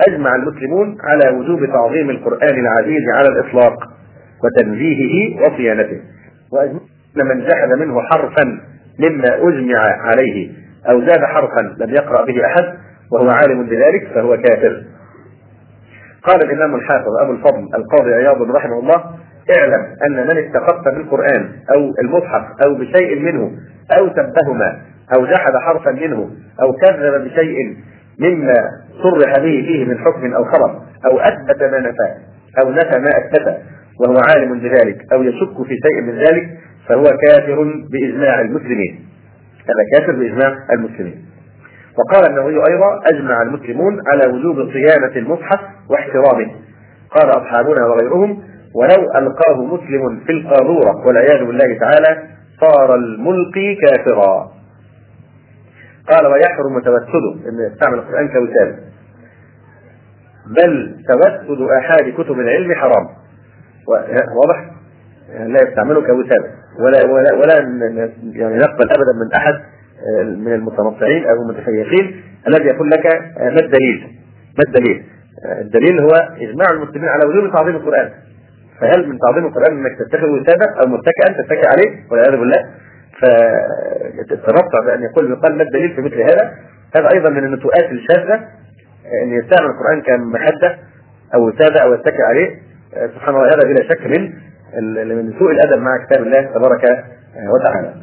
[0.07, 3.76] أجمع المسلمون على وجوب تعظيم القرآن العزيز على الإطلاق
[4.44, 6.02] وتنزيهه وصيانته
[6.52, 6.80] واجمع
[7.15, 8.60] من جحد منه حرفا
[8.99, 10.52] مما أجمع عليه
[10.90, 12.64] أو زاد حرفا لم يقرأ به أحد
[13.11, 14.84] وهو عالم بذلك فهو كافر.
[16.27, 19.03] قال الإمام الحافظ أبو الفضل القاضي عياض رحمه الله
[19.57, 23.52] اعلم أن من استخف بالقرآن أو المصحف أو بشيء منه
[23.99, 24.81] أو سبهما
[25.15, 26.30] أو جحد حرفا منه
[26.61, 27.77] أو كذب بشيء
[28.19, 28.53] مما
[29.03, 32.14] صرح به فيه من حكم أو خبر أو أثبت ما نفى
[32.64, 33.57] أو نفى ما أثبت
[33.99, 36.49] وهو عالم بذلك أو يشك في شيء من ذلك
[36.88, 39.06] فهو كافر بإجماع المسلمين.
[39.61, 41.26] هذا كافر بإجماع المسلمين.
[41.97, 45.59] وقال النووي أيضا أجمع المسلمون على وجوب صيانة المصحف
[45.89, 46.51] واحترامه.
[47.11, 48.43] قال أصحابنا وغيرهم
[48.76, 52.23] ولو ألقاه مسلم في القاذورة والعياذ بالله تعالى
[52.61, 54.51] صار الملقي كافرا.
[56.09, 57.49] قال ويحرم توسده.
[57.49, 58.80] إن يستعمل القرآن كوساده
[60.47, 63.07] بل توسد احاد كتب العلم حرام.
[63.88, 64.72] واضح؟
[65.30, 67.55] لا يستعمله كوساده ولا ولا ولا
[68.34, 69.74] يعني نقبل أبدا من آه،
[70.26, 74.07] من المتنطعين أو المتشيخين الذي يقول لك آه، ما الدليل؟
[74.57, 75.03] ما الدليل؟
[75.45, 78.09] آه، الدليل هو إجماع المسلمين على وجوب تعظيم القرآن
[78.81, 82.65] فهل من تعظيم القرآن إنك تتخذ وسادة أو متكئا تتكئ عليه والعياذ بالله
[83.22, 86.51] فتتنطع بأن يقول يقال ما الدليل في مثل هذا
[86.95, 88.35] هذا أيضا من النتوءات الشاذة
[89.23, 90.77] إن يستعمل القرآن كمحدة
[91.35, 92.49] أو وساده أو يتكئ عليه
[93.15, 94.34] سبحان الله هذا بلا شك من
[95.17, 97.05] من سوء الأدب مع كتاب الله تبارك
[97.53, 97.93] وتعالى.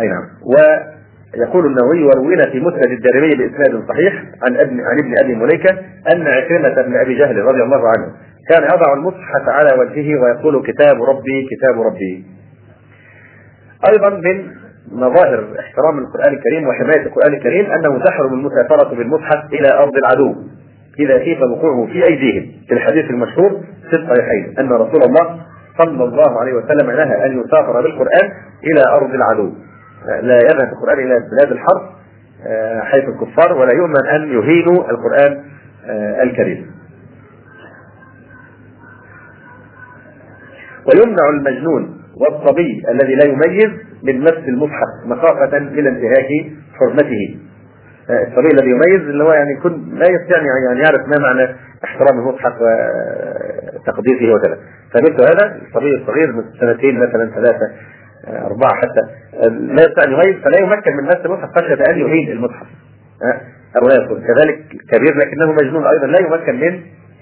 [0.00, 0.24] أي نعم.
[0.44, 5.78] ويقول النووي وروينا في مسند الدارمي بإسناد صحيح عن ابن عن ابن أبي مليكة
[6.14, 8.12] أن عكرمة بن أبي جهل رضي الله عنه
[8.48, 12.24] كان يضع المصحف على وجهه ويقول كتاب ربي كتاب ربي.
[13.92, 14.50] أيضا من
[14.92, 20.34] مظاهر احترام القرآن الكريم وحماية القرآن الكريم أنه تحرم المسافرة بالمصحف إلى أرض العدو.
[20.98, 23.60] إذا خيف وقوعه في أيديهم؟ في الحديث المشهور
[23.90, 25.40] في الصحيحين أن رسول الله
[25.78, 28.30] صلى الله عليه وسلم نهى أن يسافر بالقرآن
[28.64, 29.52] إلى أرض العدو.
[30.04, 31.96] لا يذهب القرآن إلى بلاد الحرب
[32.46, 35.44] آه، حيث الكفار ولا يؤمن أن يهينوا القرآن
[35.86, 36.76] آه، الكريم.
[40.86, 43.70] ويمنع المجنون والصبي الذي لا يميز
[44.02, 46.28] من مس المصحف مخافة من انتهاك
[46.74, 47.38] حرمته.
[48.10, 52.52] الصبي الذي يميز اللي هو يعني يكون لا يستطيع يعني يعرف ما معنى احترام المصحف
[52.52, 54.58] وتقديسه وكذا.
[54.92, 57.70] فمثل هذا الصبي الصغير من سنتين مثلا ثلاثة
[58.28, 59.00] أربعة حتى
[59.48, 62.66] لا يستطيع أن يميز فلا يمكن من نفس المصحف خشيه أن يهين المصحف.
[63.76, 64.58] أو لا يدخل كذلك
[64.92, 66.80] كبير لكنه مجنون أيضا لا يمكن من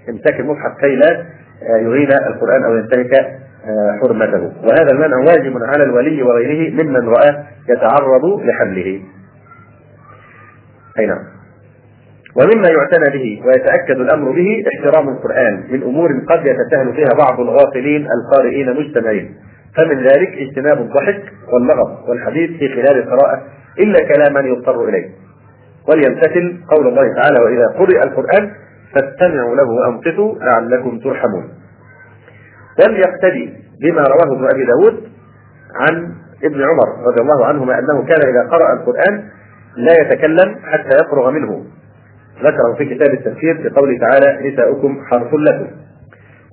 [0.09, 1.25] إمساك المصحف كي لا
[1.63, 3.39] يهين القرآن أو ينتهك
[4.03, 4.53] حرمته.
[4.63, 9.01] وهذا المنع واجب على الولي وغيره ممن رآه يتعرض لحمله.
[10.99, 11.25] أي نعم.
[12.37, 18.07] ومما يعتنى به ويتأكد الأمر به احترام القرآن من أمور قد يتساهل فيها بعض الغافلين
[18.07, 19.35] القارئين مجتمعين.
[19.77, 21.23] فمن ذلك اجتناب الضحك
[21.53, 23.43] واللغط والحديث في خلال القراءة
[23.79, 25.09] إلا كلاما يضطر إليه.
[25.89, 28.51] وليمتثل قول الله تعالى وإذا قرئ القرآن
[28.95, 31.49] فاستمعوا له وأنصتوا لعلكم ترحمون.
[32.79, 35.09] وليقتدي بما رواه ابن أبي داود
[35.75, 36.15] عن
[36.45, 39.25] ابن عمر رضي الله عنهما أنه كان إذا قرأ القرآن
[39.77, 41.65] لا يتكلم حتى يفرغ منه.
[42.39, 45.67] ذكره في كتاب التفسير في قوله تعالى نساؤكم حرث لكم.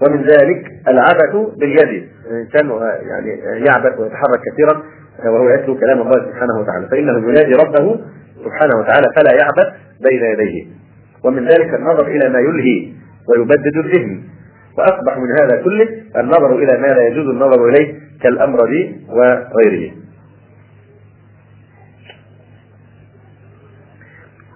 [0.02, 2.10] ومن ذلك العبث باليد.
[2.32, 2.70] الانسان
[3.10, 3.30] يعني
[3.66, 4.84] يعبث ويتحرك كثيرا
[5.26, 6.88] وهو يتلو كلام الله سبحانه وتعالى.
[6.88, 8.00] فإنه ينادي ربه
[8.46, 10.68] سبحانه وتعالى فلا يعبث بين يديه.
[11.24, 12.94] ومن ذلك النظر إلى ما يلهي
[13.30, 14.24] ويبدد الذهن.
[14.78, 15.88] وأصبح من هذا كله
[16.18, 19.92] النظر إلى ما لا يجوز النظر إليه كالامرد وغيره.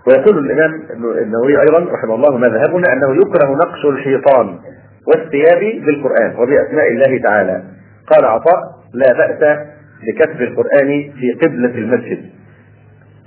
[0.07, 0.81] ويقول الإمام
[1.23, 4.59] النووي أيضا رحمه الله مذهبنا أنه يكره نقش الحيطان.
[5.07, 7.63] والثياب بالقرآن وبأسماء الله تعالى.
[8.07, 8.61] قال عطاء
[8.93, 9.57] لا بأس
[10.03, 12.29] بكتب القرآن في قبلة المسجد.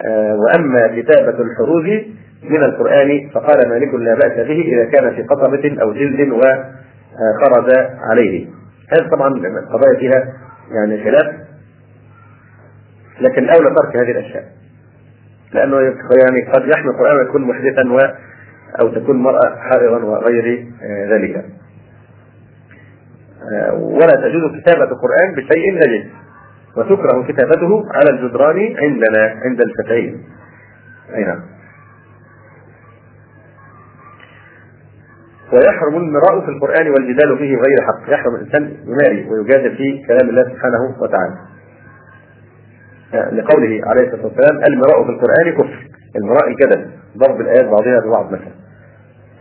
[0.07, 1.87] آه، وأما كتابة الحروف
[2.43, 7.73] من القرآن فقال مالك لا بأس به إذا كان في قطبة أو جلد وخرج
[8.11, 8.47] عليه.
[8.89, 10.33] هذه طبعا القضايا فيها
[10.71, 11.35] يعني خلاف.
[13.21, 14.45] لكن الأولى ترك هذه الأشياء.
[15.53, 15.81] لأنه
[16.21, 17.99] يعني قد يحمل القرآن ويكون محدثا و
[18.81, 21.45] أو تكون المرأة حائضا وغير آه، ذلك.
[23.79, 26.07] ولا تجوز كتابة القرآن بشيء نجس
[26.77, 30.25] وتكره كتابته على الجدران عندنا عند الفتيين
[31.15, 31.41] أي نعم.
[35.53, 38.13] ويحرم المراء في القرآن والجدال فيه غير حق.
[38.13, 41.35] يحرم الإنسان يماري ويجادل في كلام الله سبحانه وتعالى.
[43.13, 45.89] لقوله عليه الصلاة والسلام المراء في القرآن كفر.
[46.17, 48.53] المراء الجدل ضرب الآيات بعضها ببعض مثلا.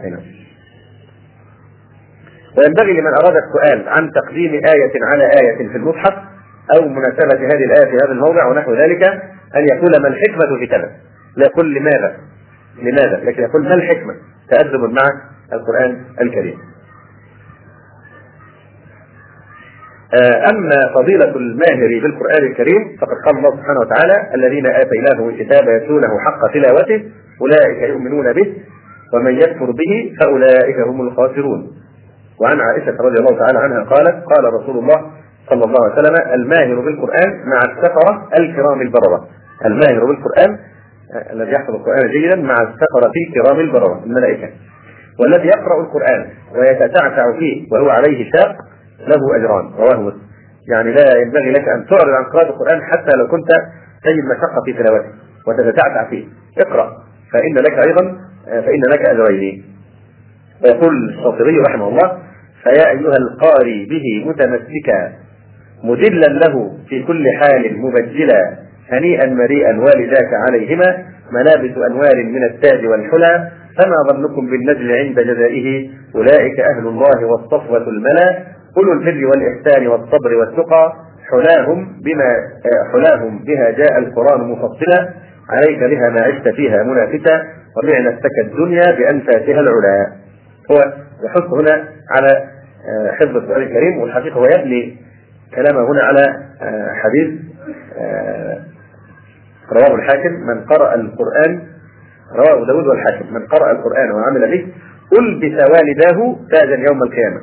[0.04, 0.37] أي نعم.
[2.58, 6.14] وينبغي لمن أراد السؤال عن تقديم آية على آية في المصحف
[6.76, 9.04] أو مناسبة هذه الآية في هذا الموضع ونحو ذلك
[9.56, 10.92] أن يقول ما الحكمة في كذا.
[11.36, 12.16] لا يقول لماذا؟
[12.82, 14.14] لماذا؟ لكن يقول ما الحكمة؟
[14.50, 15.04] تأدب مع
[15.54, 16.58] القرآن الكريم.
[20.14, 26.20] آه، أما فضيلة الماهر بالقرآن الكريم فقد قال الله سبحانه وتعالى الذين آتيناهم الكتاب يتلونه
[26.26, 27.12] حق تلاوته
[27.42, 28.54] أولئك يؤمنون به
[29.14, 31.72] ومن يكفر به فأولئك هم الخاسرون.
[32.42, 35.12] وعن عائشة رضي الله تعالى عنها قالت قال رسول الله
[35.50, 39.28] صلى الله عليه وسلم الماهر بالقرآن مع السفرة الكرام البررة.
[39.66, 40.60] الماهر بالقرآن
[41.14, 44.50] آه، الذي يحفظ القرآن جيدا مع السفرة الكرام البررة الملائكة.
[45.20, 48.56] والذي يقرأ القرآن ويتتعتع فيه وهو عليه شاق
[49.00, 49.72] له أجران.
[49.78, 50.14] رواه
[50.72, 53.52] يعني لا ينبغي لك أن تعرض عن قراءة القرآن حتى لو كنت
[54.04, 55.10] تجد مشقة في تلاوته
[55.48, 56.26] وتتتعتع فيه.
[56.58, 56.92] اقرأ
[57.34, 59.66] فإن لك أيضا فإن لك أجرين.
[60.64, 62.27] ويقول الشاطبي رحمه الله
[62.64, 65.12] فيا أيها القاري به متمسكا
[65.84, 68.58] مدلا له في كل حال مبجلا
[68.92, 70.98] هنيئا مريئا والداك عليهما
[71.32, 78.44] ملابس أنوار من التاج والحلى فما ظنكم بالنجل عند جزائه؟ أولئك أهل الله والصفوة الملا
[78.78, 80.94] أولو البر والإحسان والصبر والتقى
[81.32, 82.30] حلاهم بما
[82.94, 85.10] حلاهم بها جاء القرآن مفصلا
[85.50, 87.44] عليك بها ما عشت فيها منافسا
[87.78, 90.08] وبع نفسك الدنيا بأنفاسها العلا.
[90.72, 92.48] هو يحث هنا على
[92.88, 94.98] آه، حفظ القرآن الكريم والحقيقة هو يبني
[95.56, 96.22] كلامه هنا على
[96.62, 97.40] آه، حديث
[97.98, 98.60] آه،
[99.72, 101.62] رواه الحاكم من قرأ القرآن
[102.32, 104.68] رواه داود والحاكم من قرأ القرآن وعمل به
[105.20, 107.42] ألبس والداه تاجا يوم القيامة.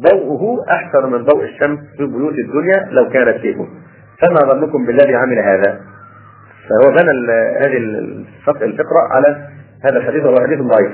[0.00, 3.68] ضوءه أحسن من ضوء الشمس في بيوت الدنيا لو كانت فيكم
[4.22, 5.80] فما ظنكم بالذي عمل هذا؟
[6.68, 7.76] فهو بنى هذه
[8.48, 9.48] الفقرة على
[9.84, 10.92] هذا الحديث وهو حديث ضعيف.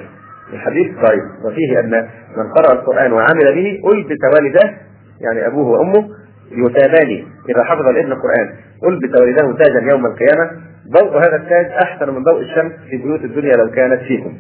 [0.52, 1.24] الحديث ضعيف.
[1.44, 4.74] وفيه أن من قرأ القرآن وعمل به ألبس والداه
[5.20, 6.08] يعني أبوه وأمه
[6.52, 8.54] يتابان إذا حفظ الابن القرآن
[8.88, 10.50] ألبس والداه تاجا يوم القيامة.
[10.88, 14.32] ضوء هذا التاج أحسن من ضوء الشمس في بيوت الدنيا لو كانت فيكم.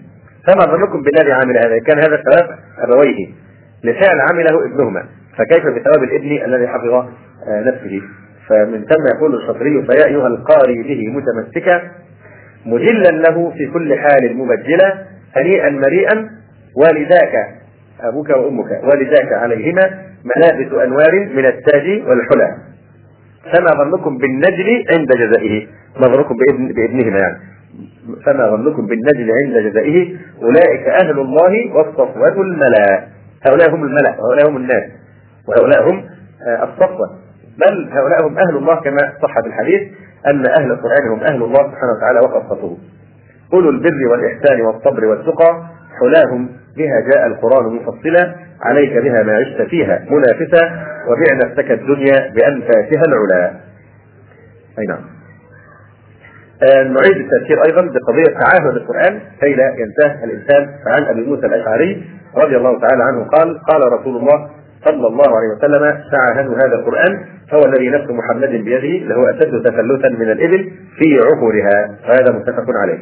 [0.46, 3.28] فما ظنكم بالذي عمل هذا؟ كان هذا ثواب أبويه.
[3.84, 5.04] لفعل عمله ابنهما.
[5.38, 8.02] فكيف بثواب الابن الذي حفظ آه، نفسه؟
[8.48, 11.90] فمن ثم يقول الشاطبي فيا أيها القاري به متمسكا
[12.66, 15.13] مجلا له في كل حال مبجلا.
[15.36, 16.30] هنيئا مريئا
[16.76, 17.34] والداك
[18.00, 19.82] أبوك وأمك والداك عليهما
[20.24, 22.56] ملابس أنوار من التاج والحلى.
[23.52, 25.66] فما ظنكم بالنجل عند جزائه؟
[26.00, 27.38] ما ظنكم بابن بابنهما يعني.
[28.26, 33.06] فما ظنكم بالنجل عند جزائه؟ أولئك أهل الله والصفوة الملا
[33.46, 34.82] هؤلاء هم الملأ وهؤلاء هم الناس
[35.48, 36.04] وهؤلاء هم
[36.46, 37.10] آه، الصفوة.
[37.58, 39.82] بل هؤلاء هم أهل الله كما صح في الحديث
[40.26, 42.78] أن أهل القرآن هم أهل الله سبحانه وتعالى وخاصته
[43.52, 45.62] أولو البر والإحسان والصبر والتقى
[46.00, 50.72] حلاهم بها جاء القرآن مفصلا عليك بها ما عشت فيها منافسة
[51.08, 53.50] وبع نفسك الدنيا بأنفاسها العلا.
[54.78, 55.00] أي نعم.
[56.62, 62.04] آه نعيد التذكير أيضا بقضية تعاهد القرآن كي لا ينتهي الإنسان فعن أبي موسى الأشعري
[62.36, 63.24] رضي الله تعالى عنه.
[63.24, 64.50] قال قال رسول الله
[64.84, 70.08] صلى الله عليه وسلم تعاهدوا هذا القرآن هو الذي نفس محمد بيده له أشد تفلتا
[70.08, 72.98] من الإبل في عقورها وهذا متفق عليه.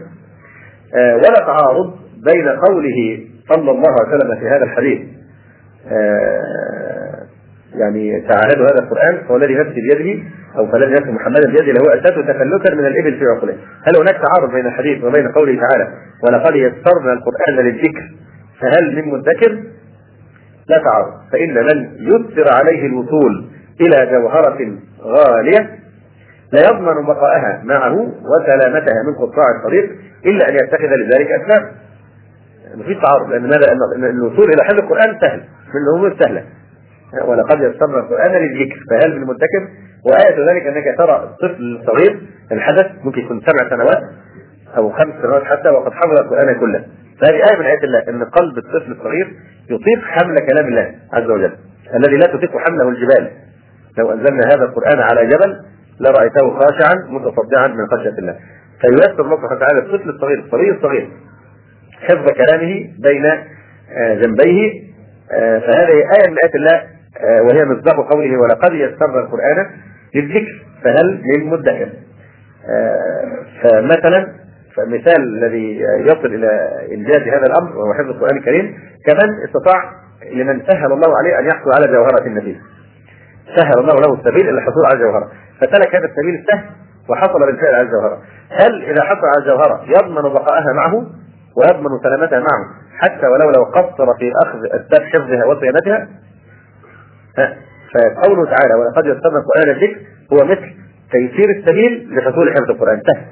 [0.95, 1.95] ولا تعارض
[2.33, 5.01] بين قوله صلى الله عليه وسلم في هذا الحديث.
[5.91, 7.27] آه
[7.75, 10.23] يعني تعاهدوا هذا القرآن هو الذي نفسي بيده
[10.59, 13.55] أو فالذي نفس محمد بيده له أشد تفلتا من الإبل في عقله.
[13.83, 15.89] هل هناك تعارض بين الحديث وبين قوله تعالى
[16.23, 18.11] ولقد يسرنا القرآن للذكر
[18.61, 19.63] فهل من مدكر
[20.69, 21.13] لا تعارض.
[21.33, 23.45] فإن من يسر عليه الوصول
[23.81, 24.59] إلى جوهرة
[25.03, 25.82] غالية
[26.53, 29.91] لا يضمن بقاءها معه وسلامتها من قطاع الطريق
[30.27, 31.73] إلا أن يتخذ لذلك أسباب.
[32.75, 35.41] مفيش تعارض لأن ماذا؟ أن الوصول إلى حفظ القرآن سهل
[35.75, 36.45] من الأمور السهلة
[37.25, 39.69] ولقد يسرنا القرآن للذكر فهل من مدكر
[40.07, 42.21] وآية ذلك أنك ترى الطفل الصغير
[42.53, 44.03] الحدث ممكن يكون سبع سنوات
[44.77, 46.85] أو خمس سنوات حتى وقد حفظ القرآن كله.
[47.21, 49.33] فهذه آية من آيات الله أن قلب الطفل الصغير
[49.71, 51.53] يطيق حمل كلام الله عز وجل
[51.95, 53.31] الذي لا تطيق حمله الجبال.
[53.99, 58.37] لو أنزلنا هذا القرآن على جبل لرأيته خاشعا متصدعا من خشية الله.
[58.81, 61.09] فييسر الله سبحانه وتعالى الطفل الصغير الصبي الصغير
[62.01, 64.83] حفظ كلامه بين آه، جنبيه
[65.33, 66.83] آه، فهذه آية من آيات الله
[67.19, 69.67] آه، وهي مصداق قوله ولقد يسرنا القرآن
[70.15, 71.89] للذكر فهل من مدكر
[73.63, 74.29] فمثلا
[74.77, 79.93] فالمثال الذي يصل إلى إنجاز هذا الأمر وهو حفظ القرآن الكريم كمن استطاع
[80.33, 82.61] لمن سهل الله عليه أن يحصل على جوهرة النبي.
[83.57, 85.31] سهل الله له السبيل إلى الحصول على الجوهرة.
[85.61, 86.71] فسلك هذا السبيل السهل
[87.09, 88.19] وحصل بالفعل على الجوهرة.
[88.51, 91.07] هل إذا حصل على الجوهرة يضمن بقاءها معه
[91.57, 92.65] ويضمن سلامتها معه
[92.99, 96.09] حتى ولو لو قصر في أخذ اسباب حفظها وصيانتها؟
[97.95, 100.01] فقوله تعالى ولقد يسرنا القرآن الذكر
[100.33, 100.75] هو مثل
[101.13, 103.03] تيسير السبيل لحصول حفظ القرآن.
[103.07, 103.25] سهل.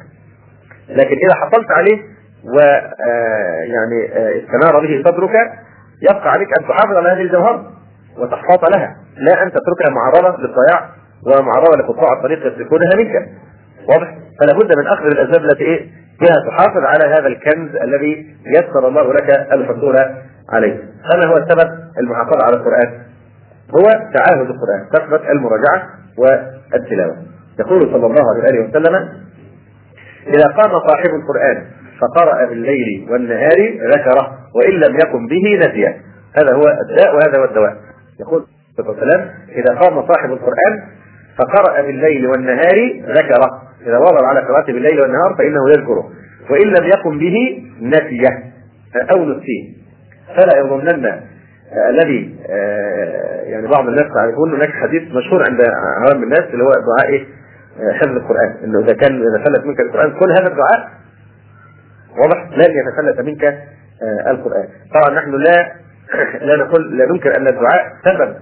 [0.88, 2.02] لكن إذا حصلت عليه
[2.44, 5.30] و آه، يعني آه، استنار به صدرك
[6.10, 7.72] يبقى عليك أن تحافظ على هذه الجوهرة.
[8.20, 8.96] وتحتاط لها.
[9.16, 10.90] لا أن تتركها معرضة للضياع
[11.26, 13.28] ومعرضة لقطاع الطريق يسلكونها منك
[13.88, 15.88] واضح؟ فلا بد من أخذ الأسباب التي إيه؟
[16.20, 19.96] بها تحافظ على هذا الكنز الذي يسر الله لك الحصول
[20.52, 20.74] عليه.
[21.14, 23.02] هذا هو السبب المحافظة على القرآن.
[23.70, 25.88] هو تعاهد القرآن كثره المراجعة
[26.18, 27.16] والتلاوة.
[27.60, 29.08] يقول صلى الله عليه وسلم
[30.26, 31.66] إذا قام صاحب القرآن
[32.00, 36.02] فقرأ بالليل والنهار ذكره وإن لم يكن به نسيه.
[36.38, 37.76] هذا هو الداء وهذا هو الدواء.
[38.20, 38.46] يقول
[38.78, 40.82] عليه وسلم إذا قام صاحب القرآن
[41.38, 43.62] فقرأ بالليل والنهار ذكره.
[43.86, 46.10] إذا واظب على قراءته بالليل والنهار فإنه يذكره.
[46.50, 48.52] وإن لم يقم به نسيه.
[49.14, 49.80] أو نسيه.
[50.36, 51.20] فلا يظنن
[51.90, 55.60] الذي آه، يعني بعض الناس يعرفون هناك حديث مشهور عند
[56.06, 57.26] عوام الناس اللي هو دعاء إيه؟
[57.80, 58.56] آه، حفظ القرآن.
[58.64, 60.90] إنه إذا كان إذا فلت منك القرآن كل هذا الدعاء
[62.18, 64.68] واضح؟ لن يتفلت منك آه، القرآن.
[64.94, 65.72] طبعا نحن لا
[66.46, 68.36] لا نقول لا ننكر أن الدعاء سبب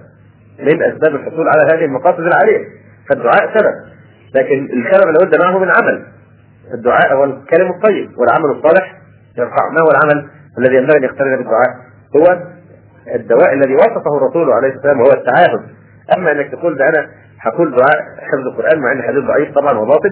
[0.59, 2.65] من أسباب الحصول على هذه المقاصد العاليه
[3.09, 3.73] فالدعاء سبب.
[4.35, 6.05] لكن السبب لابد معه من عمل.
[6.73, 8.93] الدعاء هو الكلم الطيب والعمل الصالح
[9.37, 11.69] يرفع ما هو العمل الذي ينبغي أن يقترن بالدعاء؟
[12.15, 12.39] هو
[13.15, 15.61] الدواء الذي وصفه الرسول عليه السلام وهو التعاهد.
[16.17, 17.07] أما أنك تقول ده أنا
[17.41, 20.09] هقول دعاء حفظ القرآن مع أن حديث ضعيف طبعا وباطل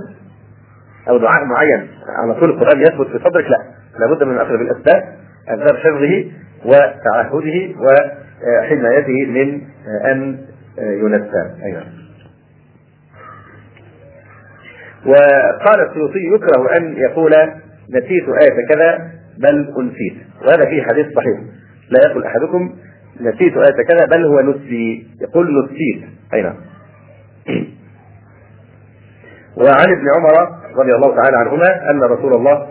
[1.10, 3.58] أو دعاء معين على طول القرآن يثبت في صدرك لا.
[4.00, 5.04] لابد من الاخذ بالأسباب
[5.50, 6.32] أسباب حفظه
[6.66, 9.62] وتعهده وحمايته من
[10.12, 10.38] أن
[10.78, 11.98] ينسى أيضا
[15.06, 17.32] وقال السيوطي يكره أن يقول
[17.90, 20.28] نسيت آية كذا بل أنسيت.
[20.42, 21.40] وهذا فيه حديث صحيح.
[21.90, 22.76] لا يقول أحدكم
[23.22, 25.08] نسيت آية كذا بل هو نسي.
[25.22, 26.10] يقول نسيت.
[26.34, 26.56] أي نعم.
[29.58, 32.68] وعن ابن عمر رضي الله تعالى عنهما أن رسول الله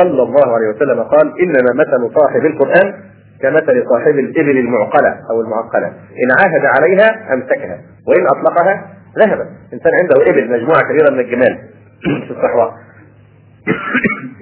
[0.00, 2.94] صلى الله عليه وسلم قال إنما مثل صاحب القرآن
[3.42, 5.86] كمثل صاحب الإبل المعقلة أو المعقلة.
[5.86, 8.86] إن عاهد عليها أمسكها وإن أطلقها
[9.18, 9.48] ذهبت.
[9.72, 11.58] إنسان عنده إبل مجموعة كبيرة من الجمال
[12.00, 12.74] في الصحراء.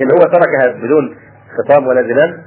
[0.00, 1.16] إن هو تركها بدون
[1.58, 2.42] خطام ولا زمام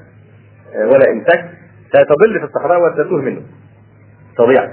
[0.76, 1.46] ولا إمساك
[1.90, 3.42] ستضل في الصحراء وستتوه منه.
[4.38, 4.64] تضيع.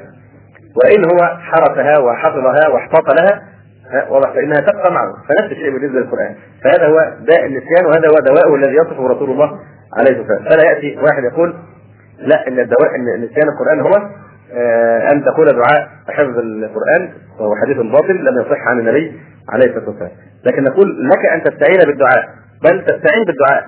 [0.84, 3.42] وإن هو حرسها وحفظها واحتاط لها
[4.10, 5.12] واضح؟ فإنها تبقى معه.
[5.28, 6.34] فنفس الشيء بالنسبة للقرآن.
[6.64, 9.58] فهذا هو داء النسيان وهذا هو دواءه الذي يصفه رسول الله
[9.98, 10.44] عليه الصلاة والسلام.
[10.44, 11.54] فلا يأتي واحد يقول
[12.18, 14.10] لا إن الدواء إن نسيان القرآن هو
[14.54, 19.88] آه أن تقول دعاء حفظ القرآن وهو حديث باطل لم يصح عن النبي عليه الصلاة
[19.88, 20.10] والسلام.
[20.46, 22.24] لكن نقول لك أن تستعين بالدعاء.
[22.64, 23.66] بل تستعين بالدعاء.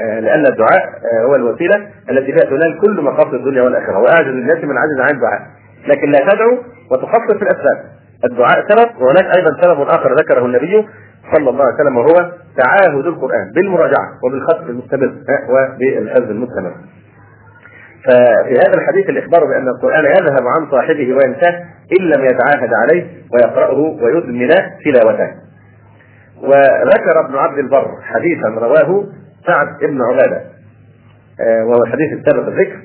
[0.00, 1.76] آه لأن الدعاء آه هو الوسيلة
[2.10, 3.98] التي فيها تنال كل مقاصد الدنيا والآخرة.
[3.98, 5.40] وأعجز الناس من عجز عن الدعاء.
[5.88, 6.58] لكن لا تدعو
[6.90, 7.84] وتخصص الأسباب.
[8.24, 10.88] الدعاء سبب وهناك أيضا سبب آخر ذكره النبي
[11.34, 15.14] صلى الله عليه وسلم وهو تعاهد القرآن بالمراجعة وبالخط المستمر
[15.48, 16.74] وبالحفظ المستمر.
[18.04, 21.64] ففي هذا الحديث الإخبار بأن القرآن يذهب عن صاحبه وينساه
[22.00, 24.48] إن لم يتعاهد عليه ويقرأه ويدمن
[24.84, 25.30] تلاوته.
[26.42, 29.04] وذكر ابن عبد البر حديثا رواه
[29.46, 30.42] سعد بن عبادة
[31.40, 32.80] آه، وهو الحديث السابق الذكر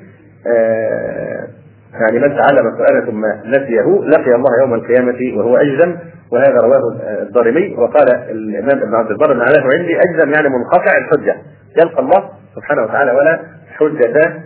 [0.48, 1.48] آه،
[1.94, 5.96] يعني من تعلم القرآن ثم نسيه لقي الله يوم القيامة وهو أجزم
[6.32, 6.82] وهذا رواه
[7.22, 11.36] الضارمي وقال الإمام ابن عبد البر معناه عندي أجزم يعني منقطع الحجة.
[11.78, 13.40] يلقى الله سبحانه وتعالى ولا
[13.78, 14.44] حجة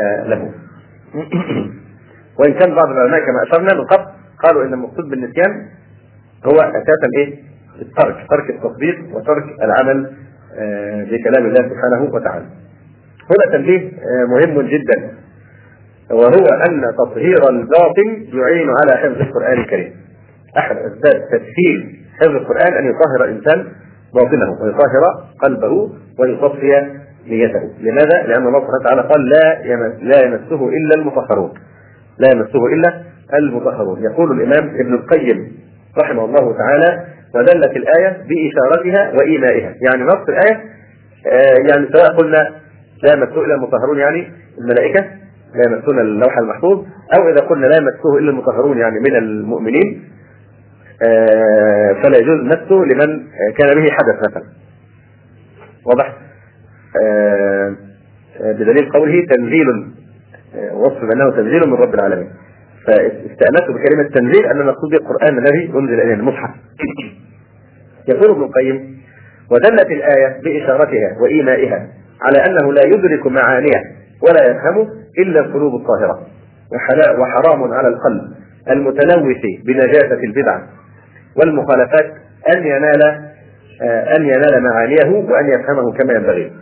[0.00, 0.50] آه، له.
[2.38, 4.04] وإن كان بعض العلماء كما أشرنا من قبل
[4.44, 5.68] قالوا إن المقصود بالنسيان
[6.46, 7.38] هو أساسا إيه؟
[7.82, 10.12] الترك ترك التطبيق وترك العمل
[10.58, 12.46] آه، بكلام الله سبحانه وتعالى.
[13.30, 15.23] هنا تنبيه آه، مهم جدا.
[16.10, 19.92] وهو أن تطهير الباطن يعين على حفظ القرآن الكريم
[20.58, 23.66] أحد أسباب تسهيل حفظ القرآن أن يطهر الإنسان
[24.14, 26.86] باطنه ويطهر قلبه ويصفي
[27.26, 29.62] نيته، لماذا؟ لأن الله سبحانه وتعالى قال لا
[30.02, 31.54] لا يمسه إلا المطهرون.
[32.18, 33.02] لا يمسه إلا
[33.34, 35.52] المطهرون، يقول الإمام ابن القيم
[36.02, 37.04] رحمه الله تعالى
[37.34, 40.64] ودلت الآية بإشارتها وإيمائها، يعني نص الآية
[41.26, 42.50] آه يعني سواء قلنا
[43.02, 45.04] لا إلا المطهرون يعني الملائكة
[45.54, 46.84] لا يمسون اللوح المحفوظ
[47.16, 50.14] أو إذا قلنا لا يمسه إلا المطهرون يعني من المؤمنين
[51.02, 53.26] آه، فلا يجوز مسه لمن
[53.58, 54.44] كان به حدث مثلا.
[55.86, 56.16] واضح؟
[57.02, 57.74] آه،
[58.40, 59.66] بدليل قوله تنزيل
[60.56, 62.28] آه، وصف بأنه تنزيل من رب العالمين.
[62.86, 66.50] فاستأنسوا بكلمة تنزيل أن المقصود به القرآن الذي أنزل إليه المصحف.
[68.08, 68.98] يقول ابن القيم
[69.50, 71.88] ودلت الآية بإشارتها وإيمائها
[72.22, 74.03] على أنه لا يدرك معانيها.
[74.22, 74.88] ولا يفهم
[75.18, 76.26] إلا القلوب الطاهرة
[77.18, 78.22] وحرام على القلب
[78.70, 80.58] المتلوث بنجاسة البدع
[81.36, 82.12] والمخالفات
[82.54, 83.02] أن ينال
[83.82, 86.52] آه، أن ينال معانيه وأن يفهمه كما ينبغي.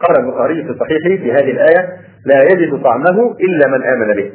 [0.00, 1.88] قال البخاري في صحيحه في هذه الآية
[2.26, 4.32] لا يجد طعمه إلا من آمن به.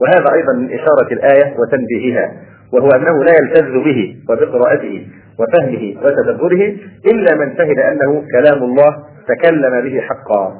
[0.00, 2.32] وهذا أيضا من إشارة الآية وتنبيهها
[2.72, 5.06] وهو أنه لا يلتذ به وبقراءته
[5.38, 6.76] وفهمه وتدبره
[7.12, 8.96] إلا من شهد أنه كلام الله
[9.28, 10.54] تكلم به حقا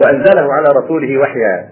[0.00, 1.68] وأنزله على رسوله وحيا.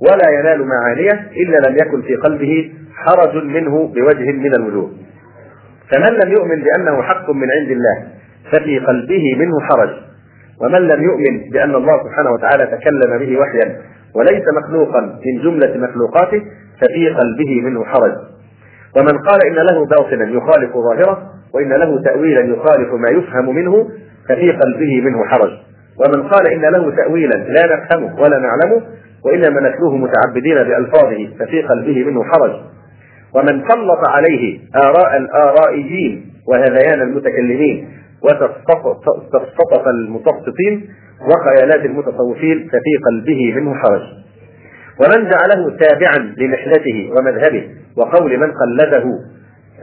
[0.00, 4.90] ولا ينال معانيه إلا لم يكن في قلبه حرج منه بوجه من الوجوه.
[5.90, 8.06] فمن لم يؤمن بأنه حق من عند الله
[8.52, 9.90] ففي قلبه منه حرج.
[10.60, 13.76] ومن لم يؤمن بأن الله سبحانه وتعالى تكلم به وحيا
[14.14, 16.42] وليس مخلوقا من جملة مخلوقاته
[16.80, 18.12] ففي قلبه منه حرج.
[18.96, 21.22] ومن قال إن له باطنا يخالف ظاهره
[21.54, 23.88] وإن له تأويلا يخالف ما يفهم منه
[24.28, 25.50] ففي قلبه منه حرج.
[26.00, 28.82] ومن قال إن له تأويلا لا نفهمه ولا نعلمه
[29.24, 32.52] وإنما نتلوه متعبدين بألفاظه ففي قلبه منه حرج.
[33.34, 37.88] ومن سلط عليه آراء الآرائيين وهذيان المتكلمين
[38.22, 40.88] وتستطف المتسطين
[41.20, 44.02] وخيالات المتصوفين ففي قلبه منه حرج.
[45.00, 49.04] ومن جعله تابعا لمحنته ومذهبه وقول من قلده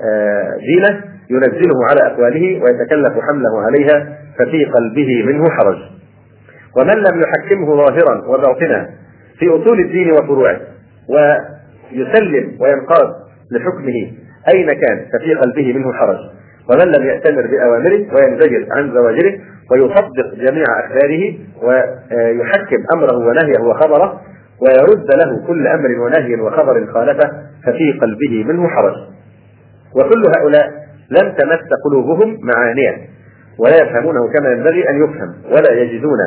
[0.06, 5.99] آه، دينه ينزله على أقواله ويتكلف حمله عليها ففي قلبه منه حرج.
[6.78, 8.90] ومن لم يحكمه ظاهرا وباطنا
[9.40, 10.60] في أصول الدين وفروعه
[11.10, 13.10] ويسلم وينقاد
[13.52, 14.12] لحكمه
[14.54, 16.18] أين كان ففي قلبه منه حرج.
[16.72, 19.40] ومن لم يأتمر بأوامره وينزجر عن زواجره
[19.72, 21.34] ويصدق جميع أخباره
[21.64, 24.22] ويحكم أمره ونهيه وخبره
[24.62, 27.30] ويرد له كل أمر ونهي وخبر خالفه
[27.66, 28.94] ففي قلبه منه حرج.
[29.96, 30.70] وكل هؤلاء
[31.12, 32.98] لم تمس قلوبهم معانيه
[33.60, 36.18] ولا يفهمونه كما ينبغي أن يفهم ولا يجدون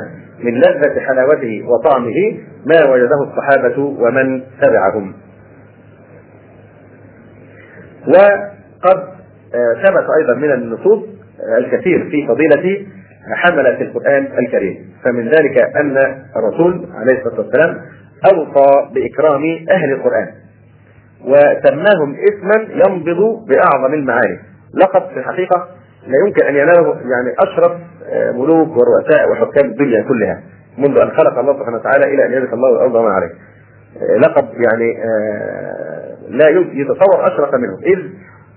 [0.41, 2.37] من لذة حلاوته وطعمه
[2.67, 5.15] ما وجده الصحابة ومن تبعهم.
[8.09, 9.13] وقد
[9.55, 12.87] آه، ثبت أيضا من النصوص آه، الكثير في فضيلة
[13.35, 14.93] حملة القرآن الكريم.
[15.05, 15.97] فمن ذلك أن
[16.37, 17.81] الرسول عليه الصلاة والسلام
[18.33, 20.29] أوصى بإكرام أهل القرآن
[21.25, 24.39] وسماهم اسما ينبض بأعظم المعاني.
[24.75, 25.69] لقب في الحقيقة
[26.07, 27.73] لا يمكن أن يناله يعني أشرف
[28.09, 30.43] آه، ملوك ورؤساء وحكام الدنيا كلها
[30.79, 33.31] منذ أن خلق الله سبحانه وتعالى إلى أن يرث الله الأرض وما عليه.
[34.27, 34.97] لقب يعني
[36.29, 37.99] لا يتصور أشرف منه إذ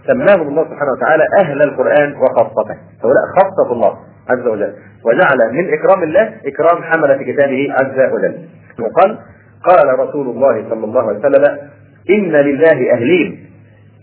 [0.08, 2.78] سماهم الله سبحانه وتعالى أهل القرآن وخاصته.
[3.04, 3.98] هؤلاء خاصة الله
[4.30, 4.74] عز وجل.
[5.06, 8.36] وجعل من إكرام الله إكرام حملة كتابه عز وجل.
[8.80, 9.18] وقال
[9.64, 11.58] قال رسول الله صلى الله عليه وسلم
[12.10, 13.50] إن لله أهلين.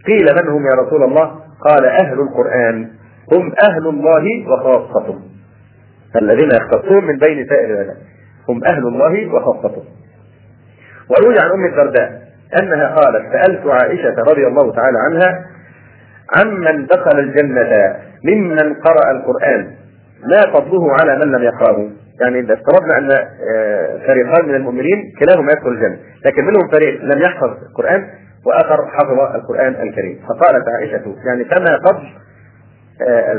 [0.06, 2.88] قيل من هم يا رسول الله؟ قال أهل القرآن.
[3.32, 5.18] هم أهل الله وخاصته.
[6.16, 7.96] الذين يختصون من بين سائر العباد
[8.48, 9.82] هم أهل الله وخاصته.
[11.10, 12.22] وروي عن أم الدرداء
[12.60, 15.44] أنها قالت سألت عائشة رضي الله تعالى عنها
[16.36, 19.70] عمن دخل الجنة ممن قرأ القرآن؟
[20.26, 21.90] ما فضله على من لم يقرأه.
[22.20, 25.98] يعني إذا افترضنا أن آه، فريقان من المؤمنين كلاهما يدخل الجنة.
[26.24, 28.06] لكن منهم فريق لم يحفظ القرآن
[28.46, 30.18] وآخر حفظ القرآن الكريم.
[30.28, 32.08] فقالت عائشة يعني فما فضل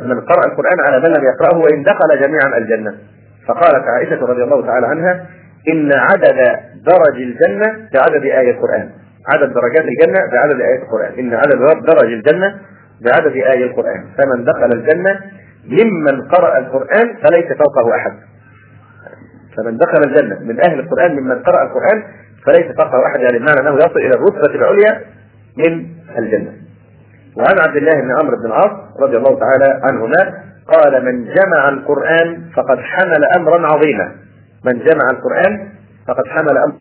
[0.03, 2.97] من قرأ القرآن على من لم يقرأه وإن دخل جميعا الجنة.
[3.47, 5.25] فقالت عائشة رضي الله تعالى عنها
[5.73, 6.37] إن عدد
[6.85, 8.89] درج الجنة كعدد آية القرآن.
[9.33, 11.19] عدد درجات الجنة بعدد آيات القرآن.
[11.19, 12.55] إن عدد درج الجنة
[13.01, 14.05] بعدد آية القرآن.
[14.17, 15.19] فمن دخل الجنة
[15.67, 18.13] ممن قرأ القرآن فليس فوقه أحد.
[19.57, 22.03] فمن دخل الجنة من أهل القرآن ممن قرأ القرآن
[22.45, 23.19] فليس فوقه أحد.
[23.19, 25.01] يعني بمعنى أنه يصل إلى الرتبة العليا
[25.57, 25.85] من
[26.17, 26.51] الجنة.
[27.37, 30.33] وعن عبد الله بن عمرو بن العاص رضي الله تعالى عنهما
[30.73, 34.15] قال من جمع القرآن فقد حمل أمرا عظيما.
[34.65, 35.69] من جمع القرآن
[36.07, 36.77] فقد حمل أمرا